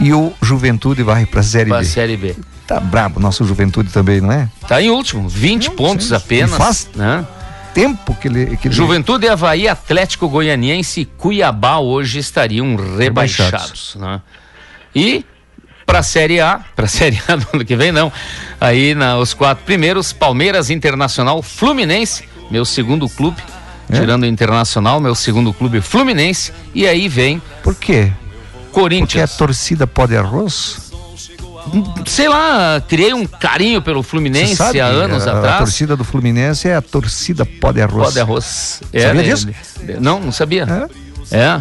e 0.00 0.12
o 0.12 0.32
Juventude 0.40 1.02
vai 1.02 1.26
pra 1.26 1.42
Série 1.42 1.70
Pra 1.70 1.80
B. 1.80 1.84
Série 1.84 2.16
B. 2.16 2.36
Tá 2.66 2.78
brabo, 2.78 3.18
nosso 3.18 3.44
Juventude 3.44 3.90
também, 3.90 4.20
não 4.20 4.30
é? 4.30 4.48
Tá 4.68 4.80
em 4.80 4.90
último, 4.90 5.28
20 5.28 5.68
Não, 5.68 5.76
pontos 5.76 6.12
apenas. 6.12 6.52
E 6.54 6.56
faz- 6.56 6.88
né? 6.94 7.26
Tempo 7.74 8.14
que 8.14 8.28
ele. 8.28 8.56
Que 8.56 8.68
ele- 8.68 8.74
Juventude, 8.74 9.26
Havaí, 9.28 9.66
Atlético 9.68 10.28
Goianiense 10.28 11.00
e 11.00 11.04
Cuiabá 11.04 11.78
hoje 11.78 12.18
estariam 12.18 12.76
rebaixados. 12.76 13.94
Rebaixados. 13.94 13.96
Né? 13.96 14.20
E 14.94 15.24
para 15.88 16.00
a 16.00 16.02
Série 16.02 16.38
A, 16.38 16.60
para 16.76 16.84
a 16.84 16.88
Série 16.88 17.18
A 17.26 17.34
do 17.34 17.46
ano 17.54 17.64
que 17.64 17.74
vem, 17.74 17.90
não. 17.90 18.12
Aí 18.60 18.94
na, 18.94 19.16
os 19.16 19.32
quatro 19.32 19.64
primeiros: 19.64 20.12
Palmeiras, 20.12 20.68
Internacional, 20.68 21.42
Fluminense, 21.42 22.28
meu 22.50 22.66
segundo 22.66 23.08
clube. 23.08 23.42
É? 23.90 23.98
Tirando 23.98 24.24
o 24.24 24.26
Internacional, 24.26 25.00
meu 25.00 25.14
segundo 25.14 25.50
clube 25.50 25.80
Fluminense. 25.80 26.52
E 26.74 26.86
aí 26.86 27.08
vem 27.08 27.40
Por 27.62 27.74
quê? 27.74 28.12
Porque 28.64 28.78
a 28.78 28.82
Corinthians. 28.82 29.36
torcida 29.36 29.86
pode 29.86 30.14
arroz? 30.14 30.92
Sei 32.06 32.28
lá, 32.28 32.82
criei 32.86 33.14
um 33.14 33.26
carinho 33.26 33.80
pelo 33.80 34.02
Fluminense 34.02 34.56
sabe, 34.56 34.80
há 34.80 34.86
anos 34.86 35.26
a, 35.26 35.32
atrás. 35.32 35.54
A 35.54 35.58
torcida 35.58 35.96
do 35.96 36.04
Fluminense 36.04 36.68
é 36.68 36.76
a 36.76 36.82
torcida 36.82 37.46
pode 37.46 37.80
arroz. 37.80 38.08
Pó 38.08 38.10
de 38.10 38.20
arroz. 38.20 38.82
Sabia 38.92 39.14
né? 39.14 39.22
disso? 39.22 39.48
Não, 39.98 40.20
não 40.20 40.32
sabia. 40.32 40.66
É. 41.30 41.60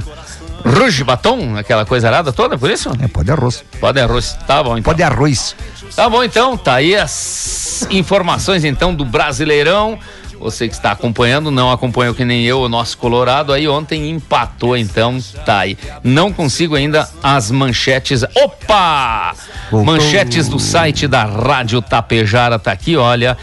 Rouge 0.67 1.03
batom, 1.03 1.55
aquela 1.55 1.85
coisa 1.85 2.07
arada 2.07 2.33
toda, 2.33 2.57
por 2.57 2.69
isso? 2.69 2.91
É, 3.01 3.07
pode 3.07 3.31
arroz. 3.31 3.63
Pó 3.79 3.91
de 3.91 4.01
arroz. 4.01 4.37
Tá 4.45 4.61
bom, 4.61 4.77
então. 4.77 4.83
Pode 4.83 5.03
arroz. 5.03 5.55
Tá 5.95 6.09
bom, 6.09 6.23
então. 6.23 6.57
Tá 6.57 6.75
aí 6.75 6.95
as 6.95 7.87
informações, 7.89 8.65
então, 8.65 8.93
do 8.93 9.05
Brasileirão. 9.05 9.97
Você 10.39 10.67
que 10.67 10.75
está 10.75 10.91
acompanhando, 10.91 11.49
não 11.49 11.71
acompanhou 11.71 12.13
que 12.13 12.23
nem 12.23 12.43
eu, 12.43 12.61
o 12.61 12.69
nosso 12.69 12.97
Colorado, 12.97 13.51
aí 13.51 13.67
ontem 13.67 14.11
empatou, 14.11 14.77
então 14.77 15.17
tá 15.43 15.59
aí. 15.59 15.75
Não 16.03 16.31
consigo 16.31 16.75
ainda 16.75 17.09
as 17.23 17.49
manchetes. 17.49 18.23
Opa! 18.35 19.33
Voltou. 19.71 19.93
Manchetes 19.95 20.47
do 20.47 20.59
site 20.59 21.07
da 21.07 21.23
Rádio 21.23 21.81
Tapejara 21.81 22.59
tá 22.59 22.71
aqui, 22.71 22.95
olha. 22.95 23.35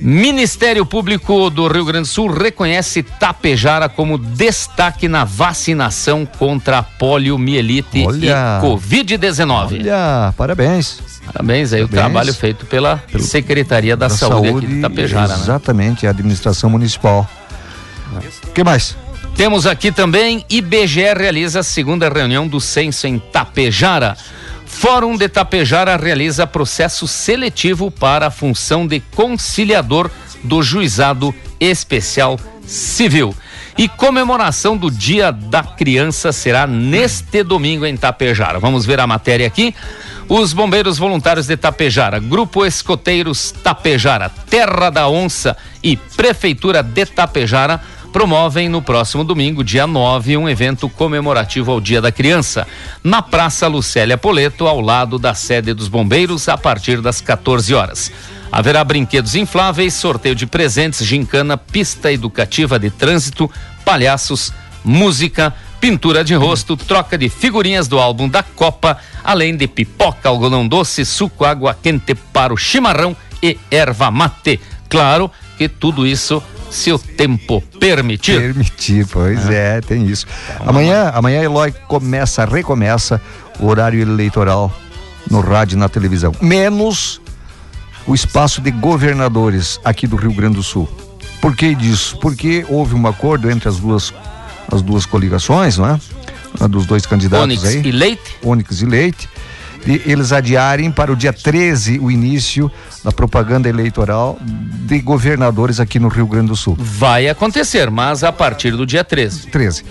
Ministério 0.00 0.86
Público 0.86 1.50
do 1.50 1.68
Rio 1.68 1.84
Grande 1.84 2.08
do 2.08 2.12
Sul 2.12 2.32
reconhece 2.32 3.02
Tapejara 3.02 3.88
como 3.88 4.16
destaque 4.16 5.06
na 5.06 5.24
vacinação 5.24 6.24
contra 6.24 6.78
a 6.78 6.82
poliomielite 6.82 8.04
Olha. 8.06 8.26
e 8.26 8.64
Covid-19. 8.64 9.80
Olha, 9.80 10.34
parabéns. 10.36 11.00
Parabéns 11.26 11.72
aí 11.72 11.82
o 11.82 11.88
trabalho 11.88 12.32
feito 12.32 12.64
pela 12.66 13.02
Secretaria 13.18 13.96
da, 13.96 14.08
Da 14.08 14.14
Saúde, 14.14 14.48
aqui 14.48 14.66
de 14.66 14.80
Tapejara, 14.80 15.36
né? 15.36 15.42
Exatamente, 15.42 16.06
a 16.06 16.10
administração 16.10 16.70
municipal. 16.70 17.28
O 18.48 18.52
que 18.52 18.64
mais? 18.64 18.96
Temos 19.36 19.66
aqui 19.66 19.92
também 19.92 20.44
IBGE 20.50 21.14
realiza 21.14 21.60
a 21.60 21.62
segunda 21.62 22.08
reunião 22.08 22.48
do 22.48 22.60
censo 22.60 23.06
em 23.06 23.18
Tapejara. 23.18 24.16
Fórum 24.70 25.16
de 25.16 25.28
Tapejara 25.28 25.96
realiza 25.96 26.46
processo 26.46 27.06
seletivo 27.06 27.90
para 27.90 28.28
a 28.28 28.30
função 28.30 28.86
de 28.86 29.00
conciliador 29.14 30.10
do 30.42 30.62
Juizado 30.62 31.34
Especial 31.58 32.38
Civil. 32.66 33.34
E 33.76 33.88
comemoração 33.88 34.76
do 34.76 34.90
Dia 34.90 35.30
da 35.30 35.62
Criança 35.62 36.32
será 36.32 36.66
neste 36.66 37.42
domingo 37.42 37.84
em 37.84 37.96
Tapejara. 37.96 38.58
Vamos 38.58 38.86
ver 38.86 39.00
a 39.00 39.06
matéria 39.06 39.46
aqui. 39.46 39.74
Os 40.28 40.52
bombeiros 40.52 40.96
voluntários 40.96 41.46
de 41.46 41.56
Tapejara, 41.56 42.18
Grupo 42.18 42.64
Escoteiros 42.64 43.50
Tapejara, 43.50 44.30
Terra 44.48 44.88
da 44.88 45.08
Onça 45.08 45.56
e 45.82 45.96
Prefeitura 45.96 46.82
de 46.82 47.04
Tapejara 47.04 47.80
promovem 48.12 48.68
no 48.68 48.82
próximo 48.82 49.24
domingo, 49.24 49.62
dia 49.62 49.86
9, 49.86 50.36
um 50.36 50.48
evento 50.48 50.88
comemorativo 50.88 51.70
ao 51.70 51.80
Dia 51.80 52.00
da 52.00 52.10
Criança, 52.12 52.66
na 53.02 53.22
Praça 53.22 53.66
Lucélia 53.68 54.18
Poleto, 54.18 54.66
ao 54.66 54.80
lado 54.80 55.18
da 55.18 55.32
sede 55.32 55.72
dos 55.72 55.88
bombeiros, 55.88 56.48
a 56.48 56.58
partir 56.58 57.00
das 57.00 57.20
14 57.20 57.72
horas. 57.74 58.12
Haverá 58.50 58.82
brinquedos 58.82 59.34
infláveis, 59.34 59.94
sorteio 59.94 60.34
de 60.34 60.46
presentes, 60.46 61.06
gincana, 61.06 61.56
pista 61.56 62.12
educativa 62.12 62.78
de 62.78 62.90
trânsito, 62.90 63.50
palhaços, 63.84 64.52
música, 64.84 65.54
pintura 65.80 66.24
de 66.24 66.34
rosto, 66.34 66.76
troca 66.76 67.16
de 67.16 67.28
figurinhas 67.28 67.86
do 67.86 67.98
álbum 67.98 68.28
da 68.28 68.42
Copa, 68.42 68.98
além 69.22 69.56
de 69.56 69.68
pipoca, 69.68 70.28
algodão 70.28 70.66
doce, 70.66 71.04
suco, 71.04 71.44
água 71.44 71.78
quente 71.80 72.14
para 72.14 72.52
o 72.52 72.56
chimarrão 72.56 73.16
e 73.42 73.56
erva 73.70 74.10
mate. 74.10 74.60
Claro 74.88 75.30
que 75.56 75.68
tudo 75.68 76.06
isso 76.06 76.42
se 76.70 76.92
o 76.92 76.98
tempo 76.98 77.60
permitir. 77.78 78.40
Permitir, 78.40 79.06
pois 79.06 79.48
é, 79.50 79.80
tem 79.80 80.06
isso. 80.06 80.26
Amanhã, 80.60 81.10
amanhã 81.14 81.42
Eloy 81.42 81.72
começa, 81.88 82.44
recomeça 82.44 83.20
o 83.58 83.66
horário 83.66 84.00
eleitoral 84.00 84.72
no 85.30 85.40
rádio 85.40 85.76
e 85.76 85.78
na 85.78 85.88
televisão. 85.88 86.32
Menos 86.40 87.20
o 88.06 88.14
espaço 88.14 88.60
de 88.60 88.70
governadores 88.70 89.78
aqui 89.84 90.06
do 90.06 90.16
Rio 90.16 90.32
Grande 90.32 90.56
do 90.56 90.62
Sul. 90.62 90.88
Por 91.40 91.56
que 91.56 91.74
disso? 91.74 92.18
Porque 92.18 92.64
houve 92.68 92.94
um 92.94 93.06
acordo 93.06 93.50
entre 93.50 93.68
as 93.68 93.78
duas 93.78 94.12
as 94.72 94.82
duas 94.82 95.04
coligações, 95.04 95.78
não 95.78 95.86
é? 95.86 95.98
Dos 96.68 96.86
dois 96.86 97.06
candidatos 97.06 97.44
Onyx 97.44 97.64
aí. 97.64 97.82
e 97.84 97.92
Leite? 97.92 98.36
Onyx 98.44 98.82
e 98.82 98.86
Leite, 98.86 99.28
eles 99.86 100.32
adiarem 100.32 100.90
para 100.90 101.12
o 101.12 101.16
dia 101.16 101.32
13 101.32 101.98
o 101.98 102.10
início 102.10 102.70
da 103.02 103.10
propaganda 103.10 103.68
eleitoral 103.68 104.38
de 104.42 104.98
governadores 105.00 105.80
aqui 105.80 105.98
no 105.98 106.08
Rio 106.08 106.26
Grande 106.26 106.48
do 106.48 106.56
Sul. 106.56 106.76
Vai 106.78 107.28
acontecer, 107.28 107.90
mas 107.90 108.22
a 108.22 108.32
partir 108.32 108.72
do 108.72 108.84
dia 108.84 109.02
13. 109.02 109.46
13. 109.48 109.84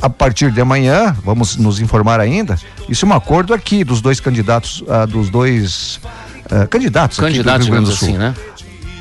A 0.00 0.10
partir 0.10 0.50
de 0.52 0.60
amanhã, 0.60 1.16
vamos 1.24 1.56
nos 1.56 1.80
informar 1.80 2.20
ainda, 2.20 2.58
isso 2.88 3.04
é 3.06 3.08
um 3.08 3.12
acordo 3.14 3.54
aqui 3.54 3.82
dos 3.82 4.00
dois 4.00 4.20
candidatos, 4.20 4.84
ah, 4.88 5.06
dos 5.06 5.30
dois 5.30 5.98
ah, 6.50 6.66
candidatos, 6.66 7.18
Candidatos, 7.18 7.66
Rio 7.66 7.74
Grande 7.74 7.86
do 7.86 7.92
digamos 7.92 7.98
Sul. 7.98 8.08
assim, 8.08 8.18
né? 8.18 8.34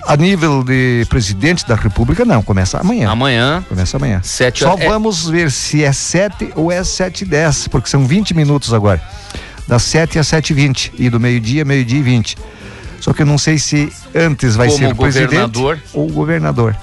A 0.08 0.16
nível 0.16 0.64
de 0.64 1.04
presidente 1.10 1.68
da 1.68 1.74
República, 1.76 2.24
não, 2.24 2.42
começa 2.42 2.78
amanhã. 2.80 3.10
Amanhã, 3.10 3.66
Começa 3.68 3.98
amanhã. 3.98 4.22
Sete 4.24 4.64
Só 4.64 4.76
é- 4.78 4.88
vamos 4.88 5.28
ver 5.28 5.50
se 5.52 5.84
é 5.84 5.92
7 5.92 6.52
ou 6.56 6.72
é 6.72 6.84
7 6.84 7.22
e 7.24 7.26
10, 7.26 7.68
porque 7.68 7.90
são 7.90 8.06
20 8.06 8.34
minutos 8.36 8.72
agora. 8.72 9.02
Das 9.68 9.84
7 9.84 10.20
às 10.20 10.28
7 10.28 10.52
e 10.52 10.54
20 10.54 10.94
e 10.98 11.10
do 11.10 11.20
meio-dia, 11.20 11.66
meio-dia 11.66 12.00
e 12.00 12.04
20. 12.04 12.38
Só 13.00 13.14
que 13.14 13.22
eu 13.22 13.26
não 13.26 13.38
sei 13.38 13.58
se 13.58 13.92
antes 14.14 14.56
vai 14.56 14.68
Como 14.68 14.80
ser 14.80 14.92
o 14.92 14.96
presidente 14.96 15.60
ou 15.94 16.08
o 16.08 16.12
governador. 16.12 16.76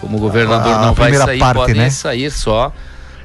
como 0.00 0.16
o 0.16 0.20
governador 0.20 0.72
A 0.72 0.78
não 0.82 0.94
vai 0.94 1.10
primeira 1.10 1.24
sair, 1.26 1.38
parte, 1.38 1.56
pode 1.56 1.74
né? 1.74 1.90
sair 1.90 2.30
só. 2.30 2.72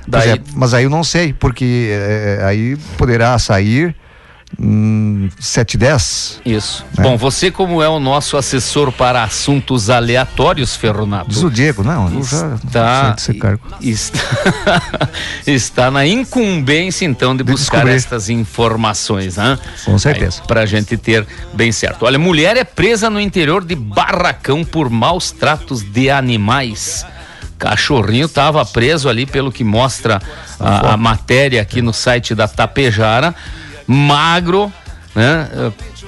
Pois 0.09 0.25
Daí, 0.25 0.31
é, 0.31 0.41
mas 0.55 0.73
aí 0.73 0.83
eu 0.85 0.89
não 0.89 1.03
sei, 1.03 1.33
porque 1.33 1.89
eh, 1.91 2.41
aí 2.43 2.75
poderá 2.97 3.37
sair 3.37 3.95
hum, 4.59 5.29
7 5.39 5.77
10. 5.77 6.41
Isso. 6.45 6.85
É. 6.97 7.01
Bom, 7.01 7.17
você 7.17 7.51
como 7.51 7.81
é 7.83 7.89
o 7.89 7.99
nosso 7.99 8.37
assessor 8.37 8.91
para 8.91 9.23
assuntos 9.23 9.89
aleatórios, 9.89 10.75
Ferronato. 10.75 11.29
Diz 11.29 11.43
o 11.43 11.49
Diego, 11.49 11.83
não, 11.83 12.07
eu 12.13 12.23
já 12.23 12.55
Está, 12.55 13.03
sei 13.17 13.33
desse 13.33 13.33
cargo. 13.41 13.61
está, 13.81 14.81
está 15.45 15.91
na 15.91 16.05
incumbência, 16.05 17.05
então, 17.05 17.35
de 17.35 17.43
De 17.43 17.51
buscar 17.51 17.77
descobrir. 17.77 17.95
estas 17.95 18.29
informações, 18.29 19.37
né? 19.37 19.57
Com 19.85 19.97
certeza. 19.97 20.41
Para 20.43 20.61
a 20.61 20.65
gente 20.65 20.95
ter 20.97 21.25
bem 21.53 21.71
certo. 21.71 22.05
Olha, 22.05 22.17
mulher 22.19 22.57
é 22.57 22.63
presa 22.63 23.09
no 23.09 23.19
interior 23.19 23.63
de 23.63 23.75
Barracão 23.75 24.63
por 24.63 24.89
maus 24.89 25.31
tratos 25.31 25.81
de 25.83 26.09
animais. 26.09 27.05
Cachorrinho 27.57 28.25
estava 28.27 28.65
preso 28.65 29.09
ali, 29.09 29.25
pelo 29.25 29.51
que 29.51 29.65
mostra 29.65 30.21
a, 30.57 30.93
a 30.93 30.97
matéria 30.97 31.61
aqui 31.61 31.81
no 31.81 31.91
site 31.91 32.33
da 32.33 32.47
Tapejara. 32.47 33.35
Magro, 33.93 34.71
né? 35.15 35.49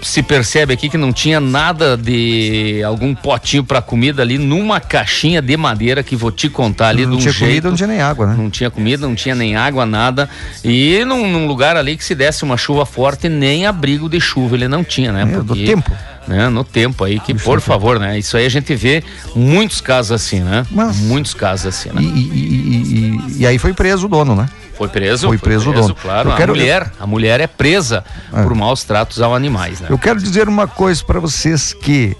Se 0.04 0.24
percebe 0.24 0.74
aqui 0.74 0.90
que 0.90 0.98
não 0.98 1.12
tinha 1.14 1.40
nada 1.40 1.96
de 1.98 2.82
algum 2.84 3.14
potinho 3.14 3.64
para 3.64 3.82
comida 3.82 4.22
ali 4.24 4.38
numa 4.40 4.80
caixinha 4.80 5.42
de 5.42 5.56
madeira 5.56 6.02
que 6.02 6.16
vou 6.16 6.32
te 6.32 6.50
contar 6.50 6.88
ali 6.90 7.06
Não 7.06 7.16
um 7.16 7.18
tinha 7.18 7.32
jeito. 7.32 7.46
comida, 7.50 7.70
não 7.70 7.76
tinha 7.76 7.88
nem 7.88 8.02
água, 8.02 8.26
né? 8.28 8.36
Não 8.38 8.50
tinha 8.50 8.70
comida, 8.72 9.08
não 9.08 9.14
tinha 9.16 9.36
nem 9.36 9.56
água, 9.56 9.86
nada. 9.86 10.28
E 10.64 11.04
num, 11.06 11.30
num 11.32 11.46
lugar 11.48 11.76
ali 11.78 11.96
que 11.98 12.04
se 12.04 12.16
desse 12.16 12.44
uma 12.44 12.58
chuva 12.58 12.84
forte, 12.86 13.30
nem 13.30 13.66
abrigo 13.68 14.10
de 14.10 14.20
chuva 14.20 14.56
ele 14.56 14.68
não 14.68 14.84
tinha, 14.84 15.12
né? 15.12 15.22
É, 15.24 15.40
do 15.42 15.56
tempo. 15.56 15.92
Né? 16.28 16.50
No 16.50 16.64
tempo 16.64 17.04
aí, 17.04 17.20
que 17.20 17.34
por 17.34 17.60
favor, 17.60 18.00
né? 18.00 18.18
Isso 18.18 18.38
aí 18.38 18.46
a 18.46 18.50
gente 18.50 18.74
vê 18.76 19.04
muitos 19.36 19.82
casos 19.82 20.12
assim, 20.12 20.40
né? 20.40 20.66
Mas- 20.72 20.98
Muitos 20.98 21.34
casos 21.34 21.66
assim, 21.68 21.90
né? 21.90 22.02
E, 22.02 22.06
e- 22.06 22.10
e- 22.10 23.36
e- 23.38 23.42
e 23.42 23.48
aí 23.48 23.58
foi 23.58 23.74
preso 23.74 24.06
o 24.06 24.10
dono, 24.10 24.36
né? 24.36 24.48
Foi 24.82 24.88
preso? 24.90 25.28
Foi 25.28 25.38
preso 25.38 25.70
o 25.70 25.74
dono. 25.74 25.94
Claro, 25.94 26.32
a 26.32 26.48
mulher, 26.48 26.92
a 27.00 27.06
mulher 27.06 27.40
é 27.40 27.46
presa 27.46 28.04
É. 28.34 28.42
por 28.42 28.56
maus 28.56 28.84
tratos 28.84 29.22
aos 29.22 29.36
animais, 29.36 29.80
né? 29.80 29.86
Eu 29.92 29.98
quero 30.00 30.20
dizer 30.20 30.50
uma 30.50 30.68
coisa 30.68 31.04
para 31.06 31.20
vocês 31.20 31.72
que 31.72 32.18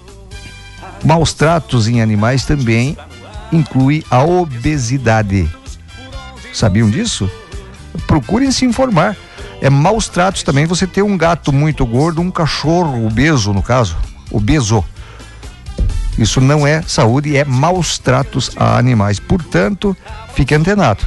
maus 1.04 1.32
tratos 1.32 1.88
em 1.88 2.00
animais 2.00 2.44
também 2.44 2.96
inclui 3.52 4.04
a 4.08 4.22
obesidade. 4.22 5.50
Sabiam 6.52 6.88
disso? 6.88 7.28
Procurem 8.06 8.52
se 8.52 8.64
informar. 8.64 9.16
É 9.60 9.68
maus 9.68 10.08
tratos 10.08 10.44
também 10.44 10.64
você 10.64 10.86
ter 10.86 11.02
um 11.02 11.16
gato 11.18 11.52
muito 11.52 11.84
gordo, 11.84 12.20
um 12.22 12.30
cachorro 12.30 13.04
obeso, 13.04 13.52
no 13.52 13.62
caso, 13.62 13.96
obeso. 14.30 14.84
Isso 16.16 16.40
não 16.40 16.64
é 16.64 16.80
saúde, 16.82 17.36
é 17.36 17.44
maus 17.44 17.98
tratos 17.98 18.52
a 18.54 18.78
animais. 18.78 19.18
Portanto, 19.18 19.96
fique 20.34 20.54
antenado. 20.54 21.04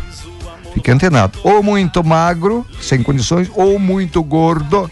Fique 0.76 0.92
antenado. 0.92 1.40
Ou 1.44 1.64
muito 1.64 2.04
magro, 2.04 2.64
sem 2.80 3.02
condições, 3.02 3.50
ou 3.56 3.80
muito 3.80 4.22
gordo. 4.22 4.90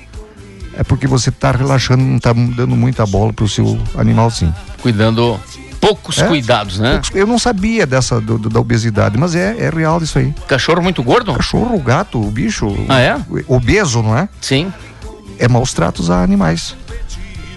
É 0.75 0.84
porque 0.84 1.05
você 1.05 1.29
está 1.29 1.51
relaxando, 1.51 2.03
não 2.03 2.17
está 2.17 2.34
dando 2.34 2.75
muita 2.75 3.05
bola 3.05 3.31
pro 3.31 3.47
seu 3.47 3.77
animalzinho. 3.95 4.55
Cuidando 4.81 5.39
poucos 5.79 6.17
É? 6.17 6.27
cuidados, 6.27 6.79
né? 6.79 6.99
Eu 7.13 7.27
não 7.27 7.38
sabia 7.38 7.86
dessa 7.86 8.19
do- 8.19 8.39
do- 8.39 8.49
da 8.49 8.59
obesidade, 8.59 9.15
mas 9.17 9.36
é, 9.36 9.55
é 9.59 9.69
real 9.69 10.01
isso 10.01 10.17
aí. 10.17 10.34
Cachorro 10.47 10.81
muito 10.81 11.03
gordo? 11.03 11.31
Cachorro, 11.34 11.77
gato, 11.79 12.19
o 12.19 12.31
bicho. 12.31 12.73
Ah, 12.89 12.99
é? 12.99 13.15
o- 13.47 13.55
Obeso, 13.57 14.01
não 14.01 14.17
é? 14.17 14.27
Sim. 14.41 14.73
É 15.38 15.47
maus 15.47 15.73
tratos 15.73 16.09
a 16.09 16.23
animais. 16.23 16.75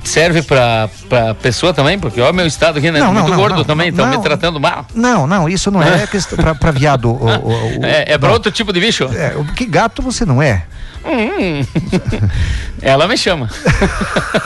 Serve 0.07 0.41
pra, 0.43 0.89
pra 1.09 1.35
pessoa 1.35 1.75
também? 1.75 1.99
Porque 1.99 2.21
olha 2.21 2.31
o 2.31 2.35
meu 2.35 2.47
estado 2.47 2.79
aqui, 2.79 2.91
né? 2.91 3.01
Não, 3.01 3.07
não, 3.09 3.15
muito 3.23 3.31
não, 3.31 3.37
gordo 3.37 3.57
não, 3.57 3.65
também, 3.65 3.89
estão 3.91 4.07
me 4.09 4.19
tratando 4.23 4.61
mal. 4.61 4.87
Não, 4.95 5.27
não, 5.27 5.49
isso 5.49 5.71
não 5.71 5.83
é 5.83 6.07
questão 6.09 6.37
pra, 6.39 6.55
pra 6.55 6.71
viado. 6.71 7.11
o- 7.11 7.25
o- 7.27 7.79
o- 7.81 7.85
É, 7.85 8.13
é 8.13 8.19
pra 8.19 8.31
outro 8.33 8.51
tipo 8.53 8.73
de 8.73 8.81
bicho? 8.81 9.05
É, 9.13 9.35
o- 9.37 9.45
que 9.45 9.67
gato 9.67 10.01
você 10.03 10.25
não 10.25 10.41
é? 10.41 10.63
Hum. 11.05 11.65
Ela 12.83 13.07
me 13.09 13.17
chama. 13.17 13.49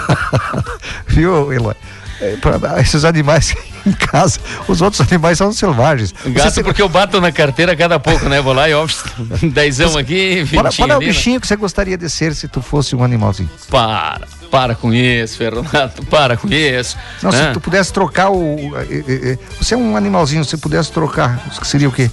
Viu, 1.06 1.52
Eloy? 1.52 1.74
É, 2.20 2.36
pra- 2.36 2.80
esses 2.80 3.04
animais 3.04 3.54
em 3.86 3.92
casa, 3.92 4.38
os 4.68 4.82
outros 4.82 5.00
animais 5.10 5.38
são 5.38 5.52
selvagens. 5.52 6.12
Gato 6.26 6.50
Você- 6.52 6.62
porque 6.62 6.82
eu 6.82 6.88
bato 6.88 7.20
na 7.20 7.32
carteira 7.32 7.72
a 7.72 7.76
cada 7.76 7.98
pouco, 7.98 8.28
né? 8.28 8.40
Vou 8.42 8.52
lá 8.52 8.68
e 8.68 8.74
ó, 8.74 8.86
dezão 9.52 9.96
aqui, 9.96 10.42
vintinho 10.42 10.72
qual 10.76 10.90
é 10.90 10.96
o 10.96 11.00
né? 11.00 11.06
bichinho 11.06 11.40
que 11.40 11.46
você 11.46 11.56
gostaria 11.56 11.96
de 11.96 12.10
ser 12.10 12.34
se 12.34 12.46
tu 12.46 12.60
fosse 12.60 12.94
um 12.94 13.02
animalzinho? 13.02 13.48
Para, 13.70 14.20
para 14.50 14.74
com 14.74 14.92
isso, 14.92 15.38
Fernando, 15.38 15.66
para 16.10 16.36
com 16.36 16.48
isso. 16.48 16.96
Não, 17.22 17.30
né? 17.30 17.46
se 17.48 17.52
tu 17.54 17.60
pudesse 17.60 17.92
trocar 17.92 18.30
o. 18.30 18.72
eh, 18.90 19.04
eh, 19.08 19.38
Você 19.60 19.74
é 19.74 19.76
um 19.78 19.96
animalzinho, 19.96 20.44
se 20.44 20.56
pudesse 20.58 20.92
trocar, 20.92 21.40
seria 21.62 21.88
o 21.88 21.92
quê? 21.92 22.10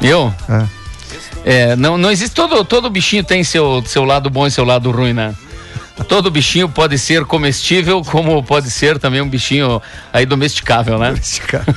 Eu? 0.00 0.32
É, 1.44 1.74
não, 1.76 1.96
não 1.96 2.10
existe, 2.10 2.34
todo, 2.34 2.64
todo 2.64 2.90
bichinho 2.90 3.24
tem 3.24 3.42
seu, 3.42 3.82
seu 3.86 4.04
lado 4.04 4.28
bom 4.30 4.46
e 4.46 4.50
seu 4.50 4.64
lado 4.64 4.90
ruim, 4.90 5.12
né? 5.12 5.34
Todo 6.08 6.30
bichinho 6.30 6.68
pode 6.68 6.98
ser 6.98 7.24
comestível, 7.24 8.02
como 8.02 8.42
pode 8.42 8.70
ser 8.70 8.98
também 8.98 9.20
um 9.20 9.28
bichinho 9.28 9.82
aí 10.12 10.24
domesticável, 10.24 10.98
né? 10.98 11.14
Cara. 11.46 11.66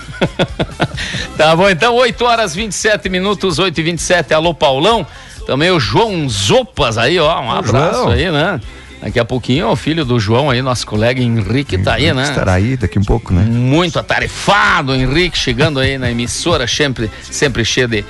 Tá 1.38 1.55
bom, 1.55 1.68
então 1.68 1.95
8 1.95 2.24
horas 2.24 2.55
27 2.55 3.09
minutos, 3.09 3.57
8 3.57 3.78
e 3.78 3.84
27 3.84 4.34
Alô, 4.34 4.53
Paulão. 4.53 5.05
Também 5.45 5.72
o 5.72 5.80
João 5.80 6.30
Zopas 6.30 6.97
aí, 6.97 7.20
ó. 7.20 7.41
Um 7.41 7.51
abraço 7.51 8.03
João. 8.03 8.09
aí, 8.09 8.32
né? 8.32 8.61
Daqui 9.01 9.20
a 9.20 9.26
pouquinho 9.26 9.68
o 9.68 9.76
filho 9.76 10.05
do 10.05 10.18
João 10.18 10.49
aí, 10.49 10.61
nosso 10.61 10.88
colega 10.88 11.22
Henrique, 11.22 11.78
tá 11.78 11.95
aí, 11.95 12.14
né? 12.14 12.24
Estará 12.24 12.53
aí 12.53 12.78
daqui 12.78 12.97
um 12.97 13.03
pouco, 13.03 13.34
né? 13.34 13.43
Muito 13.43 13.99
atarefado, 13.99 14.95
Henrique, 14.95 15.38
chegando 15.38 15.80
aí 15.80 15.97
na 15.97 16.09
emissora, 16.09 16.66
sempre, 16.66 17.11
sempre 17.30 17.66
cheio 17.66 17.89
de, 17.89 18.05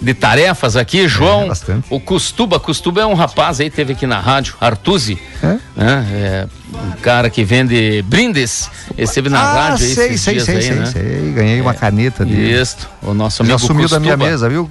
de 0.00 0.14
tarefas 0.14 0.76
aqui. 0.76 1.06
João, 1.06 1.48
bastante. 1.48 1.86
o 1.90 2.00
Custuba, 2.00 2.58
Custuba 2.58 3.02
é 3.02 3.06
um 3.06 3.12
rapaz 3.12 3.60
aí, 3.60 3.68
teve 3.68 3.92
aqui 3.92 4.06
na 4.06 4.18
rádio, 4.18 4.54
Artuzi, 4.58 5.18
É? 5.42 5.58
né? 5.76 6.06
É 6.12 6.46
um 6.72 6.92
cara 7.02 7.28
que 7.30 7.42
vende 7.42 8.02
brindes, 8.02 8.70
esteve 8.96 9.28
na 9.28 9.40
ah, 9.40 9.52
rádio 9.70 9.86
sei, 9.86 10.08
esses 10.08 10.20
sei, 10.20 10.34
dias 10.34 10.44
sei, 10.44 10.56
aí, 10.56 10.62
sei, 10.62 10.74
né? 10.76 10.86
sei. 10.86 11.32
Ganhei 11.32 11.60
uma 11.60 11.74
caneta 11.74 12.24
dele. 12.24 12.60
Isso, 12.60 12.88
o 13.02 13.14
nosso 13.14 13.42
amigo 13.42 13.58
Já 13.58 13.66
sumiu 13.66 13.88
da 13.88 13.98
minha 13.98 14.12
Custuba, 14.16 14.30
mesa, 14.30 14.48
viu? 14.48 14.68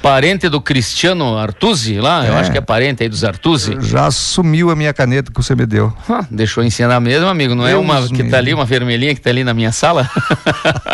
Parente 0.00 0.48
do 0.48 0.60
Cristiano 0.60 1.36
Artuzi 1.36 2.00
lá, 2.00 2.24
eu 2.26 2.34
É. 2.34 2.40
acho 2.40 2.52
que 2.52 2.58
é 2.58 2.60
parente 2.60 3.02
aí 3.02 3.08
dos 3.08 3.24
Artuzi. 3.24 3.76
Já 3.80 4.10
sumiu 4.10 4.70
a 4.70 4.76
minha 4.76 4.94
caneta 4.94 5.30
que 5.32 5.36
você 5.36 5.54
me 5.54 5.66
deu. 5.66 5.92
Ah, 6.08 6.24
deixou 6.30 6.62
em 6.62 6.70
cena 6.70 6.98
mesmo, 7.00 7.26
amigo. 7.26 7.54
Não 7.54 7.66
é 7.66 7.70
Deus 7.72 7.82
uma 7.84 8.08
que 8.08 8.24
tá 8.24 8.38
ali, 8.38 8.54
uma 8.54 8.64
vermelhinha 8.64 9.14
que 9.14 9.20
tá 9.20 9.30
ali 9.30 9.42
na 9.44 9.52
minha 9.52 9.72
sala? 9.72 10.08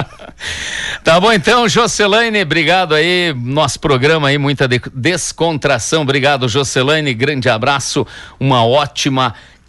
tá 1.04 1.20
bom, 1.20 1.32
então, 1.32 1.68
Jocelaine, 1.68 2.40
obrigado 2.42 2.94
aí. 2.94 3.34
Nosso 3.36 3.78
programa 3.78 4.28
aí, 4.28 4.38
muita 4.38 4.66
de- 4.66 4.80
descontração. 4.94 6.02
Obrigado, 6.02 6.48
Jocelaine. 6.48 7.12
Grande 7.14 7.48
abraço. 7.48 8.06
Uma 8.38 8.64
ótima 8.64 9.09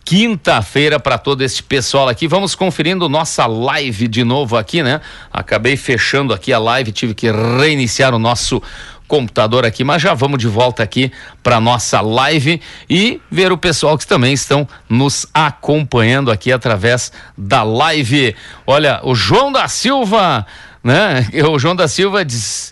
quinta-feira 0.03 0.99
para 0.99 1.17
todo 1.17 1.41
esse 1.41 1.61
pessoal 1.61 2.09
aqui. 2.09 2.27
Vamos 2.27 2.55
conferindo 2.55 3.07
nossa 3.07 3.45
live 3.45 4.07
de 4.07 4.23
novo 4.23 4.57
aqui, 4.57 4.83
né? 4.83 4.99
Acabei 5.31 5.77
fechando 5.77 6.33
aqui 6.33 6.51
a 6.51 6.59
live, 6.59 6.91
tive 6.91 7.13
que 7.13 7.31
reiniciar 7.31 8.13
o 8.13 8.19
nosso 8.19 8.61
computador 9.07 9.65
aqui, 9.65 9.83
mas 9.83 10.01
já 10.01 10.13
vamos 10.13 10.39
de 10.39 10.47
volta 10.47 10.81
aqui 10.81 11.11
para 11.43 11.59
nossa 11.59 11.99
live 11.99 12.61
e 12.89 13.19
ver 13.29 13.51
o 13.51 13.57
pessoal 13.57 13.97
que 13.97 14.07
também 14.07 14.31
estão 14.31 14.65
nos 14.87 15.25
acompanhando 15.33 16.31
aqui 16.31 16.49
através 16.49 17.11
da 17.37 17.61
live. 17.61 18.33
Olha, 18.65 19.01
o 19.03 19.13
João 19.13 19.51
da 19.51 19.67
Silva, 19.67 20.45
né? 20.81 21.27
O 21.49 21.59
João 21.59 21.75
da 21.75 21.89
Silva 21.89 22.23
diz 22.23 22.70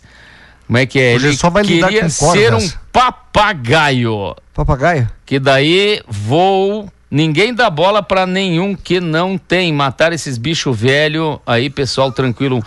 como 0.69 0.77
é 0.77 0.85
que 0.85 0.99
é? 0.99 1.15
Hoje 1.15 1.27
Ele 1.29 1.35
só 1.35 1.49
vai 1.49 1.63
lidar 1.63 1.87
queria 1.87 2.03
com 2.03 2.09
ser 2.09 2.53
um 2.53 2.69
papagaio. 2.93 4.35
Papagaio? 4.53 5.09
Que 5.25 5.39
daí 5.39 5.99
vou. 6.07 6.87
Ninguém 7.09 7.55
dá 7.55 7.71
bola 7.71 8.03
pra 8.03 8.27
nenhum 8.27 8.75
que 8.75 8.99
não 8.99 9.35
tem. 9.35 9.73
Matar 9.73 10.13
esses 10.13 10.37
bichos 10.37 10.79
velho 10.79 11.41
aí, 11.43 11.71
pessoal, 11.71 12.11
tranquilo. 12.11 12.63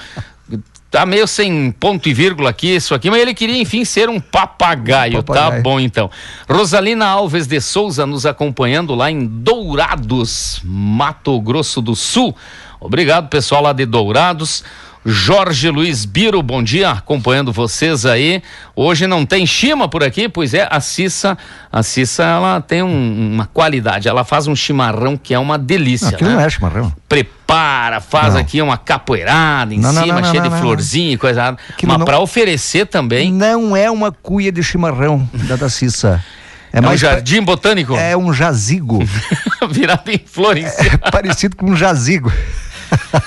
tá 0.90 1.06
meio 1.06 1.28
sem 1.28 1.70
ponto 1.70 2.08
e 2.08 2.12
vírgula 2.12 2.50
aqui, 2.50 2.74
isso 2.74 2.92
aqui, 2.92 3.08
mas 3.08 3.22
ele 3.22 3.34
queria, 3.34 3.62
enfim, 3.62 3.84
ser 3.84 4.08
um 4.08 4.18
papagaio. 4.18 5.20
Um 5.20 5.22
papagaio. 5.22 5.52
Tá 5.52 5.60
bom, 5.60 5.78
então. 5.78 6.10
Rosalina 6.50 7.06
Alves 7.06 7.46
de 7.46 7.60
Souza 7.60 8.04
nos 8.04 8.26
acompanhando 8.26 8.96
lá 8.96 9.12
em 9.12 9.24
Dourados, 9.24 10.60
Mato 10.64 11.40
Grosso 11.40 11.80
do 11.80 11.94
Sul. 11.94 12.34
Obrigado, 12.80 13.28
pessoal 13.28 13.62
lá 13.62 13.72
de 13.72 13.86
Dourados. 13.86 14.64
Jorge 15.04 15.68
Luiz 15.68 16.04
Biro, 16.04 16.40
bom 16.44 16.62
dia, 16.62 16.90
acompanhando 16.90 17.52
vocês 17.52 18.06
aí. 18.06 18.40
Hoje 18.76 19.08
não 19.08 19.26
tem 19.26 19.44
chima 19.44 19.88
por 19.88 20.04
aqui, 20.04 20.28
pois 20.28 20.54
é, 20.54 20.68
a 20.70 20.78
Cissa, 20.78 21.36
a 21.72 21.82
Cissa, 21.82 22.22
ela 22.22 22.60
tem 22.60 22.84
um- 22.84 23.32
uma 23.34 23.46
qualidade, 23.46 24.06
ela 24.08 24.22
faz 24.22 24.46
um 24.46 24.54
chimarrão 24.54 25.16
que 25.16 25.34
é 25.34 25.38
uma 25.40 25.58
delícia, 25.58 26.10
Aquilo 26.10 26.30
né? 26.30 26.36
não 26.36 26.42
é 26.42 26.48
chimarrão. 26.48 26.92
Prepara, 27.08 28.00
faz 28.00 28.34
Não. 28.34 28.40
aqui 28.40 28.62
uma 28.62 28.78
capoeirada 28.78 29.74
em 29.74 29.80
Não, 29.80 29.92
cima, 29.92 30.22
cheia 30.22 30.40
de 30.42 30.50
florzinha 30.50 31.12
e 31.14 31.16
coisa. 31.16 31.56
Aquilo 31.70 31.92
Mas 31.94 32.04
pra 32.04 32.20
oferecer 32.20 32.86
também, 32.86 33.32
Não 33.32 33.76
é 33.76 33.90
uma 33.90 34.12
cuia 34.12 34.52
de 34.52 34.62
chimarrão 34.62 35.28
da 35.34 35.56
da 35.56 35.68
Cissa. 35.68 36.24
É, 36.72 36.78
é 36.78 36.80
um 36.80 36.84
mais 36.84 37.02
pa- 37.02 37.08
jardim 37.10 37.42
botânico 37.42 37.96
É 37.96 38.16
um 38.16 38.32
jazigo. 38.32 39.00
virado 39.68 40.08
em 40.12 40.20
flor 40.24 40.56
em 40.56 40.66
cima. 40.68 41.00
É 41.04 41.10
parecido 41.10 41.56
com 41.56 41.66
um 41.72 41.76
jazigo. 41.76 42.32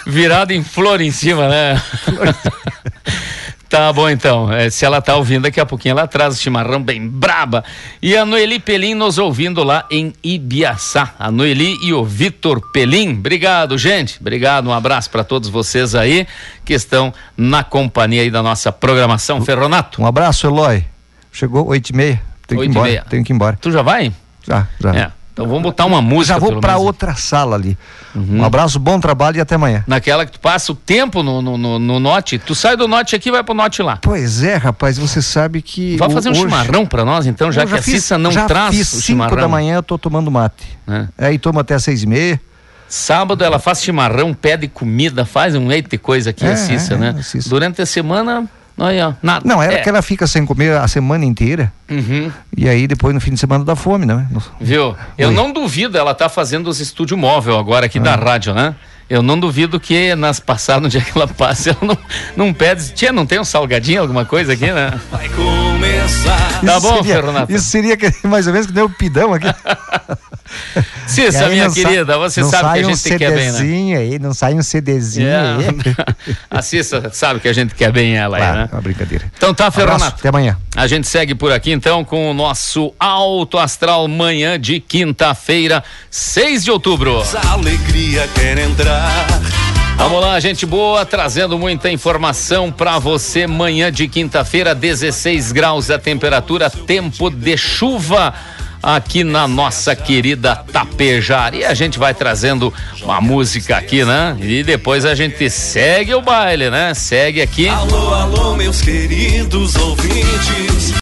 Virado 0.06 0.52
em 0.52 0.64
flor 0.64 1.02
em 1.02 1.12
cima, 1.12 1.48
né? 1.48 1.82
Tá 3.68 3.92
bom 3.92 4.08
então. 4.10 4.52
É, 4.54 4.70
se 4.70 4.86
ela 4.86 5.02
tá 5.02 5.16
ouvindo, 5.16 5.44
daqui 5.44 5.60
a 5.60 5.66
pouquinho 5.66 5.94
ela 5.94 6.08
traz 6.08 6.36
o 6.36 6.38
chimarrão 6.42 6.82
bem 6.82 7.06
braba. 7.08 7.64
E 8.02 8.16
a 8.16 8.26
Noeli 8.26 8.60
Pelim 8.60 8.94
nos 8.94 9.18
ouvindo 9.18 9.64
lá 9.64 9.86
em 9.90 10.14
Ibiaçá. 10.24 11.14
A 11.20 11.32
Noeli 11.32 11.76
e 11.84 11.92
o 11.92 12.06
Vitor 12.06 12.62
Pelim. 12.72 13.14
Obrigado, 13.14 13.78
gente. 13.78 14.18
Obrigado. 14.22 14.70
Um 14.70 14.74
abraço 14.74 15.10
para 15.10 15.24
todos 15.24 15.50
vocês 15.50 15.96
aí 15.96 16.28
que 16.64 16.74
estão 16.74 17.14
na 17.36 17.64
companhia 17.64 18.22
aí 18.22 18.30
da 18.32 18.44
nossa 18.44 18.72
programação. 18.72 19.42
Ferronato, 19.44 20.02
Um 20.02 20.06
abraço, 20.06 20.48
Eloy. 20.48 20.86
Chegou 21.32 21.68
oito 21.68 21.90
e 21.90 21.96
meia. 21.96 22.22
Tenho 22.48 22.62
que 22.62 22.68
ir 22.68 22.70
embora. 22.70 23.06
Tenho 23.10 23.24
que 23.26 23.34
ir 23.34 23.36
embora. 23.36 23.58
tu 23.60 23.72
já 23.72 23.82
vai? 23.82 24.14
Já, 24.48 24.68
já. 24.80 24.96
É. 24.96 25.12
Então 25.36 25.46
vamos 25.50 25.64
botar 25.64 25.86
uma 25.86 26.02
música. 26.02 26.36
Já 26.36 26.40
vou 26.40 26.62
para. 26.62 26.78
Uhum. 26.78 26.86
outra 26.86 27.14
sala 27.16 27.58
ali. 27.58 27.78
Um 28.16 28.42
abraço, 28.42 28.80
bom 28.80 28.98
trabalho 29.02 29.36
e 29.36 29.42
até 29.42 29.56
amanhã. 29.56 29.84
Naquela 29.86 30.26
que 30.26 30.32
tu 30.32 30.40
passa 30.40 30.72
o 30.72 30.76
tempo 30.76 31.22
no, 31.22 31.42
no, 31.42 31.58
no, 31.58 31.78
no 31.78 32.00
Note. 32.00 32.40
Tu 32.40 32.56
sai 32.56 32.78
do 32.78 32.88
Note 32.88 33.18
aqui 33.18 33.28
e 33.28 33.32
vai 33.34 33.44
pro 33.44 33.54
Note 33.54 33.82
lá. 33.82 33.98
Pois 34.02 34.42
é, 34.44 34.56
rapaz, 34.56 34.98
você 34.98 35.22
sabe 35.22 35.62
que. 35.62 35.98
Vai 35.98 36.10
fazer 36.10 36.30
um 36.30 36.32
hoje- 36.32 36.42
chimarrão 36.44 36.86
pra 36.86 37.04
nós, 37.04 37.26
então, 37.28 37.52
já, 37.52 37.64
Eu 37.64 37.68
que 37.68 37.74
a 37.74 37.82
Cissa 37.82 38.18
não 38.18 38.32
já 38.32 38.46
traz 38.46 38.74
fiz 38.74 38.88
o 38.88 38.96
cinco 38.96 39.02
chimarrão. 39.08 39.36
da 39.36 39.48
manhã 39.50 39.76
eu 39.76 39.84
tô 39.84 39.98
tomando 39.98 40.32
mate. 40.32 40.66
né? 40.88 41.10
Aí 41.18 41.38
tomo 41.38 41.60
até 41.60 41.78
seis 41.78 42.04
e 42.04 42.08
meia. 42.08 42.40
Sábado 42.88 43.44
ela 43.44 43.60
faz 43.60 43.84
chimarrão, 43.84 44.34
pede 44.34 44.70
comida, 44.70 45.26
faz 45.26 45.54
um 45.56 45.70
eito 45.72 45.90
de 45.90 45.98
coisa 45.98 46.30
aqui, 46.30 46.46
É, 46.46 46.54
a 46.54 46.56
Cissa, 46.56 46.94
é, 46.94 46.98
né? 46.98 47.16
Durante 47.48 47.82
a 47.82 47.86
semana, 47.86 48.48
ó, 48.78 49.14
nada. 49.22 49.42
Não, 49.48 49.62
era 49.62 49.76
É, 49.76 49.82
que 49.82 49.88
ela 49.90 50.02
fica 50.02 50.28
sem 50.28 50.46
comer 50.46 50.78
a 50.78 50.88
semana 50.88 51.24
inteira. 51.26 51.72
uhum, 51.90 52.32
E 52.58 52.68
aí 52.68 52.88
depois 52.88 53.14
no 53.14 53.22
fim 53.22 53.32
de 53.34 53.40
semana 53.40 53.64
dá 53.64 53.76
fome, 53.76 54.06
né? 54.06 54.28
viu? 54.60 54.96
Eu 55.18 55.30
Oi. 55.30 55.34
não 55.36 55.52
duvido, 55.54 55.98
ela 55.98 56.14
tá 56.14 56.28
fazendo 56.30 56.68
os 56.68 56.80
estúdios 56.80 57.20
móvel 57.20 57.58
agora 57.58 57.86
aqui 57.86 58.00
da 58.00 58.14
Ah. 58.14 58.18
rádio, 58.18 58.54
né? 58.54 58.76
Eu 59.08 59.22
não 59.22 59.40
duvido 59.40 59.80
que 59.80 60.16
nas 60.16 60.40
passadas, 60.40 60.82
no 60.82 60.90
dia 60.90 61.00
que 61.00 61.12
ela 61.16 61.28
passa, 61.28 61.70
ela 61.80 61.80
não, 61.84 61.98
não 62.48 62.54
pede. 62.54 62.92
Tia, 62.94 63.12
não 63.12 63.26
tem 63.26 63.40
um 63.40 63.44
salgadinho, 63.46 64.02
alguma 64.02 64.26
coisa 64.26 64.54
aqui, 64.54 64.72
né? 64.72 65.00
Vai 65.12 65.30
começar. 65.30 66.60
Tá 66.66 66.78
Isso 66.78 66.82
bom, 66.82 66.96
seria- 66.98 67.16
Ferronato? 67.16 67.52
Isso 67.52 67.66
seria 67.66 67.96
que- 67.96 68.12
mais 68.28 68.48
ou 68.48 68.54
menos 68.54 68.66
que 68.68 68.74
nem 68.74 68.84
o 68.84 68.90
pidão 68.90 69.32
aqui. 69.34 69.48
Cissa, 71.08 71.46
aí 71.46 71.52
minha 71.52 71.70
sa- 71.70 71.76
querida, 71.76 72.18
você 72.18 72.44
sabe 72.44 72.80
que 72.80 72.86
a 72.86 72.88
um 72.88 72.96
gente 72.96 73.18
quer 73.18 73.32
bem, 73.32 73.46
né? 73.46 73.52
CDzinho 73.52 73.98
aí, 74.00 74.20
não 74.20 74.34
sai 74.34 74.54
um 74.56 74.62
CDzinho 74.64 75.28
aí. 75.30 75.66
É. 75.66 76.36
A 76.50 76.62
Cissa 76.62 77.10
sabe 77.14 77.40
que 77.40 77.48
a 77.48 77.54
gente 77.54 77.76
quer 77.76 77.92
bem 77.92 78.16
ela 78.18 78.38
aí, 78.38 78.42
Claro, 78.44 78.58
né? 78.60 78.70
é 78.72 78.76
uma 78.76 78.82
brincadeira. 78.82 79.26
Então 79.38 79.54
tá, 79.54 79.70
Ferronato. 79.70 80.18
até 80.20 80.30
amanhã. 80.30 80.58
A 80.76 80.88
gente 80.88 81.08
segue 81.08 81.36
por 81.36 81.52
aqui 81.52 81.72
então 81.72 82.04
com 82.04 82.30
o 82.30 82.34
nosso 82.34 82.94
Alto 83.00 83.58
Astral 83.58 84.08
manhã 84.08 84.60
de 84.60 84.80
quinta-feira, 84.80 85.84
6 86.10 86.64
de 86.64 86.72
outubro. 86.72 87.22
A 87.44 87.52
alegria 87.54 88.28
quer 88.34 88.58
entrar. 88.58 89.26
Vamos 89.98 90.20
lá, 90.20 90.38
gente 90.42 90.66
boa, 90.66 91.06
trazendo 91.06 91.58
muita 91.58 91.90
informação 91.90 92.70
para 92.70 93.00
você. 93.00 93.48
Manhã 93.48 93.90
de 93.90 94.10
quinta-feira, 94.10 94.76
16 94.76 95.54
graus 95.54 95.90
a 95.90 95.98
temperatura, 95.98 96.70
tempo 96.70 97.30
de 97.30 97.56
chuva 97.56 98.34
aqui 98.86 99.24
na 99.24 99.48
nossa 99.48 99.96
querida 99.96 100.56
Tapejar. 100.56 101.56
E 101.56 101.66
a 101.66 101.74
gente 101.74 101.98
vai 101.98 102.14
trazendo 102.14 102.72
uma 103.02 103.20
música 103.20 103.76
aqui, 103.76 104.06
né? 104.06 104.38
E 104.40 104.64
depois 104.64 105.06
a 105.06 105.16
gente 105.16 105.50
segue 105.50 106.14
o 106.14 106.22
baile, 106.22 106.70
né? 106.70 106.94
Segue 106.94 107.42
aqui. 107.42 107.68
Alô, 107.68 108.14
alô, 108.14 108.56
meus 108.56 108.82
queridos 108.82 109.76
ouvintes. 109.76 110.92